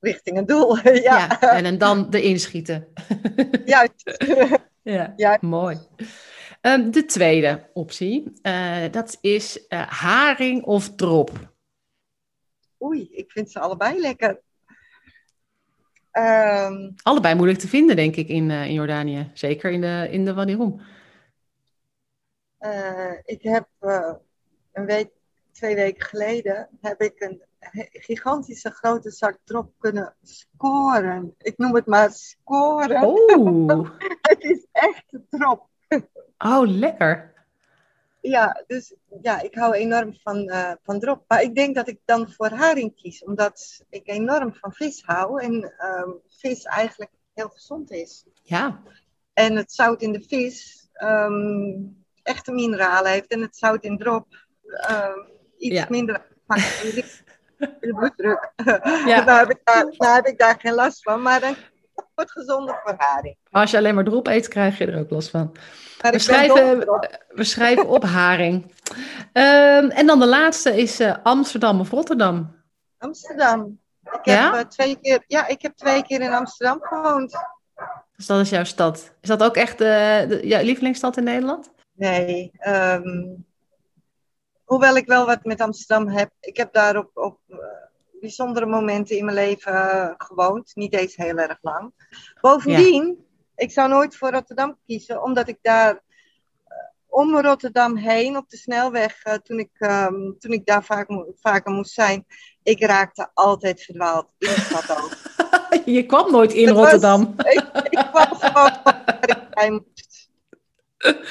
Richting 0.00 0.36
een 0.36 0.46
doel. 0.46 0.76
ja, 0.82 0.90
Ja. 0.92 1.40
En, 1.40 1.64
en 1.64 1.78
dan 1.78 2.10
de 2.10 2.22
inschieten. 2.22 2.88
juist. 3.64 4.24
ja, 4.82 5.12
Ja. 5.16 5.38
mooi. 5.40 5.78
Ehm, 6.60 6.90
de 6.90 7.04
tweede 7.04 7.70
optie, 7.72 8.32
eh, 8.42 8.84
dat 8.90 9.18
is 9.20 9.66
eh, 9.66 9.86
haring 9.88 10.62
of 10.64 10.94
drop. 10.94 11.30
Oei, 12.82 13.08
ik 13.12 13.30
vind 13.32 13.50
ze 13.50 13.58
allebei 13.60 14.00
lekker. 14.00 14.40
Ehm, 16.10 16.90
Allebei 17.02 17.34
moeilijk 17.34 17.58
te 17.58 17.68
vinden, 17.68 17.96
denk 17.96 18.16
ik, 18.16 18.28
in, 18.28 18.50
eh, 18.50 18.66
in 18.66 18.72
Jordanië. 18.72 19.30
Zeker 19.34 19.70
in 19.70 19.80
de, 19.80 20.08
in 20.10 20.24
de 20.24 20.34
Wadi 20.34 20.56
Rum. 20.56 20.80
ik 23.24 23.42
heb 23.42 23.68
een 24.72 24.86
week, 24.86 25.10
twee 25.52 25.74
weken 25.74 26.06
geleden, 26.06 26.68
heb 26.80 27.00
ik 27.00 27.20
een 27.20 27.42
gigantische 27.92 28.70
grote 28.70 29.10
zak 29.10 29.38
drop 29.44 29.72
kunnen 29.78 30.14
scoren. 30.22 31.34
Ik 31.38 31.58
noem 31.58 31.74
het 31.74 31.86
maar 31.86 32.10
scoren. 32.12 33.04
Oeh, 33.04 33.90
Het 34.30 34.42
is 34.42 34.66
echt 34.72 35.04
drop. 35.30 35.68
oh, 36.38 36.62
lekker. 36.66 37.30
Ja, 38.20 38.64
dus 38.66 38.94
ja, 39.22 39.40
ik 39.40 39.54
hou 39.54 39.74
enorm 39.74 40.14
van, 40.14 40.48
eh, 40.48 40.72
van 40.82 41.00
drop. 41.00 41.24
Maar 41.28 41.42
ik 41.42 41.54
denk 41.54 41.74
dat 41.74 41.88
ik 41.88 41.98
dan 42.04 42.30
voor 42.32 42.48
haring 42.50 42.94
kies, 42.94 43.24
omdat 43.24 43.84
ik 43.90 44.08
enorm 44.08 44.54
van 44.54 44.72
vis 44.72 45.02
hou 45.02 45.42
en 45.42 45.74
ehm, 45.78 46.10
vis 46.28 46.62
eigenlijk 46.64 47.10
heel 47.34 47.48
gezond 47.48 47.90
is. 47.90 48.24
Ja, 48.42 48.82
En 49.32 49.56
het 49.56 49.72
zout 49.72 50.02
in 50.02 50.12
de 50.12 50.22
vis 50.28 50.88
ehm, 50.92 51.72
echte 52.22 52.52
mineralen 52.52 53.10
heeft 53.12 53.28
en 53.30 53.40
het 53.40 53.56
zout 53.56 53.84
in 53.84 53.98
drop 53.98 54.26
ehm, 54.62 55.18
iets 55.56 55.74
Ja. 55.76 55.86
minder. 55.88 56.26
De 57.80 57.94
bloeddruk. 57.94 58.52
Ja. 59.06 59.24
nou, 59.24 59.38
heb 59.38 59.50
ik 59.50 59.60
daar, 59.64 59.84
nou 59.96 60.14
heb 60.14 60.26
ik 60.26 60.38
daar 60.38 60.56
geen 60.58 60.74
last 60.74 61.02
van, 61.02 61.22
maar 61.22 61.40
dan 61.40 61.54
wordt 62.14 62.30
gezonder 62.30 62.80
verharing. 62.84 63.36
Als 63.50 63.70
je 63.70 63.76
alleen 63.76 63.94
maar 63.94 64.06
erop 64.06 64.26
eet, 64.26 64.48
krijg 64.48 64.78
je 64.78 64.86
er 64.86 64.98
ook 64.98 65.10
last 65.10 65.30
van. 65.30 65.56
We 66.10 66.18
schrijven, 66.18 66.78
we 67.28 67.44
schrijven 67.44 67.88
op 67.88 68.04
haring. 68.04 68.74
Um, 69.32 69.90
en 69.90 70.06
dan 70.06 70.18
de 70.18 70.26
laatste 70.26 70.80
is 70.80 71.00
uh, 71.00 71.16
Amsterdam 71.22 71.80
of 71.80 71.90
Rotterdam? 71.90 72.56
Amsterdam. 72.98 73.80
Ik 74.02 74.24
heb? 74.24 74.54
Uh, 74.54 74.60
twee 74.60 74.98
keer, 75.00 75.24
ja, 75.26 75.46
ik 75.46 75.62
heb 75.62 75.76
twee 75.76 76.02
keer 76.02 76.20
in 76.20 76.32
Amsterdam 76.32 76.78
gewoond. 76.80 77.36
Dus 78.16 78.26
dat 78.26 78.40
is 78.40 78.50
jouw 78.50 78.64
stad. 78.64 79.14
Is 79.20 79.28
dat 79.28 79.42
ook 79.42 79.56
echt 79.56 79.80
uh, 79.80 79.88
de, 80.28 80.40
jouw 80.42 80.62
lievelingsstad 80.62 81.16
in 81.16 81.24
Nederland? 81.24 81.70
Nee. 81.92 82.50
Um, 82.66 83.46
hoewel 84.64 84.96
ik 84.96 85.06
wel 85.06 85.26
wat 85.26 85.44
met 85.44 85.60
Amsterdam 85.60 86.08
heb. 86.08 86.30
Ik 86.40 86.56
heb 86.56 86.72
daar 86.72 86.96
op, 86.96 87.10
op 87.14 87.38
bijzondere 88.20 88.66
momenten 88.66 89.16
in 89.16 89.24
mijn 89.24 89.36
leven 89.36 90.14
gewoond. 90.18 90.70
Niet 90.74 90.94
eens 90.94 91.16
heel 91.16 91.36
erg 91.36 91.58
lang. 91.60 91.92
Bovendien, 92.40 93.26
ik 93.54 93.70
zou 93.70 93.88
nooit 93.88 94.16
voor 94.16 94.30
Rotterdam 94.30 94.78
kiezen, 94.86 95.22
omdat 95.22 95.48
ik 95.48 95.58
daar 95.62 96.02
om 97.12 97.40
Rotterdam 97.40 97.96
heen 97.96 98.36
op 98.36 98.48
de 98.48 98.56
snelweg, 98.56 99.26
uh, 99.26 99.34
toen, 99.34 99.58
ik, 99.58 99.70
um, 99.78 100.36
toen 100.38 100.52
ik 100.52 100.66
daar 100.66 100.84
vaak, 100.84 101.08
vaker 101.40 101.72
moest 101.72 101.92
zijn, 101.92 102.26
ik 102.62 102.84
raakte 102.84 103.30
altijd 103.34 103.82
verdwaald 103.82 104.34
in 104.38 104.48
de 104.48 104.60
stad 104.60 104.90
ook. 104.90 105.16
Je 105.96 106.06
kwam 106.06 106.30
nooit 106.30 106.52
in 106.52 106.68
Rotterdam. 106.68 107.34
Was, 107.36 107.46
ik, 107.54 107.64
ik, 107.90 108.06
kwam 108.10 108.34
gewoon 108.34 108.80
waar 108.84 109.18
ik 109.20 109.50
bij 109.50 109.70
moest. 109.70 110.30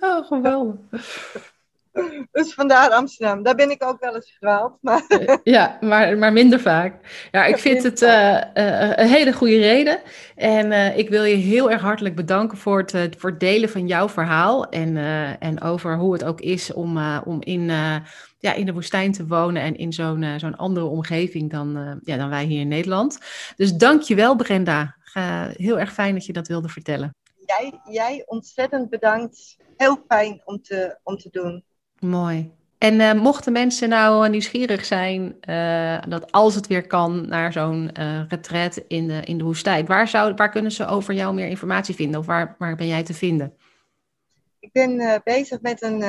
Oh, 0.00 0.26
geweldig. 0.26 1.53
Dus 2.32 2.54
vandaar 2.54 2.90
Amsterdam. 2.90 3.42
Daar 3.42 3.54
ben 3.54 3.70
ik 3.70 3.84
ook 3.84 4.00
wel 4.00 4.14
eens 4.14 4.30
verdwaald. 4.30 4.78
Maar... 4.80 5.04
Eh, 5.08 5.36
ja, 5.54 5.78
maar, 5.80 6.18
maar 6.18 6.32
minder 6.32 6.60
vaak. 6.60 6.94
Ja, 7.30 7.44
ik 7.44 7.58
vind 7.58 7.82
het 7.82 8.02
uh, 8.02 8.10
uh, 8.10 8.96
een 8.96 9.08
hele 9.08 9.32
goede 9.32 9.58
reden. 9.58 10.00
En 10.36 10.66
uh, 10.66 10.98
ik 10.98 11.08
wil 11.08 11.24
je 11.24 11.34
heel 11.34 11.70
erg 11.70 11.80
hartelijk 11.80 12.14
bedanken 12.14 12.58
voor 12.58 12.78
het, 12.78 13.16
voor 13.18 13.30
het 13.30 13.40
delen 13.40 13.68
van 13.68 13.86
jouw 13.86 14.08
verhaal. 14.08 14.68
En, 14.68 14.96
en 15.40 15.60
over 15.60 15.96
hoe 15.96 16.12
het 16.12 16.24
ook 16.24 16.40
is 16.40 16.72
om, 16.72 17.18
om 17.24 17.42
in, 17.42 17.70
ja, 18.38 18.52
in 18.54 18.66
de 18.66 18.72
woestijn 18.72 19.12
te 19.12 19.26
wonen 19.26 19.62
en 19.62 19.76
in 19.76 19.92
zo'n 19.92 20.26
zo'n 20.36 20.56
andere 20.56 20.86
omgeving 20.86 21.50
dan, 21.50 22.00
ja, 22.04 22.16
dan 22.16 22.28
wij 22.28 22.44
hier 22.44 22.60
in 22.60 22.68
Nederland. 22.68 23.18
Dus 23.56 23.74
dank 23.74 24.02
je 24.02 24.14
wel, 24.14 24.36
Brenda. 24.36 24.96
heel 25.52 25.78
erg 25.78 25.92
fijn 25.92 26.14
dat 26.14 26.26
je 26.26 26.32
dat 26.32 26.48
wilde 26.48 26.68
vertellen. 26.68 27.14
Jij, 27.46 27.80
jij 27.90 28.22
ontzettend 28.26 28.90
bedankt. 28.90 29.56
Heel 29.76 30.04
fijn 30.08 30.42
om 30.44 30.62
te, 30.62 30.98
om 31.02 31.16
te 31.16 31.28
doen. 31.30 31.64
Mooi. 32.04 32.52
En 32.78 32.94
uh, 32.94 33.12
mochten 33.12 33.52
mensen 33.52 33.88
nou 33.88 34.28
nieuwsgierig 34.28 34.84
zijn, 34.84 35.36
uh, 35.48 36.02
dat 36.08 36.32
als 36.32 36.54
het 36.54 36.66
weer 36.66 36.86
kan, 36.86 37.28
naar 37.28 37.52
zo'n 37.52 37.90
uh, 37.98 38.22
retret 38.28 38.84
in 38.88 39.08
de, 39.08 39.20
in 39.24 39.38
de 39.38 39.44
woestijn, 39.44 39.86
waar, 39.86 40.08
zou, 40.08 40.34
waar 40.34 40.50
kunnen 40.50 40.72
ze 40.72 40.86
over 40.86 41.14
jou 41.14 41.34
meer 41.34 41.48
informatie 41.48 41.94
vinden 41.94 42.20
of 42.20 42.26
waar, 42.26 42.54
waar 42.58 42.76
ben 42.76 42.86
jij 42.86 43.02
te 43.02 43.14
vinden? 43.14 43.56
Ik 44.60 44.72
ben 44.72 45.20
bezig 45.24 45.60
met 45.60 45.82
een 45.82 46.04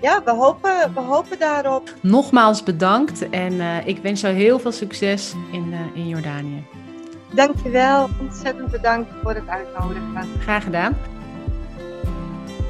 Ja, 0.00 0.22
we 0.24 0.30
hopen, 0.30 0.94
we 0.94 1.00
hopen 1.00 1.38
daarop. 1.38 1.94
Nogmaals 2.00 2.62
bedankt 2.62 3.28
en 3.28 3.60
ik 3.84 3.98
wens 4.02 4.20
jou 4.20 4.34
heel 4.34 4.58
veel 4.58 4.72
succes 4.72 5.34
in, 5.52 5.74
in 5.94 6.08
Jordanië. 6.08 6.64
Dankjewel, 7.34 8.08
ontzettend 8.20 8.70
bedankt 8.70 9.10
voor 9.22 9.34
het 9.34 9.48
uitnodigen. 9.48 10.28
Graag 10.40 10.64
gedaan. 10.64 10.96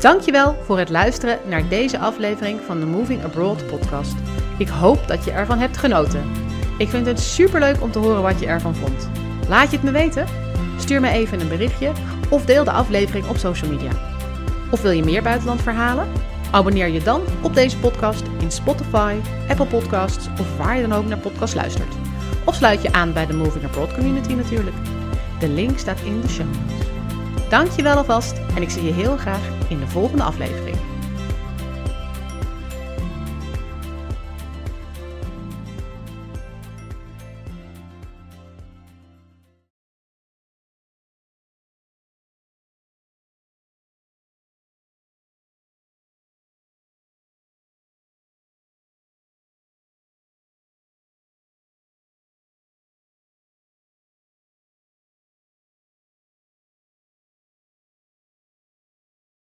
Dankjewel 0.01 0.57
voor 0.65 0.79
het 0.79 0.89
luisteren 0.89 1.39
naar 1.47 1.69
deze 1.69 1.99
aflevering 1.99 2.61
van 2.61 2.81
de 2.81 2.87
Moving 2.87 3.25
Abroad 3.25 3.67
podcast. 3.67 4.15
Ik 4.59 4.69
hoop 4.69 5.09
dat 5.09 5.25
je 5.25 5.31
ervan 5.31 5.59
hebt 5.59 5.77
genoten. 5.77 6.31
Ik 6.79 6.89
vind 6.89 7.07
het 7.07 7.21
superleuk 7.21 7.83
om 7.83 7.91
te 7.91 7.99
horen 7.99 8.23
wat 8.23 8.41
je 8.41 8.47
ervan 8.47 8.75
vond. 8.75 9.09
Laat 9.49 9.71
je 9.71 9.77
het 9.77 9.85
me 9.85 9.91
weten? 9.91 10.27
Stuur 10.79 11.01
me 11.01 11.11
even 11.11 11.41
een 11.41 11.49
berichtje 11.49 11.93
of 12.31 12.45
deel 12.45 12.65
de 12.65 12.71
aflevering 12.71 13.29
op 13.29 13.37
social 13.37 13.71
media. 13.71 13.91
Of 14.71 14.83
wil 14.83 14.91
je 14.91 15.05
meer 15.05 15.23
buitenlandverhalen? 15.23 16.09
Abonneer 16.51 16.89
je 16.89 17.03
dan 17.03 17.23
op 17.43 17.55
deze 17.55 17.79
podcast 17.79 18.23
in 18.39 18.51
Spotify, 18.51 19.15
Apple 19.49 19.67
Podcasts 19.67 20.29
of 20.41 20.57
waar 20.57 20.77
je 20.77 20.89
dan 20.89 20.99
ook 20.99 21.07
naar 21.07 21.19
podcast 21.19 21.55
luistert. 21.55 21.95
Of 22.45 22.55
sluit 22.55 22.83
je 22.83 22.93
aan 22.93 23.13
bij 23.13 23.27
de 23.27 23.35
Moving 23.35 23.65
Abroad 23.65 23.95
community 23.95 24.33
natuurlijk. 24.33 24.77
De 25.39 25.49
link 25.49 25.79
staat 25.79 26.01
in 26.01 26.21
de 26.21 26.29
show 26.29 26.47
notes. 26.47 26.90
Dank 27.51 27.71
je 27.71 27.83
wel 27.83 27.97
alvast 27.97 28.41
en 28.55 28.63
ik 28.63 28.71
zie 28.71 28.85
je 28.85 28.93
heel 28.93 29.17
graag 29.17 29.69
in 29.69 29.79
de 29.79 29.87
volgende 29.87 30.23
aflevering. 30.23 30.90